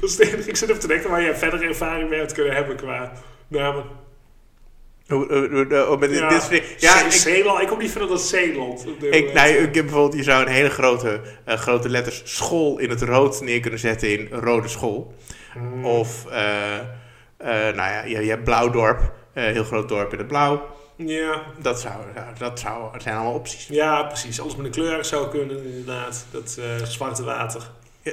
Dat 0.00 0.10
is 0.10 0.18
het 0.18 0.28
enige. 0.28 0.48
Ik 0.48 0.56
zit 0.56 0.68
even 0.68 0.80
te 0.80 0.86
denken 0.86 1.10
waar 1.10 1.22
jij 1.22 1.36
verder 1.36 1.62
ervaring 1.62 2.08
mee 2.10 2.20
had 2.20 2.32
kunnen 2.32 2.54
hebben 2.54 2.76
qua 2.76 3.12
namen. 3.48 3.84
hoe- 5.08 5.96
met 6.00 6.10
dit- 6.10 6.18
Ja, 6.18 6.48
dit 6.48 6.74
ja, 6.78 7.04
ik, 7.04 7.10
Zeeland. 7.12 7.60
Ik 7.60 7.68
kom 7.68 7.78
niet 7.78 7.90
verder 7.90 8.08
dan 8.08 8.18
Zeeland. 8.18 8.80
op 8.86 9.02
Ik, 9.02 9.12
moment. 9.12 9.32
nou, 9.32 9.48
ik 9.48 9.74
heb 9.74 9.84
bijvoorbeeld, 9.84 10.14
je 10.16 10.22
zou 10.22 10.42
een 10.46 10.52
hele 10.52 10.70
grote, 10.70 11.20
eh, 11.44 11.56
grote 11.58 11.88
letters 11.88 12.22
school 12.24 12.78
in 12.78 12.90
het 12.90 13.02
rood 13.02 13.40
neer 13.40 13.60
kunnen 13.60 13.78
zetten 13.80 14.18
in 14.18 14.28
rode 14.38 14.68
school. 14.68 15.14
Hmm. 15.52 15.84
Of, 15.84 16.26
eh, 16.26 16.76
eh, 16.78 16.80
nou 17.50 17.74
ja, 17.76 18.02
je, 18.04 18.20
je 18.24 18.30
hebt 18.30 18.44
Blauwdorp, 18.44 19.12
eh 19.32 19.44
heel 19.44 19.64
groot 19.64 19.88
dorp 19.88 20.12
in 20.12 20.18
het 20.18 20.28
blauw. 20.28 20.66
Ja, 20.96 21.42
Dat, 21.58 21.80
zou, 21.80 21.94
dat, 22.38 22.60
zou, 22.60 22.92
dat 22.92 23.02
zijn 23.02 23.14
allemaal 23.14 23.34
opties. 23.34 23.66
ja, 23.66 24.02
precies. 24.02 24.40
Alles 24.40 24.56
met 24.56 24.66
een 24.66 24.72
kleur 24.72 25.04
zou 25.04 25.28
kunnen, 25.30 25.64
inderdaad. 25.64 26.26
Dat 26.30 26.58
eh, 26.60 26.86
zwarte 26.86 27.24
water. 27.24 27.62
Ja, 28.02 28.12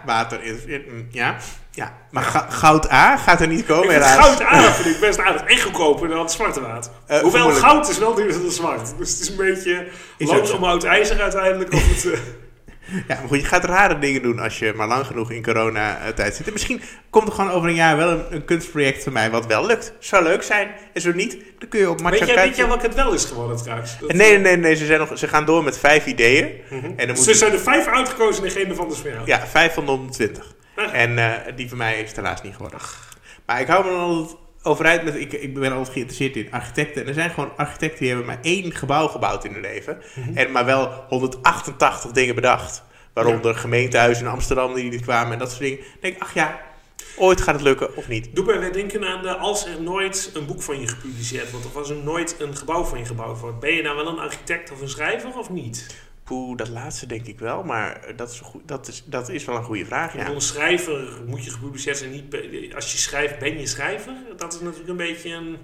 eh, 0.00 0.06
water 0.06 0.42
is, 0.42 0.64
eh, 0.66 0.78
mm, 0.88 1.06
ja, 1.10 1.36
ja. 1.70 1.96
Maar 2.10 2.22
goud 2.48 2.90
A 2.90 3.16
gaat 3.16 3.40
er 3.40 3.48
niet 3.48 3.66
komen 3.66 3.84
ik 3.84 3.90
vind 3.90 4.04
helaas. 4.04 4.26
goud 4.26 4.42
aardig, 4.42 4.74
vind 4.74 4.94
ik 4.94 5.00
best 5.00 5.18
aardig. 5.18 5.42
En 5.42 5.60
goedkoper 5.60 6.08
dan 6.08 6.18
het 6.18 6.30
zwarte 6.32 6.60
water. 6.60 6.92
Eh, 7.06 7.18
Hoewel 7.18 7.50
goud 7.50 7.88
is 7.88 7.98
wel 7.98 8.14
duurder 8.14 8.40
dan 8.42 8.50
zwart. 8.50 8.98
Dus 8.98 9.10
het 9.10 9.20
is 9.20 9.28
een 9.28 9.36
beetje 9.36 9.88
om 10.56 10.64
oud 10.64 10.84
ijzer 10.84 11.20
uiteindelijk. 11.20 11.72
Of 11.72 11.88
het, 11.88 12.12
eh, 12.12 12.18
Ja, 13.08 13.14
maar 13.18 13.28
goed, 13.28 13.40
je 13.40 13.46
gaat 13.46 13.64
rare 13.64 13.98
dingen 13.98 14.22
doen 14.22 14.38
als 14.38 14.58
je 14.58 14.72
maar 14.76 14.88
lang 14.88 15.06
genoeg 15.06 15.30
in 15.30 15.42
corona-tijd 15.42 16.34
zit. 16.34 16.46
En 16.46 16.52
misschien 16.52 16.82
komt 17.10 17.28
er 17.28 17.34
gewoon 17.34 17.50
over 17.50 17.68
een 17.68 17.74
jaar 17.74 17.96
wel 17.96 18.10
een, 18.10 18.24
een 18.30 18.44
kunstproject 18.44 19.02
van 19.02 19.12
mij 19.12 19.30
wat 19.30 19.46
wel 19.46 19.66
lukt. 19.66 19.92
Zou 19.98 20.22
leuk 20.22 20.42
zijn. 20.42 20.68
En 20.92 21.00
zo 21.00 21.12
niet, 21.12 21.36
dan 21.58 21.68
kun 21.68 21.80
je 21.80 21.90
op 21.90 22.00
weet, 22.00 22.10
Matcha 22.10 22.26
jij, 22.26 22.34
weet 22.34 22.56
jij 22.56 22.66
welke 22.66 22.86
het 22.86 22.94
wel 22.94 23.12
is 23.12 23.24
geworden 23.24 23.56
trouwens? 23.56 23.98
Dat, 23.98 24.12
Nee, 24.12 24.30
nee, 24.30 24.38
nee, 24.38 24.56
nee 24.56 24.74
ze, 24.74 24.86
zijn 24.86 24.98
nog, 24.98 25.18
ze 25.18 25.28
gaan 25.28 25.44
door 25.44 25.64
met 25.64 25.78
vijf 25.78 26.06
ideeën. 26.06 26.50
Mhm. 26.70 26.84
En 26.84 26.96
dan 26.96 27.06
Dus 27.06 27.18
moet 27.18 27.28
er 27.28 27.34
zijn 27.34 27.52
er 27.52 27.60
vijf 27.60 27.86
uitgekozen 27.86 28.44
en 28.44 28.50
geen 28.50 28.74
van 28.74 28.94
jou. 29.02 29.16
Ja, 29.24 29.46
vijf 29.46 29.74
van 29.74 29.84
de 29.84 29.90
120. 29.90 30.54
Ah. 30.76 30.94
En 30.94 31.18
eh, 31.18 31.56
die 31.56 31.68
van 31.68 31.78
mij 31.78 32.00
is 32.00 32.08
het 32.08 32.16
helaas 32.16 32.42
niet 32.42 32.54
geworden. 32.54 32.78
Maar 33.46 33.60
ik 33.60 33.66
hou 33.66 33.84
me 33.84 33.90
dan 33.90 34.00
altijd 34.00 34.36
over 34.62 34.86
uit 34.86 35.04
met... 35.04 35.14
Ik, 35.14 35.32
ik 35.32 35.54
ben 35.54 35.72
altijd 35.72 35.92
geïnteresseerd 35.92 36.36
in 36.36 36.52
architecten. 36.52 37.02
En 37.02 37.08
er 37.08 37.14
zijn 37.14 37.30
gewoon 37.30 37.56
architecten 37.56 37.98
die 37.98 38.08
hebben 38.08 38.26
maar 38.26 38.38
één 38.42 38.74
gebouw 38.74 39.08
gebouwd 39.08 39.44
in 39.44 39.52
hun 39.52 39.60
leven. 39.60 40.02
Mhm. 40.14 40.36
En 40.36 40.52
maar 40.52 40.64
wel 40.64 41.04
188 41.08 42.10
dingen 42.10 42.34
bedacht. 42.34 42.82
Waaronder 43.12 43.54
gemeentehuizen 43.54 44.24
in 44.24 44.30
Amsterdam 44.30 44.74
die 44.74 44.90
niet 44.90 45.02
kwamen 45.02 45.32
en 45.32 45.38
dat 45.38 45.48
soort 45.48 45.60
dingen. 45.60 45.78
Dan 45.78 45.86
denk 46.00 46.14
ik, 46.14 46.22
ach 46.22 46.34
ja, 46.34 46.60
ooit 47.16 47.40
gaat 47.40 47.54
het 47.54 47.62
lukken 47.62 47.96
of 47.96 48.08
niet. 48.08 48.34
Doe 48.34 48.44
mij 48.44 48.58
weer 48.58 48.72
denken 48.72 49.04
aan 49.04 49.22
de, 49.22 49.36
als 49.36 49.66
er 49.66 49.82
nooit 49.82 50.30
een 50.34 50.46
boek 50.46 50.62
van 50.62 50.80
je 50.80 50.88
gepubliceerd 50.88 51.50
wordt. 51.50 51.66
Of 51.66 51.76
als 51.76 51.90
er 51.90 51.96
nooit 51.96 52.36
een 52.38 52.56
gebouw 52.56 52.84
van 52.84 52.98
je 52.98 53.04
gebouwd 53.04 53.40
wordt. 53.40 53.60
Ben 53.60 53.74
je 53.74 53.82
nou 53.82 53.96
wel 53.96 54.08
een 54.08 54.18
architect 54.18 54.72
of 54.72 54.80
een 54.80 54.88
schrijver 54.88 55.38
of 55.38 55.50
niet? 55.50 55.86
Poeh, 56.24 56.56
dat 56.56 56.68
laatste 56.68 57.06
denk 57.06 57.26
ik 57.26 57.38
wel. 57.38 57.62
Maar 57.62 58.12
dat 58.16 58.30
is, 58.30 58.38
een 58.38 58.44
goe- 58.44 58.62
dat 58.64 58.88
is, 58.88 59.04
dat 59.06 59.28
is 59.28 59.44
wel 59.44 59.56
een 59.56 59.64
goede 59.64 59.84
vraag, 59.84 60.16
ja. 60.16 60.28
Een 60.28 60.40
schrijver 60.40 61.22
moet 61.26 61.44
je 61.44 61.50
gepubliceerd 61.50 61.96
zijn. 61.96 62.10
Niet, 62.10 62.74
als 62.74 62.92
je 62.92 62.98
schrijft, 62.98 63.38
ben 63.38 63.58
je 63.58 63.66
schrijver. 63.66 64.14
Dat 64.36 64.54
is 64.54 64.60
natuurlijk 64.60 64.88
een 64.88 64.96
beetje 64.96 65.30
een... 65.30 65.56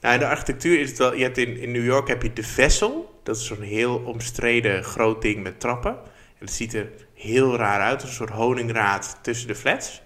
Nou, 0.00 0.14
in 0.14 0.20
de 0.20 0.28
architectuur 0.28 0.80
is 0.80 0.88
het 0.88 0.98
wel... 0.98 1.14
Je 1.14 1.22
hebt 1.22 1.38
in, 1.38 1.56
in 1.56 1.70
New 1.70 1.84
York 1.84 2.08
heb 2.08 2.22
je 2.22 2.32
de 2.32 2.42
Vessel. 2.42 3.20
Dat 3.22 3.36
is 3.36 3.46
zo'n 3.46 3.60
heel 3.60 3.96
omstreden 3.98 4.84
groot 4.84 5.22
ding 5.22 5.42
met 5.42 5.60
trappen. 5.60 5.92
En 6.38 6.44
het 6.44 6.52
ziet 6.52 6.74
er 6.74 6.90
heel 7.14 7.56
raar 7.56 7.80
uit. 7.80 8.02
Een 8.02 8.08
soort 8.08 8.30
honingraad 8.30 9.18
tussen 9.22 9.48
de 9.48 9.54
flats. 9.54 10.02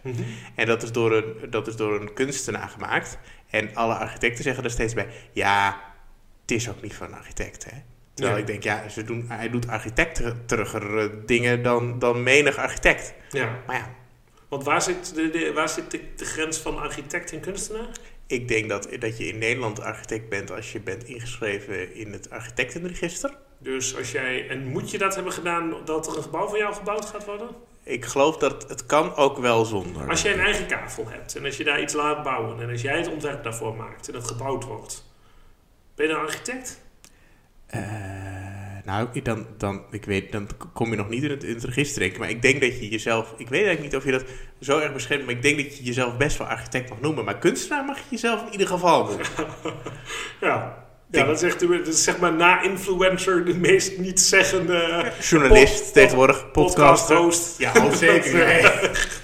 En 0.54 0.66
dat 0.66 0.82
is, 0.82 0.92
door 0.92 1.12
een, 1.12 1.50
dat 1.50 1.66
is 1.66 1.76
door 1.76 2.00
een 2.00 2.12
kunstenaar 2.12 2.68
gemaakt. 2.68 3.18
En 3.50 3.74
alle 3.74 3.94
architecten 3.94 4.44
zeggen 4.44 4.64
er 4.64 4.70
steeds 4.70 4.94
bij... 4.94 5.08
Ja, 5.32 5.80
het 6.40 6.50
is 6.50 6.68
ook 6.68 6.82
niet 6.82 6.94
van 6.94 7.06
een 7.06 7.14
architect, 7.18 7.64
hè. 7.70 7.76
Terwijl 8.20 8.44
Nee. 8.44 8.54
ik 8.54 8.62
denk, 8.62 8.62
ja, 8.82 8.88
ze 8.88 9.04
doen, 9.04 9.24
hij 9.28 9.50
doet 9.50 9.68
architecteriger 9.68 11.26
dingen 11.26 11.62
dan, 11.62 11.98
dan 11.98 12.22
menig 12.22 12.56
architect. 12.56 13.14
Ja, 13.30 13.58
Maar 13.66 13.76
ja, 13.76 13.94
want 14.48 14.64
waar 14.64 14.82
zit 14.82 15.14
de, 15.14 15.30
de- 15.30 15.52
waar 15.52 15.68
zit 15.68 15.90
de, 15.90 16.00
de 16.16 16.24
grens 16.24 16.58
van 16.58 16.78
architect 16.78 17.32
en 17.32 17.40
kunstenaar? 17.40 17.88
ik 18.26 18.48
denk 18.48 18.68
dat, 18.68 18.88
dat 18.98 19.18
je 19.18 19.26
in 19.28 19.38
Nederland 19.38 19.80
architect 19.80 20.28
bent... 20.28 20.50
als 20.50 20.72
je 20.72 20.80
bent 20.80 21.04
ingeschreven 21.04 21.94
in 21.94 22.12
het 22.12 22.30
architectenregister. 22.30 23.30
Dus 23.58 23.96
als 23.96 24.12
jij... 24.12 24.48
En 24.48 24.66
moet 24.66 24.90
je 24.90 24.98
dat 24.98 25.14
hebben 25.14 25.32
gedaan 25.32 25.74
dat 25.84 26.06
er 26.06 26.16
een 26.16 26.22
gebouw 26.22 26.48
van 26.48 26.58
jou 26.58 26.74
gebouwd 26.74 27.04
gaat 27.04 27.24
worden? 27.24 27.48
Ik 27.84 28.04
geloof 28.04 28.36
dat 28.36 28.68
het 28.68 28.86
kan 28.86 29.16
ook 29.16 29.38
wel 29.38 29.64
zonder. 29.64 30.08
Als 30.08 30.22
jij 30.22 30.32
een 30.32 30.40
eigen 30.40 30.66
kavel 30.66 31.08
hebt 31.08 31.36
en 31.36 31.44
als 31.44 31.56
je 31.56 31.64
daar 31.64 31.80
iets 31.82 31.94
laat 31.94 32.22
bouwen... 32.22 32.60
en 32.60 32.70
als 32.70 32.82
jij 32.82 32.96
het 32.98 33.08
ontwerp 33.08 33.42
daarvoor 33.44 33.76
maakt 33.76 34.08
en 34.08 34.14
het 34.14 34.26
gebouwd 34.26 34.64
wordt... 34.64 35.04
Ben 35.94 36.06
je 36.06 36.12
een 36.12 36.18
architect? 36.18 36.80
Eh, 37.70 37.80
nou, 38.84 39.08
dan, 39.22 39.46
dan, 39.56 39.82
ik 39.90 40.04
weet, 40.04 40.32
dan 40.32 40.48
kom 40.72 40.90
je 40.90 40.96
nog 40.96 41.08
niet 41.08 41.22
in 41.22 41.30
het, 41.30 41.44
in 41.44 41.54
het 41.54 41.64
register, 41.64 42.00
denk 42.00 42.12
ik. 42.12 42.18
Maar 42.18 42.30
ik 42.30 42.42
denk 42.42 42.60
dat 42.60 42.78
je 42.78 42.88
jezelf... 42.88 43.34
Ik 43.36 43.48
weet 43.48 43.64
eigenlijk 43.64 43.82
niet 43.82 43.96
of 43.96 44.04
je 44.04 44.10
dat 44.12 44.24
zo 44.60 44.78
erg 44.78 44.92
beschermt... 44.92 45.24
maar 45.26 45.34
ik 45.34 45.42
denk 45.42 45.56
dat 45.56 45.76
je 45.76 45.84
jezelf 45.84 46.16
best 46.16 46.38
wel 46.38 46.46
architect 46.46 46.88
mag 46.88 47.00
noemen. 47.00 47.24
Maar 47.24 47.38
kunstenaar 47.38 47.84
mag 47.84 47.96
je 47.96 48.02
jezelf 48.08 48.44
in 48.46 48.52
ieder 48.52 48.66
geval 48.66 49.04
noemen. 49.04 49.26
Ja. 50.40 50.88
Ja, 51.12 51.24
dat 51.24 51.42
is, 51.42 51.42
echt, 51.42 51.60
dat 51.60 51.86
is 51.86 52.04
zeg 52.04 52.18
maar 52.18 52.32
na 52.32 52.62
influencer 52.62 53.44
de 53.44 53.54
meest 53.54 53.98
niet 53.98 54.20
zeggende 54.20 55.04
Journalist 55.20 55.82
Pod- 55.84 55.92
tegenwoordig, 55.92 56.50
podcast 56.50 56.74
podcaster. 56.76 57.16
host. 57.16 57.58
Ja, 57.58 57.92
zeker. 57.94 58.90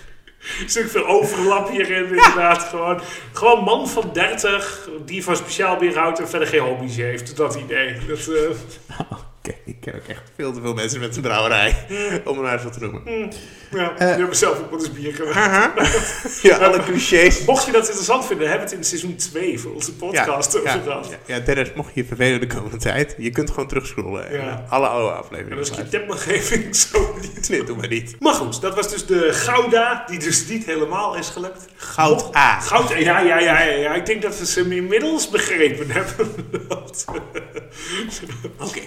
Zit 0.67 0.91
veel 0.91 1.07
overlap 1.07 1.69
hierin, 1.69 2.07
inderdaad. 2.07 2.63
Gewoon, 2.63 3.01
gewoon 3.33 3.65
man 3.65 3.89
van 3.89 4.11
30 4.13 4.89
die 5.05 5.25
van 5.25 5.37
speciaal 5.37 5.77
bier 5.77 5.99
houdt 5.99 6.19
en 6.19 6.29
verder 6.29 6.49
geen 6.49 6.61
hobby's 6.61 6.97
heeft. 6.97 7.37
Dat 7.37 7.55
idee. 7.55 7.97
Dat, 8.09 8.29
Oké, 8.29 9.36
ik 9.65 9.77
ken 9.81 9.95
ook 9.95 10.07
echt 10.09 10.23
veel 10.37 10.53
te 10.53 10.61
veel 10.61 10.75
mensen 10.75 11.01
met 11.01 11.17
een 11.17 11.23
brouwerij. 11.23 11.77
om 12.25 12.41
maar 12.41 12.61
zo 12.61 12.71
te 12.71 12.81
noemen. 12.81 13.03
ja, 13.71 13.91
Eh. 13.91 13.97
die 13.99 14.07
hebben 14.07 14.37
zelf 14.37 14.59
ook 14.59 14.71
wel 14.71 14.79
eens 14.79 14.93
bier 14.93 15.15
gemaakt. 15.15 15.35
Haha. 15.35 15.73
ja, 16.43 16.57
alle 16.57 16.83
clichés. 16.83 17.45
Mocht 17.45 17.67
je 17.67 17.73
dat 17.73 17.87
interessant 17.87 18.27
vinden, 18.27 18.49
hebben 18.49 18.69
we 18.69 18.75
het 18.75 18.83
in 18.83 18.85
seizoen 18.89 19.17
2 19.17 19.61
van 19.61 19.73
onze 19.73 19.95
podcast 19.95 20.53
ja, 20.53 20.59
over 20.59 20.71
ja, 20.75 20.81
gehad. 20.83 21.09
ja, 21.27 21.35
ja, 21.37 21.41
Dennis, 21.45 21.73
mocht 21.75 21.95
je 21.95 22.01
je 22.01 22.07
vervelen 22.07 22.41
de 22.41 22.47
komende 22.47 22.77
tijd, 22.77 23.15
je 23.19 23.31
kunt 23.31 23.51
gewoon 23.51 23.69
terugscrollen. 23.69 24.29
en 24.29 24.41
Ja. 24.45 24.65
alle 24.69 24.87
oude 24.87 25.13
En 25.13 25.19
afleveringen. 25.19 25.59
als 25.59 25.69
ik 25.71 25.75
je 25.91 26.55
ik 26.55 26.75
zo 26.91 27.17
niet. 27.21 27.49
Nee, 27.49 27.65
doe 27.65 27.77
maar 27.77 27.89
niet. 27.89 28.17
Maar 28.21 28.35
goed, 28.35 28.61
dat 28.61 28.75
was 28.75 28.91
dus 28.91 29.07
de 29.07 29.29
Gouda, 29.33 30.05
die 30.07 30.19
dus 30.19 30.47
niet 30.47 30.65
helemaal 30.65 31.17
is 31.17 31.29
gelukt. 31.29 31.65
Goud 31.77 32.37
A. 32.37 32.61
Goud, 32.61 32.89
ja, 32.89 32.97
ja, 32.99 33.21
ja, 33.21 33.39
ja, 33.39 33.61
ja. 33.63 33.95
Ik 33.95 34.07
denk 34.07 34.23
dat 34.23 34.39
we 34.39 34.47
ze 34.47 34.75
inmiddels 34.75 35.31
begrepen 35.31 35.91
hebben. 35.91 36.35
Oké. 38.59 38.81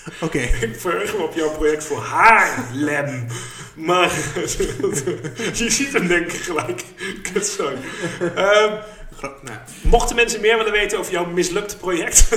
Oké. 0.20 0.38
Ik 0.66 0.74
verheug 0.80 1.16
me 1.16 1.22
op 1.22 1.34
jouw 1.34 1.50
project 1.50 1.84
voor 1.84 1.98
Haarlem. 2.02 3.26
Maar 3.74 4.10
je 5.54 5.70
ziet 5.70 5.92
hem 5.92 6.06
denk 6.08 6.32
ik 6.32 6.40
gelijk. 6.40 6.84
Kutzooi. 7.32 7.76
Ehm 8.34 8.74
Nou, 9.20 9.58
mochten 9.82 10.16
mensen 10.16 10.40
meer 10.40 10.56
willen 10.56 10.72
weten 10.72 10.98
over 10.98 11.12
jouw 11.12 11.26
mislukte 11.26 11.76
project... 11.76 12.28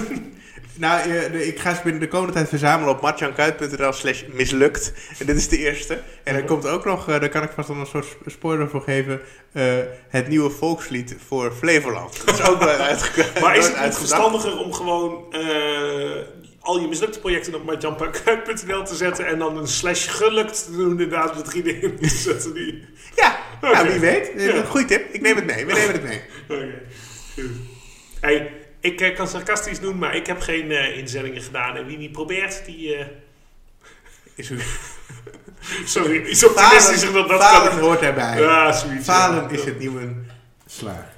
nou 0.75 1.09
eh, 1.11 1.47
ik 1.47 1.59
ga 1.59 1.75
ze 1.75 1.81
binnen 1.83 2.01
de 2.01 2.07
komende 2.07 2.33
tijd 2.33 2.49
verzamelen 2.49 2.93
op 2.93 3.01
matjankuit.nl 3.01 3.91
slash 3.93 4.23
mislukt. 4.33 4.93
En 5.19 5.25
dit 5.25 5.35
is 5.37 5.47
de 5.49 5.57
eerste. 5.57 6.01
En 6.23 6.35
er 6.35 6.43
komt 6.43 6.67
ook 6.67 6.85
nog, 6.85 7.09
eh, 7.09 7.19
daar 7.19 7.29
kan 7.29 7.43
ik 7.43 7.51
vast 7.55 7.69
al 7.69 7.75
een 7.75 7.85
soort 7.85 8.05
sp- 8.05 8.29
spoiler 8.29 8.69
voor 8.69 8.81
geven, 8.81 9.21
eh, 9.51 9.63
het 10.09 10.27
nieuwe 10.27 10.49
volkslied 10.49 11.15
voor 11.27 11.51
Flevoland. 11.51 12.25
Dat 12.25 12.39
is 12.39 12.45
ook 12.47 12.59
wel 12.59 12.67
uitgekomen. 12.69 13.41
maar 13.41 13.57
is 13.57 13.67
het 13.67 13.83
niet 13.83 13.95
verstandiger 13.95 14.57
om 14.57 14.73
gewoon 14.73 15.25
al 16.63 16.79
je 16.79 16.87
mislukte 16.87 17.19
projecten 17.19 17.55
op 17.55 17.63
martjanparkuit.nl 17.65 18.83
te 18.83 18.95
zetten... 18.95 19.25
en 19.27 19.39
dan 19.39 19.57
een 19.57 19.67
slash 19.67 20.09
gelukt 20.09 20.65
te 20.65 20.71
doen 20.71 20.89
inderdaad 20.89 21.35
met 21.35 21.45
drie 21.45 21.63
dingen 21.63 21.99
te 21.99 22.07
zetten 22.07 22.53
die... 22.53 22.85
Ja, 23.15 23.37
nou 23.61 23.87
wie 23.89 23.99
weet. 23.99 24.31
Ja. 24.37 24.63
Goeie 24.63 24.85
tip. 24.87 25.13
Ik 25.13 25.21
neem 25.21 25.35
het 25.35 25.45
mee. 25.45 25.65
We 25.65 25.73
nemen 25.73 25.91
het 25.91 26.03
mee. 26.03 26.21
Oké. 26.49 26.81
Hey, 28.21 28.51
ik 28.79 29.01
eh, 29.01 29.15
kan 29.15 29.27
sarcastisch 29.27 29.79
doen, 29.79 29.97
maar 29.97 30.15
ik 30.15 30.27
heb 30.27 30.39
geen 30.41 30.71
eh, 30.71 30.97
inzendingen 30.97 31.41
gedaan. 31.41 31.75
En 31.75 31.85
wie 31.85 31.97
niet 31.97 32.11
probeert, 32.11 32.65
die... 32.65 32.95
eh, 32.95 33.05
Is 34.35 34.49
u... 34.49 34.59
sorry, 35.85 36.25
iets 36.25 36.45
optimistischer 36.45 37.13
dan 37.13 37.27
dat 37.27 37.39
kan 37.39 37.47
falen 37.49 37.71
ik. 37.71 37.79
hoort 37.79 38.01
erbij. 38.01 38.39
Ja, 38.41 38.71
zoiets. 38.71 39.05
Falen 39.05 39.43
ja. 39.43 39.49
is 39.49 39.63
het 39.63 39.79
nieuwe 39.79 40.13
slagen. 40.65 41.12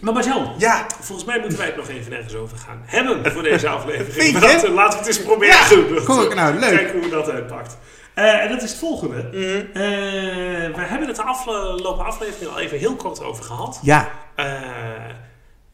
Maar 0.00 0.12
Marjan, 0.12 0.54
Ja, 0.58 0.86
volgens 1.00 1.26
mij 1.26 1.38
moeten 1.40 1.58
wij 1.58 1.66
het 1.66 1.76
nog 1.76 1.88
even 1.88 2.10
nergens 2.10 2.34
over 2.34 2.56
gaan 2.58 2.82
hebben 2.84 3.32
voor 3.32 3.42
deze 3.42 3.68
aflevering. 3.78 4.38
Dat, 4.38 4.68
laten 4.68 4.98
we 4.98 5.06
het 5.06 5.06
eens 5.16 5.22
proberen 5.26 5.54
Ja, 5.54 5.68
te 5.68 6.02
doen. 6.06 6.28
Eh, 6.30 6.34
nou, 6.34 6.58
leuk. 6.58 6.70
Kijken 6.70 6.92
hoe 6.92 7.02
we 7.02 7.08
dat 7.08 7.30
uitpakt. 7.30 7.78
Eh, 8.14 8.42
en 8.42 8.48
dat 8.48 8.62
is 8.62 8.70
het 8.70 8.78
volgende. 8.78 9.16
Mhm. 9.32 9.38
Eh, 9.82 10.74
we 10.76 10.80
hebben 10.82 11.06
het 11.08 11.16
de 11.16 11.22
afgelopen 11.22 12.04
aflevering 12.04 12.50
al 12.50 12.58
even 12.60 12.78
heel 12.78 12.96
kort 12.96 13.22
over 13.22 13.44
gehad. 13.44 13.78
Ja. 13.82 14.10
Eh, 14.34 14.46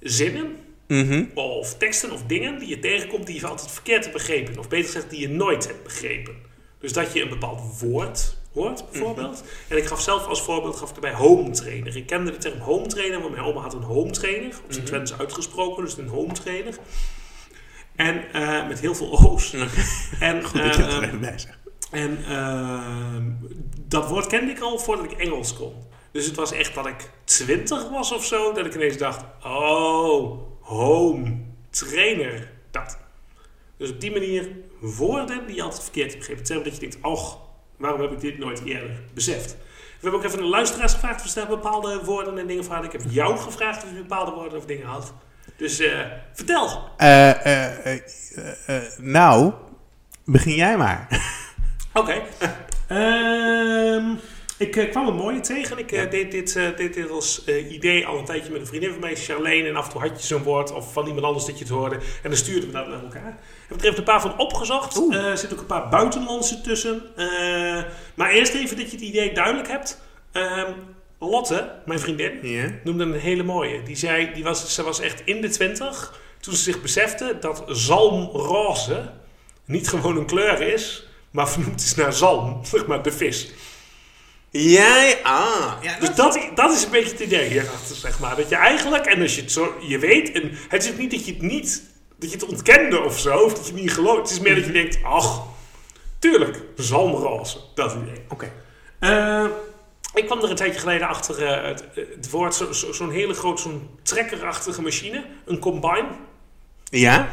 zinnen 0.01 0.57
Mhm. 0.89 1.25
of 1.35 1.75
teksten 1.77 2.11
of 2.13 2.23
dingen 2.27 2.59
die 2.59 2.69
je 2.69 2.79
tegenkomt 2.79 3.27
die 3.27 3.41
je 3.41 3.47
altijd 3.47 3.71
verkeerd 3.71 4.03
hebt 4.05 4.17
begrepen. 4.17 4.59
Of 4.59 4.69
beter 4.69 4.85
gezegd, 4.87 5.11
die 5.11 5.21
je 5.21 5.29
nooit 5.29 5.67
hebt 5.67 5.83
begrepen. 5.83 6.35
Dus 6.81 6.93
dat 6.93 7.13
je 7.13 7.23
een 7.23 7.29
bepaald 7.29 7.61
woord 7.81 8.37
hoort, 8.55 8.90
bijvoorbeeld. 8.90 9.45
En 9.69 9.77
ik 9.77 9.87
gaf 9.87 10.01
zelf 10.01 10.27
als 10.27 10.43
voorbeeld 10.43 10.77
gaf 10.77 10.90
ik 10.90 10.95
erbij 10.95 11.12
home 11.14 11.51
trainer. 11.51 11.97
Ik 11.97 12.07
kende 12.07 12.31
de 12.31 12.37
term 12.37 12.59
home 12.59 12.87
trainer, 12.87 13.21
want 13.21 13.35
mijn 13.35 13.45
oma 13.47 13.61
had 13.61 13.75
een 13.75 13.83
home 13.83 14.11
trainer. 14.11 14.61
Op 14.64 14.73
zijn 14.73 14.85
Twents 14.85 15.19
uitgesproken, 15.19 15.85
dus 15.85 15.97
een 15.97 16.09
home 16.09 16.33
trainer. 16.33 16.75
En 17.97 18.33
eh, 18.33 18.69
met 18.69 18.81
heel 18.81 18.95
veel 18.95 19.11
O's. 19.11 19.53
En, 20.21 20.45
Goed 20.45 20.62
dat 20.62 20.77
je 20.77 20.83
eh, 20.83 20.88
dat 20.88 20.97
er 20.97 21.03
even 21.03 21.21
bij 21.21 21.38
zegt. 21.38 21.59
en 21.90 22.25
ehm, 22.29 23.31
dat 23.81 24.09
woord 24.09 24.27
kende 24.27 24.51
ik 24.51 24.61
al 24.61 24.79
voordat 24.79 25.05
ik 25.05 25.19
Engels 25.19 25.57
kon. 25.57 25.73
Dus 26.12 26.27
het 26.27 26.37
was 26.37 26.53
echt 26.53 26.75
dat 26.75 26.87
ik 26.87 27.11
20 27.25 27.88
was 27.88 28.12
of 28.12 28.25
zo, 28.25 28.53
dat 28.53 28.67
ik 28.67 28.75
ineens 28.75 28.97
dacht: 28.97 29.25
oh, 29.45 30.40
home 30.61 31.37
trainer. 31.71 32.53
Dat. 32.71 32.99
Dus 33.77 33.90
op 33.90 34.01
die 34.01 34.11
manier 34.11 34.49
woorden 34.81 35.47
die 35.47 35.57
je 35.57 35.62
altijd 35.62 35.83
verkeerd 35.83 36.07
hebt 36.07 36.19
begrepen. 36.19 36.45
Terwijl 36.45 36.64
dat 36.64 36.75
je 36.75 36.81
denkt: 36.81 36.99
och, 37.03 37.38
waarom 37.85 38.01
heb 38.01 38.12
ik 38.12 38.20
dit 38.20 38.38
nooit 38.38 38.64
eerder 38.64 38.90
beseft? 39.14 39.57
We 40.05 40.11
hebben 40.11 40.20
ook 40.20 40.27
even 40.27 40.38
de 40.38 40.44
luisteraars 40.44 40.92
gevraagd 40.92 41.25
of 41.25 41.29
ze 41.29 41.35
daar 41.35 41.49
bepaalde 41.49 42.05
woorden 42.05 42.38
en 42.38 42.47
dingen 42.47 42.64
van 42.64 42.73
hadden. 42.73 42.92
Ik 42.92 43.01
heb 43.01 43.11
jou 43.12 43.38
gevraagd 43.38 43.85
of 43.85 43.90
je 43.90 43.97
bepaalde 43.97 44.31
woorden 44.31 44.59
of 44.59 44.64
dingen 44.64 44.87
had. 44.87 45.12
Dus 45.57 45.79
eh, 45.79 46.01
vertel. 46.33 46.88
Eh, 46.97 47.94
eh, 47.94 48.01
nou, 48.99 49.53
begin 50.25 50.55
jij 50.55 50.77
maar. 50.77 51.09
Oké. 51.92 52.23
Ehm, 52.87 54.14
ik 54.66 54.77
eh, 54.77 54.90
kwam 54.90 55.07
een 55.07 55.14
mooie 55.14 55.40
tegen. 55.40 55.79
Ik 55.79 55.92
eh, 55.92 56.11
deed, 56.11 56.31
dit, 56.31 56.57
eh, 56.57 56.77
deed 56.77 56.94
dit 56.94 57.11
als 57.11 57.44
idee 57.70 58.07
al 58.07 58.18
een 58.18 58.24
tijdje 58.24 58.53
met 58.53 58.61
een 58.61 58.66
vriendin 58.66 58.90
van 58.90 59.00
mij, 59.00 59.16
Charlene. 59.16 59.68
En 59.68 59.77
af 59.77 59.85
en 59.85 59.90
toe 59.92 60.00
had 60.00 60.20
je 60.20 60.27
zo'n 60.27 60.42
woord 60.42 60.72
of 60.72 60.92
van 60.92 61.07
iemand 61.07 61.27
anders 61.27 61.44
dat 61.44 61.59
je 61.59 61.64
het 61.64 61.72
hoorde. 61.72 61.94
En 61.94 62.31
dan 62.31 62.37
stuurden 62.37 62.66
we 62.66 62.72
dat 62.72 62.88
naar 62.88 63.03
elkaar. 63.03 63.38
Ik 63.68 63.68
heb 63.68 63.81
er 63.81 63.85
even 63.85 63.98
een 63.98 64.05
paar 64.05 64.20
van 64.20 64.38
opgezocht. 64.38 65.12
Er 65.12 65.38
zitten 65.38 65.53
ook 65.53 65.61
een 65.62 65.79
paar 65.81 65.88
buitenlandse 65.88 66.61
tussen. 66.61 67.03
Maar 68.14 68.31
eerst 68.31 68.55
even 68.55 68.77
dat 68.77 68.90
je 68.90 68.96
het 68.96 69.07
idee 69.07 69.33
duidelijk 69.33 69.68
hebt. 69.68 70.00
Ehm, 70.33 70.72
Lotte, 71.18 71.70
mijn 71.87 71.98
vriendin, 72.00 72.81
noemde 72.85 73.05
een 73.05 73.12
hele 73.12 73.42
mooie. 73.42 73.83
Die 73.83 73.96
zei, 73.96 74.33
die 74.35 74.44
was, 74.44 74.74
ze 74.74 74.83
was 74.83 75.00
echt 75.00 75.22
in 75.24 75.40
de 75.40 75.48
twintig 75.48 76.20
toen 76.40 76.55
ze 76.55 76.62
zich 76.62 76.83
besefte 76.83 77.37
dat 77.40 77.64
zalmroze 77.66 79.11
niet 79.64 79.88
gewoon 79.88 80.16
een 80.16 80.27
kleur 80.27 80.61
is, 80.61 81.09
maar 81.31 81.48
vernoemd 81.48 81.81
is 81.81 81.94
naar 81.94 82.12
zalm, 82.12 82.61
zeg 82.64 82.87
maar 82.87 83.03
de 83.03 83.12
vis. 83.12 83.53
Jij, 84.62 85.21
ah. 85.23 85.73
Ja, 85.83 85.99
Dus 86.01 86.14
dat, 86.14 86.38
dat 86.55 86.73
is 86.73 86.85
een 86.85 86.90
beetje 86.90 87.11
het 87.11 87.21
idee 87.21 87.49
hierachter, 87.49 87.97
zeg 87.97 88.21
maar. 88.21 88.37
Dat 88.37 88.49
je 88.49 88.55
eigenlijk, 88.57 89.07
en 89.07 89.21
als 89.23 89.35
je 89.35 89.40
het 89.40 89.53
zo, 89.53 89.75
je 89.81 89.99
weet, 89.99 90.33
en 90.33 90.51
het 90.69 90.85
is 90.85 90.97
niet 90.97 91.11
dat 91.11 91.27
je 91.27 91.33
het 91.33 91.43
niet, 91.43 91.83
dat 92.19 92.31
je 92.31 92.37
het 92.37 92.47
ontkende 92.49 93.01
of 93.01 93.19
zo, 93.19 93.37
of 93.38 93.55
dat 93.55 93.67
je 93.67 93.73
het 93.73 93.81
niet 93.81 93.93
gelooft. 93.93 94.21
Het 94.21 94.31
is 94.31 94.40
meer 94.40 94.55
dat 94.55 94.64
je 94.64 94.73
denkt, 94.73 94.99
ach, 95.03 95.43
tuurlijk, 96.19 96.62
zalmroze, 96.77 97.59
dat 97.75 97.93
idee. 98.03 98.21
Oké. 98.29 98.53
Eh, 98.99 99.45
ik 100.14 100.27
kwam 100.27 100.43
er 100.43 100.51
een 100.51 100.57
tijdje 100.57 100.81
geleden 100.81 101.09
achter 101.09 101.45
eh, 101.47 101.64
het, 101.69 101.85
het 102.14 102.31
woord, 102.31 102.55
zo- 102.55 102.73
zo- 102.73 102.93
zo'n 102.93 103.11
hele 103.11 103.35
groot, 103.35 103.61
zo'n 103.61 103.88
trekkerachtige 104.03 104.83
machine, 104.83 105.25
een 105.47 105.59
combine. 105.59 106.07
Ja? 106.85 107.29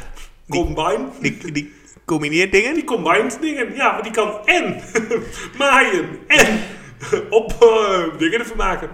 Die, 0.46 0.60
Combine. 0.64 1.06
die, 1.22 1.52
die 1.52 1.74
combineert 2.06 2.52
dingen? 2.52 2.74
Die 2.74 2.84
combined 2.84 3.38
dingen, 3.42 3.76
ja, 3.76 3.92
maar 3.92 4.04
die 4.04 4.12
kan 4.12 4.46
en 4.46 4.82
maaien 5.58 6.10
en 6.28 6.64
op 7.30 7.52
eh, 7.60 8.18
dingen 8.18 8.40
ervan 8.40 8.58
maken. 8.58 8.90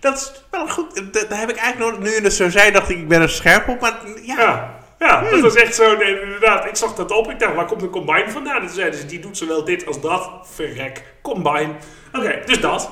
Dat 0.00 0.16
is 0.16 0.44
wel 0.50 0.68
goed. 0.68 0.94
Dat, 0.94 1.12
dat 1.12 1.38
heb 1.38 1.50
ik 1.50 1.56
eigenlijk 1.56 1.98
nooit. 1.98 2.14
Nu 2.14 2.22
je 2.22 2.30
zo 2.30 2.50
zei, 2.50 2.70
dacht 2.72 2.88
ik, 2.90 2.98
ik 2.98 3.08
ben 3.08 3.20
er 3.20 3.28
scherp 3.30 3.68
op. 3.68 3.80
Maar 3.80 3.98
ja. 4.22 4.36
Ja, 4.36 4.80
ja 4.98 5.30
dat 5.30 5.40
was 5.40 5.54
echt 5.54 5.74
zo, 5.74 5.96
nee, 5.96 6.20
inderdaad. 6.20 6.64
Ik 6.66 6.76
zag 6.76 6.94
dat 6.94 7.10
op, 7.10 7.30
ik 7.30 7.38
dacht, 7.38 7.54
waar 7.54 7.66
komt 7.66 7.82
een 7.82 7.90
combine 7.90 8.30
vandaan? 8.30 8.60
En 8.60 8.66
toen 8.66 8.74
zeiden 8.74 9.00
ze, 9.00 9.06
die 9.06 9.18
doet 9.20 9.36
zowel 9.36 9.64
dit 9.64 9.86
als 9.86 10.00
dat. 10.00 10.30
Verrek, 10.42 11.02
combine. 11.22 11.74
Oké, 12.12 12.42
dus 12.46 12.60
dat. 12.60 12.90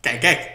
Kijk, 0.00 0.20
kijk. 0.20 0.50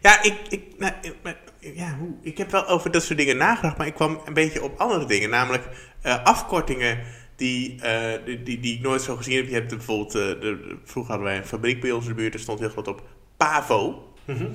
Ja, 0.00 0.22
ik, 0.22 0.34
ik, 0.48 0.62
nou, 0.78 0.92
ik- 1.00 1.36
ja, 1.60 1.96
hoe, 1.98 2.14
ik 2.22 2.38
heb 2.38 2.50
wel 2.50 2.66
over 2.66 2.90
dat 2.90 3.02
soort 3.02 3.18
dingen 3.18 3.36
nagedacht, 3.36 3.76
maar 3.76 3.86
ik 3.86 3.94
kwam 3.94 4.20
een 4.24 4.32
beetje 4.34 4.62
op 4.62 4.80
andere 4.80 5.04
dingen. 5.04 5.30
Namelijk 5.30 5.64
eh, 6.02 6.24
afkortingen 6.24 6.98
die, 7.38 7.80
eh, 7.82 8.24
die, 8.24 8.42
die, 8.42 8.60
die 8.60 8.74
ik 8.76 8.80
nooit 8.82 9.02
zo 9.02 9.16
gezien 9.16 9.36
heb. 9.36 9.46
Je 9.46 9.54
hebt 9.54 9.68
bijvoorbeeld, 9.68 10.14
eh, 10.14 10.20
de, 10.22 10.38
de- 10.40 10.76
vroeger 10.84 11.12
hadden 11.12 11.30
wij 11.30 11.38
een 11.40 11.46
fabriek 11.46 11.80
bij 11.80 11.92
ons 11.92 12.02
in 12.04 12.10
de 12.10 12.16
buurt, 12.16 12.34
er 12.34 12.40
stond 12.40 12.58
heel 12.58 12.68
groot 12.68 12.88
op 12.88 13.02
PAVO. 13.36 14.08
Mhm. 14.24 14.46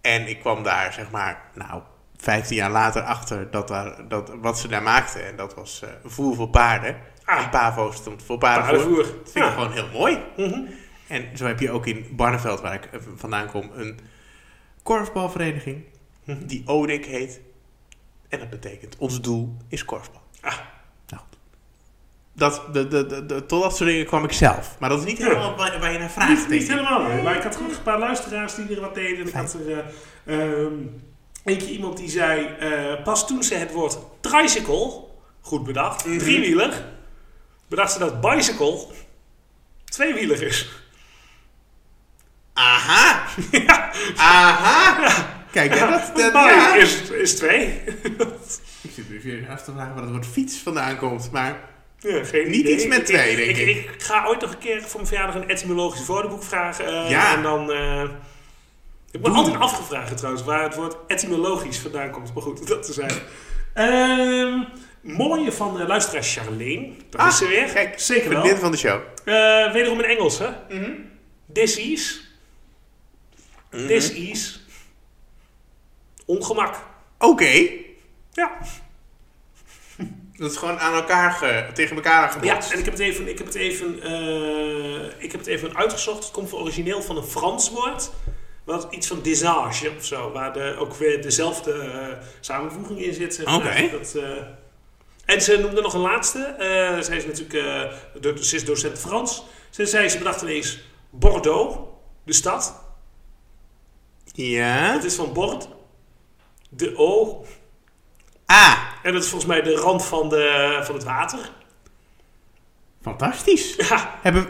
En 0.00 0.28
ik 0.28 0.40
kwam 0.40 0.62
daar, 0.62 0.92
zeg 0.92 1.10
maar, 1.10 1.42
nou, 1.54 1.82
15 2.16 2.56
jaar 2.56 2.70
later 2.70 3.02
achter 3.02 3.50
dat 3.50 3.68
daar, 3.68 4.08
dat, 4.08 4.32
wat 4.40 4.58
ze 4.58 4.68
daar 4.68 4.82
maakten. 4.82 5.26
En 5.26 5.36
dat 5.36 5.54
was 5.54 5.82
eh, 5.82 5.88
voer 6.04 6.34
voor 6.34 6.48
paarden. 6.48 6.96
Ah. 7.24 7.42
En 7.44 7.50
PAVO 7.50 7.90
stond 7.90 8.22
voor 8.22 8.38
paardenvoer. 8.38 8.96
Dat 9.02 9.06
vind 9.06 9.36
ik 9.36 9.42
Ja. 9.42 9.50
gewoon 9.50 9.72
heel 9.72 9.88
mooi. 9.92 10.18
Mhm. 10.36 10.60
En 11.08 11.36
zo 11.36 11.46
heb 11.46 11.60
je 11.60 11.70
ook 11.70 11.86
in 11.86 12.06
Barneveld, 12.10 12.60
waar 12.60 12.74
ik 12.74 12.88
vandaan 13.16 13.46
kom, 13.46 13.70
een 13.74 13.98
korfbalvereniging 14.82 15.84
Mhm. 16.24 16.46
die 16.46 16.62
ODIC 16.66 17.04
heet. 17.06 17.40
En 18.28 18.38
dat 18.38 18.50
betekent, 18.50 18.96
ons 18.98 19.20
doel 19.20 19.56
is 19.68 19.84
korfbal. 19.84 20.22
Ah. 20.40 20.58
Dat, 22.34 22.62
de, 22.72 22.88
de, 22.88 23.06
de, 23.06 23.26
de- 23.26 23.46
tot 23.46 23.62
dat 23.62 23.76
soort 23.76 23.90
dingen 23.90 24.06
kwam 24.06 24.24
ik 24.24 24.32
zelf. 24.32 24.76
Maar 24.78 24.88
dat 24.88 24.98
is 24.98 25.04
niet 25.04 25.18
helemaal 25.18 25.56
waar, 25.56 25.80
waar 25.80 25.92
je 25.92 25.98
naar 25.98 26.10
vraagt. 26.10 26.48
Niet, 26.48 26.48
niet 26.48 26.68
helemaal, 26.68 27.02
nee. 27.02 27.22
maar 27.22 27.36
ik 27.36 27.42
had 27.42 27.54
gelukkig 27.54 27.78
een 27.78 27.84
paar 27.84 27.98
luisteraars 27.98 28.54
die 28.54 28.74
er 28.74 28.80
wat 28.80 28.94
deden. 28.94 29.20
En 29.20 29.26
ik 29.26 29.34
had 29.34 29.54
er 29.54 29.84
eh, 30.24 30.64
ehm, 30.64 30.72
eentje 31.44 31.70
iemand 31.70 31.96
die 31.96 32.10
zei, 32.10 32.46
eh, 32.46 33.02
pas 33.02 33.26
toen 33.26 33.42
ze 33.42 33.54
het 33.54 33.72
woord 33.72 33.98
tricycle, 34.20 35.04
goed 35.40 35.64
bedacht, 35.64 36.02
driewieler, 36.02 36.84
bedacht 37.68 37.92
ze 37.92 37.98
dat 37.98 38.20
bicycle 38.20 38.86
tweewieler 39.84 40.42
is. 40.42 40.68
Aha! 42.52 43.26
ja, 43.66 43.92
Aha! 44.16 45.40
Kijk, 45.50 45.74
ja, 45.74 45.90
dat, 45.90 46.16
dat, 46.16 46.32
bi 46.32 46.38
ja. 46.38 46.74
is, 46.74 47.10
is 47.10 47.34
twee. 47.36 47.82
Ik 48.82 48.90
zit 48.94 49.08
nu 49.10 49.20
weer 49.22 49.48
af 49.50 49.62
te 49.62 49.72
vragen 49.72 49.94
waar 49.94 50.02
het 50.02 50.12
woord 50.12 50.26
fiets 50.26 50.58
vandaan 50.58 50.96
komt, 50.96 51.30
maar... 51.30 51.70
Ja, 52.02 52.24
geen 52.24 52.46
Niet 52.50 52.60
idee. 52.60 52.74
iets 52.74 52.86
met 52.86 53.06
twee, 53.06 53.36
denk 53.36 53.56
ik, 53.56 53.66
ik. 53.66 53.76
ik. 53.90 54.02
ga 54.02 54.26
ooit 54.26 54.40
nog 54.40 54.52
een 54.52 54.58
keer 54.58 54.80
voor 54.82 54.94
mijn 54.94 55.06
verjaardag 55.06 55.34
een 55.34 55.48
etymologisch 55.48 56.06
woordenboek 56.06 56.42
vragen. 56.42 56.86
eh, 56.86 57.10
Ja. 57.10 57.34
En 57.36 57.42
dan... 57.42 57.72
eh, 57.72 58.02
ik 59.10 59.20
ben 59.22 59.22
Doe. 59.22 59.32
altijd 59.34 59.56
afgevraagd 59.58 60.16
trouwens 60.16 60.44
waar 60.44 60.62
het 60.62 60.74
woord 60.74 60.96
etymologisch 61.06 61.78
vandaan 61.78 62.10
komt. 62.10 62.34
Maar 62.34 62.42
goed, 62.42 62.66
dat 62.68 62.82
te 62.82 62.92
zijn. 62.92 63.12
Ehm 63.74 64.62
mooie 65.00 65.52
van 65.52 65.80
uh, 65.80 65.86
luisteraar 65.86 66.22
Charlene. 66.22 66.92
Daar 67.10 67.28
is 67.28 67.36
ze 67.36 67.46
weer. 67.48 67.64
Ah, 67.66 67.72
Kijk, 67.72 68.00
Zeker 68.00 68.28
wel. 68.30 68.40
vriendin 68.40 68.60
van 68.60 68.70
de 68.70 68.76
show. 68.78 69.00
Eh, 69.24 69.72
wederom 69.72 69.98
in 70.00 70.04
Engels, 70.04 70.38
hè? 70.38 70.48
Disease. 71.46 72.20
This 73.70 74.12
is 74.12 74.64
ongemak. 76.26 76.74
Oké. 77.18 77.68
Ja. 78.32 78.58
Dat 80.42 80.50
is 80.50 80.56
gewoon 80.56 80.78
aan 80.78 80.94
elkaar 80.94 81.32
ge- 81.32 81.66
tegen 81.74 81.96
elkaar 81.96 82.22
Ja, 82.22 82.28
gebotst. 82.28 82.72
en 82.72 82.78
ik 82.78 82.84
heb 82.84 82.94
het 82.94 83.02
even, 83.02 83.28
ik 83.28 83.38
heb 83.38 83.46
het 83.46 83.56
even, 83.56 84.02
eh, 84.02 85.04
ik 85.24 85.30
heb 85.30 85.40
het 85.40 85.46
even 85.46 85.76
uitgezocht. 85.76 86.22
Het 86.24 86.32
komt 86.32 86.48
van 86.48 86.58
origineel 86.58 87.02
van 87.02 87.16
een 87.16 87.24
Frans 87.24 87.70
woord. 87.70 88.10
Wat 88.64 88.86
iets 88.90 89.06
van 89.06 89.22
désage 89.22 89.90
of 89.96 90.04
zo. 90.04 90.32
Waar 90.32 90.52
de, 90.52 90.76
ook 90.78 90.94
weer 90.94 91.22
dezelfde 91.22 91.72
eh, 91.72 92.24
samenvoeging 92.40 92.98
in 93.02 93.14
zit. 93.14 93.40
Oké. 93.44 93.88
Dat, 93.90 94.14
eh, 94.14 94.30
en 95.24 95.42
ze 95.42 95.58
noemde 95.58 95.80
nog 95.80 95.94
een 95.94 96.00
laatste. 96.00 96.54
Zij 97.00 97.16
is 97.16 97.26
natuurlijk 97.26 97.92
do- 98.20 98.36
ze 98.36 98.56
is 98.56 98.64
docent 98.64 98.98
Frans. 98.98 99.44
Ze 99.70 99.86
zei, 99.86 100.08
ze 100.08 100.18
bedacht 100.18 100.42
ineens 100.42 100.80
Bordeaux, 101.10 101.76
de 102.24 102.32
stad. 102.32 102.80
Ja. 104.32 104.92
Het 104.92 105.04
is 105.04 105.14
van 105.14 105.32
Bord, 105.32 105.68
de 106.70 106.96
O. 106.96 107.44
Ah, 108.54 108.76
En 109.02 109.12
dat 109.12 109.22
is 109.22 109.28
volgens 109.28 109.50
mij 109.50 109.62
de 109.62 109.74
rand 109.74 110.04
van, 110.04 110.28
de, 110.28 110.80
van 110.84 110.94
het 110.94 111.04
water. 111.04 111.38
fantastisch. 113.02 113.74
Ja, 113.76 114.18
Hebben, 114.22 114.48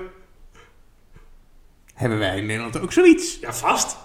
hebben 1.95 2.19
wij 2.19 2.37
in 2.37 2.47
Nederland 2.47 2.81
ook 2.81 2.93
zoiets? 2.93 3.39
ja 3.41 3.53
vast. 3.55 3.97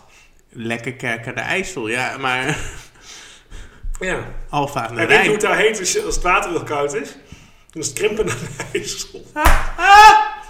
Lekker 0.50 0.94
kerk 0.94 1.28
aan 1.28 1.36
de 1.36 1.42
IJssel, 1.42 1.88
ja, 1.88 2.18
maar 2.18 2.46
Ja. 4.00 4.20
Alfa 4.50 4.88
aan 4.88 4.96
de 4.96 5.02
je 5.02 5.08
hoe 5.08 5.16
Rijn. 5.16 5.32
het 5.32 5.42
daar 5.42 5.58
heet 5.58 5.80
als, 5.80 5.94
het 5.94 6.22
water 6.22 6.50
heel 6.50 6.64
koud 6.64 6.94
is? 6.94 7.12
Dan 7.72 7.82
is 7.82 7.88
het 7.88 7.98
krimpen 7.98 8.26
naar 8.26 8.36
de 8.36 8.64
IJssel. 8.74 9.26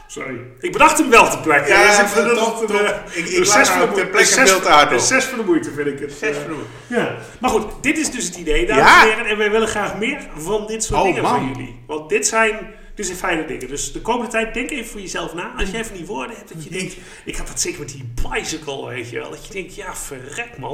Sorry. 0.08 0.40
Ik 0.60 0.72
bedacht 0.72 0.98
hem 0.98 1.10
wel 1.10 1.30
te 1.30 1.38
plekken. 1.40 1.74
Ja, 1.74 1.88
dus 1.88 2.00
ik 2.00 2.08
vind 2.08 2.36
dat 2.36 2.60
het, 2.62 2.72
eh, 2.72 2.78
Ik- 3.14 3.26
ik 3.26 3.38
een 3.38 3.46
laat 3.46 3.48
zes 3.48 3.70
voor 3.70 3.80
de 3.80 3.96
de 3.96 4.10
moeite- 4.12 5.00
zes- 5.00 5.26
voor 5.26 5.38
de 5.38 5.44
moeite 5.44 5.72
vind 5.72 5.88
ik 5.88 6.00
het. 6.00 6.12
Zes 6.12 6.36
eh. 6.38 6.44
vroeg. 6.44 6.60
Ja. 6.88 7.16
Maar 7.40 7.50
goed, 7.50 7.66
dit 7.82 7.98
is 7.98 8.12
dus 8.12 8.26
het 8.26 8.36
idee, 8.36 8.66
dames 8.66 8.84
Ja. 8.84 9.02
en 9.04 9.10
heren. 9.10 9.26
En 9.26 9.38
wij 9.38 9.52
willen 9.52 9.68
graag 9.68 9.98
meer 9.98 10.28
van 10.38 10.68
dit 10.68 10.84
soort 10.84 11.00
Oh, 11.00 11.06
dingen 11.06 11.22
man. 11.24 11.36
van 11.36 11.48
jullie. 11.48 11.80
Want 11.88 12.10
dit 12.10 12.28
zijn, 12.28 12.58
dit 12.96 13.06
zijn 13.06 13.18
fijne 13.18 13.46
dingen. 13.46 13.68
Dus 13.68 13.92
de 13.94 14.02
komende 14.02 14.32
tijd, 14.32 14.54
denk 14.54 14.70
even 14.72 14.86
voor 14.92 15.02
jezelf 15.02 15.34
na. 15.34 15.52
Als 15.58 15.70
jij 15.70 15.86
van 15.86 15.96
die 15.98 16.06
woorden 16.06 16.36
hebt 16.36 16.54
dat 16.54 16.64
je 16.64 16.70
denkt... 16.70 16.96
Ik 17.26 17.36
had 17.36 17.48
dat 17.48 17.60
zeker 17.62 17.80
met 17.80 17.90
die 17.90 18.10
bicycle, 18.32 18.88
weet 18.88 19.10
je 19.10 19.20
wel. 19.20 19.30
Dat 19.30 19.48
je 19.48 19.54
denkt, 19.54 19.76
ja, 19.76 19.96
verrek 19.96 20.58
man. 20.58 20.70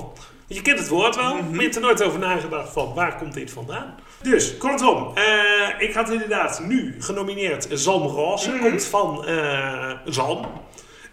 Want 0.47 0.61
je 0.61 0.61
kent 0.61 0.79
het 0.79 0.87
woord 0.87 1.15
wel, 1.15 1.33
maar 1.35 1.53
je 1.55 1.61
hebt 1.61 1.75
er 1.75 1.81
nooit 1.81 2.03
over 2.03 2.19
nagedacht 2.19 2.73
van 2.73 2.93
waar 2.93 3.17
komt 3.17 3.33
dit 3.33 3.51
vandaan. 3.51 3.95
Dus, 4.23 4.57
kortom, 4.57 5.11
eh, 5.15 5.87
ik 5.87 5.93
had 5.93 6.09
inderdaad 6.09 6.63
nu 6.67 6.95
genomineerd 6.99 7.67
Zalm 7.71 8.07
Roze. 8.07 8.57
Komt 8.61 8.85
van 8.85 9.25
eh, 9.25 9.91
Zalm. 10.05 10.45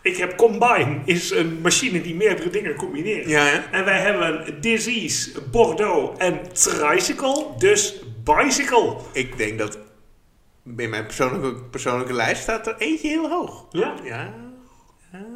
Ik 0.02 0.16
heb 0.16 0.36
Combine, 0.36 1.00
is 1.04 1.30
een 1.30 1.60
machine 1.60 2.00
die 2.00 2.14
meerdere 2.14 2.50
dingen 2.50 2.74
combineert. 2.74 3.28
Ja, 3.28 3.46
ja. 3.46 3.64
En 3.70 3.84
wij 3.84 4.00
hebben 4.00 4.60
Disease, 4.60 5.40
Bordeaux 5.50 6.18
en 6.18 6.40
Tricycle, 6.52 7.46
dus 7.58 7.94
Bicycle. 8.24 8.96
Ik 9.12 9.36
denk 9.36 9.58
dat 9.58 9.78
in 10.76 10.90
mijn 10.90 11.06
persoonlijke, 11.06 11.62
persoonlijke 11.62 12.12
lijst 12.12 12.42
staat 12.42 12.66
er 12.66 12.76
eentje 12.78 13.08
heel 13.08 13.28
hoog. 13.28 13.66
Ja, 13.70 13.94
Ja, 14.04 14.34
ja, 15.12 15.26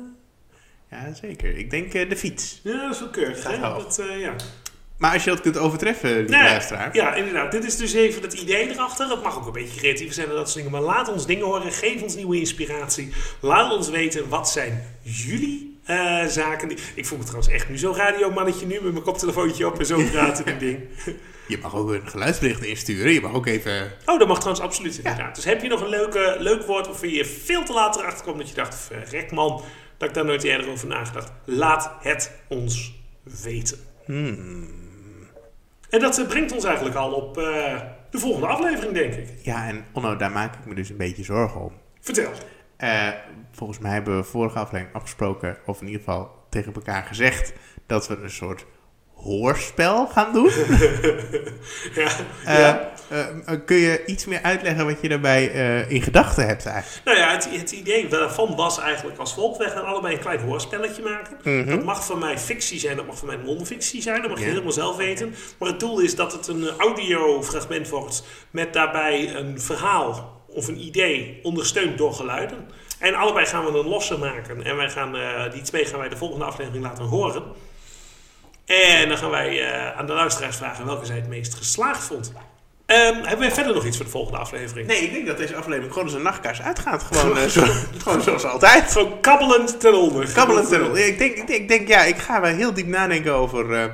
ja 0.90 1.14
zeker. 1.14 1.56
Ik 1.56 1.70
denk 1.70 1.94
eh, 1.94 2.08
de 2.08 2.16
fiets. 2.16 2.60
ja 2.62 2.82
dat 2.82 2.94
is 2.94 3.00
wel 3.00 3.10
keurig. 3.10 3.42
Gaat 3.42 3.56
hoog. 3.56 3.94
Dat, 3.94 4.06
ja. 4.18 4.34
Maar 5.04 5.12
als 5.12 5.24
je 5.24 5.30
dat 5.30 5.40
kunt 5.40 5.58
overtreffen, 5.58 6.26
die 6.26 6.36
Nee, 6.36 6.44
luisteraar. 6.44 6.94
Ja, 6.94 7.14
inderdaad. 7.14 7.52
Dit 7.52 7.64
is 7.64 7.76
dus 7.76 7.92
even 7.92 8.22
het 8.22 8.32
idee 8.32 8.70
erachter. 8.70 9.08
Het 9.08 9.22
mag 9.22 9.36
ook 9.36 9.46
een 9.46 9.52
beetje 9.52 9.76
creatief 9.76 10.12
zijn 10.12 10.28
en 10.28 10.34
dat 10.34 10.50
soort 10.50 10.64
dingen. 10.64 10.70
Maar 10.70 10.94
laat 10.94 11.08
ons 11.08 11.26
dingen 11.26 11.44
horen. 11.44 11.72
Geef 11.72 12.02
ons 12.02 12.14
nieuwe 12.14 12.38
inspiratie. 12.38 13.12
Laat 13.40 13.72
ons 13.72 13.88
weten 13.88 14.28
wat 14.28 14.50
zijn 14.50 14.84
jullie 15.02 15.78
eh, 15.84 16.24
zaken. 16.24 16.68
Die... 16.68 16.78
Ik 16.94 17.06
voel 17.06 17.18
me 17.18 17.24
trouwens 17.24 17.52
echt 17.52 17.68
nu 17.68 17.78
zo'n 17.78 17.96
radiomannetje 17.96 18.66
nu 18.66 18.80
met 18.82 18.92
mijn 18.92 19.04
koptelefoontje 19.04 19.66
op 19.66 19.78
en 19.78 19.86
zo 19.86 20.02
praten 20.12 20.46
en 20.46 20.58
ding. 20.58 20.78
Je 21.48 21.58
mag 21.62 21.76
ook 21.76 21.90
een 21.90 22.08
geluidsbericht 22.08 22.64
insturen. 22.64 23.12
Je 23.12 23.20
mag 23.20 23.32
ook 23.32 23.46
even... 23.46 23.92
Oh, 24.06 24.18
dat 24.18 24.28
mag 24.28 24.38
trouwens 24.38 24.66
absoluut 24.66 24.96
inderdaad. 24.96 25.34
Dus 25.34 25.44
heb 25.44 25.62
je 25.62 25.68
nog 25.68 25.80
een 25.80 25.88
leuke, 25.88 26.36
leuk 26.38 26.62
woord 26.62 26.86
waarvan 26.86 27.10
je 27.10 27.24
veel 27.24 27.64
te 27.64 27.72
laat 27.72 27.96
erachter 27.96 28.24
komt 28.24 28.38
dat 28.38 28.48
je 28.48 28.54
dacht, 28.54 28.74
verrek 28.74 29.30
man, 29.30 29.62
dat 29.98 30.08
ik 30.08 30.14
daar 30.14 30.24
nooit 30.24 30.44
eerder 30.44 30.70
over 30.70 30.86
nagedacht. 30.86 31.32
Laat 31.44 31.92
het 32.00 32.30
ons 32.48 32.94
weten. 33.42 33.78
En 35.94 36.00
dat 36.00 36.18
eh, 36.18 36.26
brengt 36.26 36.52
ons 36.52 36.64
eigenlijk 36.64 36.96
al 36.96 37.12
op 37.12 37.38
eh, 37.38 37.80
de 38.10 38.18
volgende 38.18 38.46
aflevering, 38.46 38.92
denk 38.92 39.14
ik. 39.14 39.28
Ja, 39.42 39.68
en 39.68 39.84
Onno, 39.92 40.16
daar 40.16 40.30
maak 40.30 40.54
ik 40.54 40.66
me 40.66 40.74
dus 40.74 40.90
een 40.90 40.96
beetje 40.96 41.24
zorgen 41.24 41.60
om. 41.60 41.72
Vertel. 42.00 42.30
Eh, 42.76 43.08
volgens 43.52 43.78
mij 43.78 43.92
hebben 43.92 44.16
we 44.16 44.24
vorige 44.24 44.58
aflevering 44.58 44.94
afgesproken, 44.94 45.56
of 45.66 45.80
in 45.80 45.86
ieder 45.86 46.02
geval 46.02 46.46
tegen 46.48 46.74
elkaar 46.74 47.02
gezegd, 47.02 47.52
dat 47.86 48.08
we 48.08 48.16
een 48.16 48.30
soort 48.30 48.66
hoorspel 49.24 50.06
gaan 50.06 50.32
doen. 50.32 50.50
Ja, 51.94 52.08
Eh, 52.44 52.58
ja. 52.58 52.92
eh, 53.08 53.20
eh, 53.20 53.60
kun 53.66 53.76
je 53.76 54.04
iets 54.06 54.24
meer 54.24 54.42
uitleggen 54.42 54.86
wat 54.86 54.98
je 55.00 55.08
daarbij 55.08 55.44
in 55.88 56.02
gedachten 56.02 56.46
hebt 56.46 56.66
eigenlijk? 56.66 57.04
Nou 57.04 57.18
ja, 57.18 57.32
het, 57.32 57.48
het 57.50 57.70
idee 57.70 58.08
daarvan 58.08 58.56
was 58.56 58.78
eigenlijk 58.80 59.18
als 59.18 59.34
volgt. 59.34 59.58
Wij 59.58 59.70
gaan 59.70 59.84
allebei 59.84 60.14
een 60.14 60.20
klein 60.20 60.40
hoorspelletje 60.40 61.02
maken. 61.02 61.66
Dat 61.66 61.84
mag 61.84 62.06
van 62.06 62.18
mij 62.18 62.38
fictie 62.38 62.78
zijn, 62.78 62.96
dat 62.96 63.06
mag 63.06 63.18
van 63.18 63.26
mij 63.26 63.36
non-fictie 63.36 64.02
zijn. 64.02 64.20
Dat 64.20 64.30
mag 64.30 64.38
je 64.38 64.44
helemaal 64.44 64.72
zelf 64.72 64.96
weten. 64.96 65.34
Maar 65.58 65.68
het 65.68 65.80
doel 65.80 65.98
is 66.00 66.14
dat 66.16 66.32
het 66.32 66.46
een 66.48 66.68
audiofragment 66.78 67.88
wordt 67.88 68.24
met 68.50 68.72
daarbij 68.72 69.34
een 69.34 69.60
verhaal 69.60 70.42
of 70.48 70.68
een 70.68 70.80
idee 70.80 71.40
ondersteund 71.42 71.98
door 71.98 72.12
geluiden. 72.14 72.58
En 72.98 73.14
allebei 73.14 73.46
gaan 73.46 73.64
we 73.64 73.78
een 73.78 73.88
losse 73.88 74.18
maken. 74.18 74.64
En 74.64 74.76
wij 74.76 74.90
gaan, 74.90 75.16
die 75.52 75.62
twee 75.62 75.84
gaan 75.84 75.98
wij 75.98 76.08
de 76.08 76.16
volgende 76.16 76.44
aflevering 76.44 76.84
laten 76.84 77.04
horen. 77.04 77.42
En 78.66 79.08
dan 79.08 79.18
gaan 79.18 79.30
wij 79.30 79.62
eh, 79.62 79.98
aan 79.98 80.06
de 80.06 80.12
luisteraars 80.12 80.56
vragen 80.56 80.86
welke 80.86 81.06
zij 81.06 81.16
het 81.16 81.28
meest 81.28 81.54
geslaagd 81.54 82.04
vond. 82.04 82.32
Ehm, 82.86 83.14
hebben 83.14 83.38
wij 83.38 83.52
verder 83.52 83.74
nog 83.74 83.84
iets 83.84 83.96
voor 83.96 84.04
de 84.04 84.10
volgende 84.10 84.38
aflevering? 84.38 84.86
Nee, 84.86 84.98
ik 84.98 85.12
denk 85.12 85.26
dat 85.26 85.36
deze 85.36 85.56
aflevering 85.56 85.92
gewoon 85.92 86.08
als 86.08 86.16
een 86.16 86.22
nachtkaars 86.22 86.62
uitgaat. 86.62 87.02
Gewoon, 87.12 87.38
eh, 87.38 87.44
zo, 87.44 87.64
gewoon 88.02 88.22
zoals 88.22 88.44
altijd. 88.44 88.90
Zo 88.90 89.18
kabbelend 89.20 89.80
ten 89.80 89.94
onder. 89.94 90.32
Kabbelend 90.32 90.70
Dat, 90.70 90.78
en 90.78 90.84
eh, 90.84 90.90
al. 90.90 90.96
Ik 90.96 91.18
denk, 91.18 91.36
ik, 91.36 91.46
denk, 91.46 91.60
ik 91.60 91.68
denk, 91.68 91.88
ja, 91.88 92.02
ik 92.02 92.16
ga 92.16 92.40
wel 92.40 92.54
heel 92.54 92.74
diep 92.74 92.86
nadenken 92.86 93.34
over, 93.34 93.74
eh, 93.74 93.84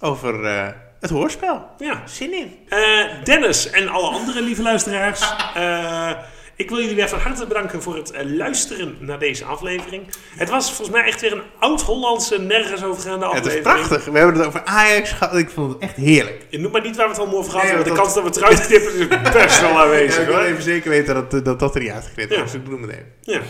over 0.00 0.44
eh, 0.44 0.68
het 1.00 1.10
hoorspel. 1.10 1.66
Ja. 1.78 2.02
Zin 2.06 2.34
in. 2.34 2.58
Eh, 2.68 3.24
Dennis 3.24 3.70
en 3.70 3.88
alle 3.88 4.08
andere 4.10 4.42
lieve 4.42 4.62
luisteraars. 4.62 5.20
eh, 6.56 6.64
ik 6.64 6.68
wil 6.70 6.80
jullie 6.80 6.94
weer 6.96 7.08
van 7.08 7.18
harte 7.18 7.46
bedanken 7.46 7.82
voor 7.82 7.96
het 7.96 8.10
eh, 8.10 8.24
luisteren 8.26 8.96
naar 9.00 9.18
deze 9.18 9.44
aflevering. 9.44 10.02
Het 10.36 10.50
was 10.50 10.66
volgens 10.66 10.90
mij 10.96 11.06
echt 11.06 11.20
weer 11.20 11.32
een 11.32 11.42
oud-Hollandse, 11.58 12.38
nergens 12.40 12.84
overgaande 12.84 13.24
Het 13.26 13.34
aflevering. 13.34 13.66
is 13.66 13.72
prachtig. 13.72 14.04
We 14.12 14.18
hebben 14.18 14.36
het 14.38 14.46
over 14.46 14.62
Ajax 14.64 15.10
gehad. 15.12 15.36
Ik 15.36 15.50
vond 15.50 15.72
het 15.72 15.82
echt 15.82 15.96
heerlijk. 15.96 16.46
Je 16.48 16.58
noemt 16.58 16.72
maar 16.72 16.82
niet 16.82 16.96
waar 16.96 17.04
we 17.06 17.10
het 17.12 17.20
allemaal 17.20 17.38
over 17.38 17.50
gehad 17.50 17.66
Nee, 17.66 17.74
hebben. 17.74 17.92
De 17.94 18.00
kans 18.00 18.14
dat 18.14 18.22
we 18.22 18.28
het 18.28 18.38
eruit 18.38 18.66
knippen 18.66 18.92
is 18.94 19.32
best 19.32 19.60
wel 19.60 19.70
Ja, 19.74 19.82
aanwezig. 19.82 20.20
ik 20.22 20.26
wil 20.28 20.40
even 20.40 20.62
zeker 20.62 20.90
weten 20.90 21.14
dat 21.14 21.44
dat, 21.44 21.58
dat 21.58 21.74
er 21.74 21.80
niet 21.80 21.90
uitgeknipt 21.90 22.30
Ja. 22.30 22.36
wordt. 22.36 22.52
Dus 22.52 22.60
ik 22.60 22.68
bedoel 22.68 22.80
het 22.82 22.90
even. 22.90 23.12
Ja. 23.20 23.40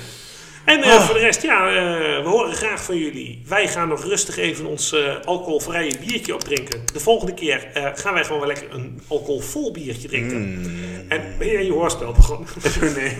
En 0.64 0.82
eh, 0.82 0.94
Oh. 0.94 1.00
voor 1.00 1.14
de 1.14 1.20
rest, 1.20 1.42
ja, 1.42 1.68
eh, 1.68 2.22
we 2.22 2.28
horen 2.28 2.52
graag 2.54 2.84
van 2.84 2.96
jullie. 2.96 3.42
Wij 3.46 3.68
gaan 3.68 3.88
nog 3.88 4.04
rustig 4.04 4.36
even 4.36 4.66
ons 4.66 4.92
eh, 4.92 5.16
alcoholvrije 5.24 5.98
biertje 6.06 6.34
opdrinken. 6.34 6.80
De 6.92 7.00
volgende 7.00 7.34
keer 7.34 7.68
gaan 7.94 8.14
wij 8.14 8.24
gewoon 8.24 8.38
wel 8.38 8.48
lekker 8.48 8.66
een 8.70 9.00
alcoholvol 9.08 9.72
biertje 9.72 10.08
drinken. 10.08 10.60
Mm. 10.60 11.04
En 11.08 11.34
ben 11.38 11.48
je 11.48 11.56
aan 11.56 11.64
je 11.64 11.72
hoorspel 11.72 12.12
begonnen? 12.12 12.48
nee. 12.96 13.16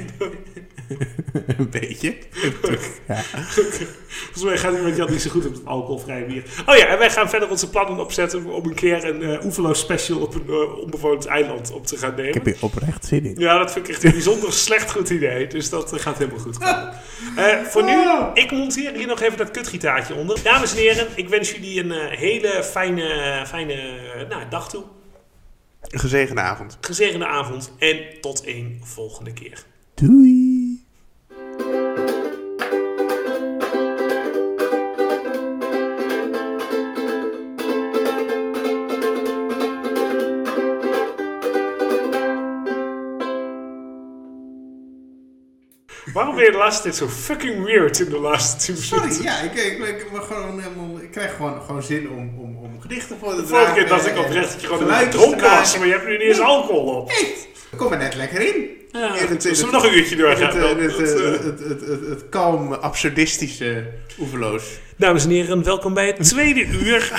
een 1.59 1.70
beetje. 1.70 2.16
ja. 3.09 3.22
Volgens 4.07 4.45
mij 4.45 4.59
gaat 4.59 4.74
iemand 4.74 4.97
Jan 4.97 5.11
niet 5.11 5.22
zo 5.22 5.30
goed 5.30 5.47
op 5.47 5.53
het 5.53 5.66
alcoholvrije 5.66 6.24
bier. 6.24 6.45
Oh 6.66 6.76
ja, 6.76 6.86
en 6.86 6.99
wij 6.99 7.11
gaan 7.11 7.28
verder 7.28 7.51
onze 7.51 7.70
plannen 7.70 7.99
opzetten 7.99 8.47
om 8.47 8.66
een 8.66 8.74
keer 8.74 9.05
een 9.05 9.22
uh, 9.22 9.45
oeverloos 9.45 9.78
special 9.78 10.20
op 10.20 10.34
een 10.34 10.45
uh, 10.49 10.78
onbewoond 10.78 11.26
eiland 11.26 11.72
op 11.72 11.86
te 11.86 11.97
gaan 11.97 12.14
nemen. 12.14 12.28
Ik 12.28 12.34
heb 12.34 12.45
hier 12.45 12.57
oprecht 12.61 13.05
zin 13.05 13.24
in. 13.24 13.34
Ja, 13.38 13.59
dat 13.59 13.72
vind 13.72 13.88
ik 13.88 13.95
echt 13.95 14.05
een 14.05 14.11
bijzonder 14.11 14.53
slecht 14.53 14.90
goed 14.90 15.11
idee. 15.11 15.47
Dus 15.47 15.70
dat 15.70 15.95
uh, 15.95 16.01
gaat 16.01 16.18
helemaal 16.18 16.40
goed 16.40 16.59
komen. 16.59 16.92
Uh, 17.38 17.61
voor 17.72 17.84
nu, 17.84 17.97
ik 18.34 18.51
monteer 18.51 18.92
hier 18.92 19.07
nog 19.07 19.20
even 19.20 19.38
dat 19.38 19.51
kutgitaartje 19.51 20.14
onder. 20.14 20.42
Dames 20.42 20.70
en 20.70 20.78
heren, 20.78 21.07
ik 21.14 21.28
wens 21.28 21.51
jullie 21.51 21.80
een 21.80 21.92
hele 22.09 22.64
fijne, 22.64 23.42
fijne 23.47 23.76
nou, 24.28 24.42
dag 24.51 24.68
toe. 24.68 24.84
Een 25.80 26.01
gezegende 26.01 26.40
avond. 26.40 26.78
Gezegende 26.80 27.26
avond 27.26 27.72
en 27.78 28.01
tot 28.20 28.47
een 28.47 28.80
volgende 28.84 29.32
keer. 29.32 29.64
Doei. 29.95 30.53
Je 46.45 46.51
de 46.51 46.57
laatste 46.59 46.82
tijd 46.82 46.97
zo 46.97 47.09
fucking 47.09 47.64
weird 47.64 48.01
in 48.01 48.09
de 48.11 48.18
laatste 48.18 48.57
10 48.57 48.74
minuten? 48.74 49.12
Sorry, 49.14 49.24
ja, 49.24 49.40
ik, 49.40 49.53
ik, 49.55 49.78
ik, 49.78 49.86
ik, 49.88 50.07
gewoon, 50.22 50.61
helemaal, 50.61 50.99
ik 51.03 51.11
krijg 51.11 51.34
gewoon, 51.36 51.62
gewoon 51.66 51.82
zin 51.82 52.09
om, 52.11 52.18
om, 52.38 52.57
om 52.62 52.80
gedichten 52.80 53.16
voor 53.20 53.34
te 53.34 53.40
De 53.40 53.47
vorige 53.47 53.72
keer 53.72 53.88
dacht 53.88 54.07
ik 54.07 54.18
oprecht 54.18 54.53
dat 54.53 54.61
je 54.61 54.66
gewoon 54.66 55.11
dronken 55.11 55.51
was, 55.51 55.78
maar 55.78 55.86
je 55.86 55.92
hebt 55.92 56.07
nu 56.07 56.12
niet 56.12 56.20
eens 56.20 56.40
alcohol 56.40 56.86
op. 56.95 57.09
Echt? 57.11 57.49
Kom 57.76 57.92
er 57.92 57.99
net 57.99 58.14
lekker 58.14 58.40
in. 58.40 58.55
Ja, 58.92 59.16
zullen 59.16 59.38
we 59.40 59.49
het- 59.49 59.70
nog 59.70 59.84
een 59.84 59.95
uurtje 59.97 60.16
doorgaan? 60.16 60.57
eh, 60.57 60.61
Dat, 60.62 60.78
eh, 60.78 61.24
eh, 61.24 61.30
het, 61.32 61.59
het, 61.61 61.80
het, 61.80 62.09
het 62.09 62.28
kalm 62.28 62.72
absurdistische 62.72 63.86
oeverloos. 64.20 64.64
Dames 64.97 65.24
en 65.24 65.30
heren, 65.30 65.64
welkom 65.64 65.95
bij 65.95 66.07
het 66.07 66.24
tweede 66.28 66.66
uur 66.66 67.12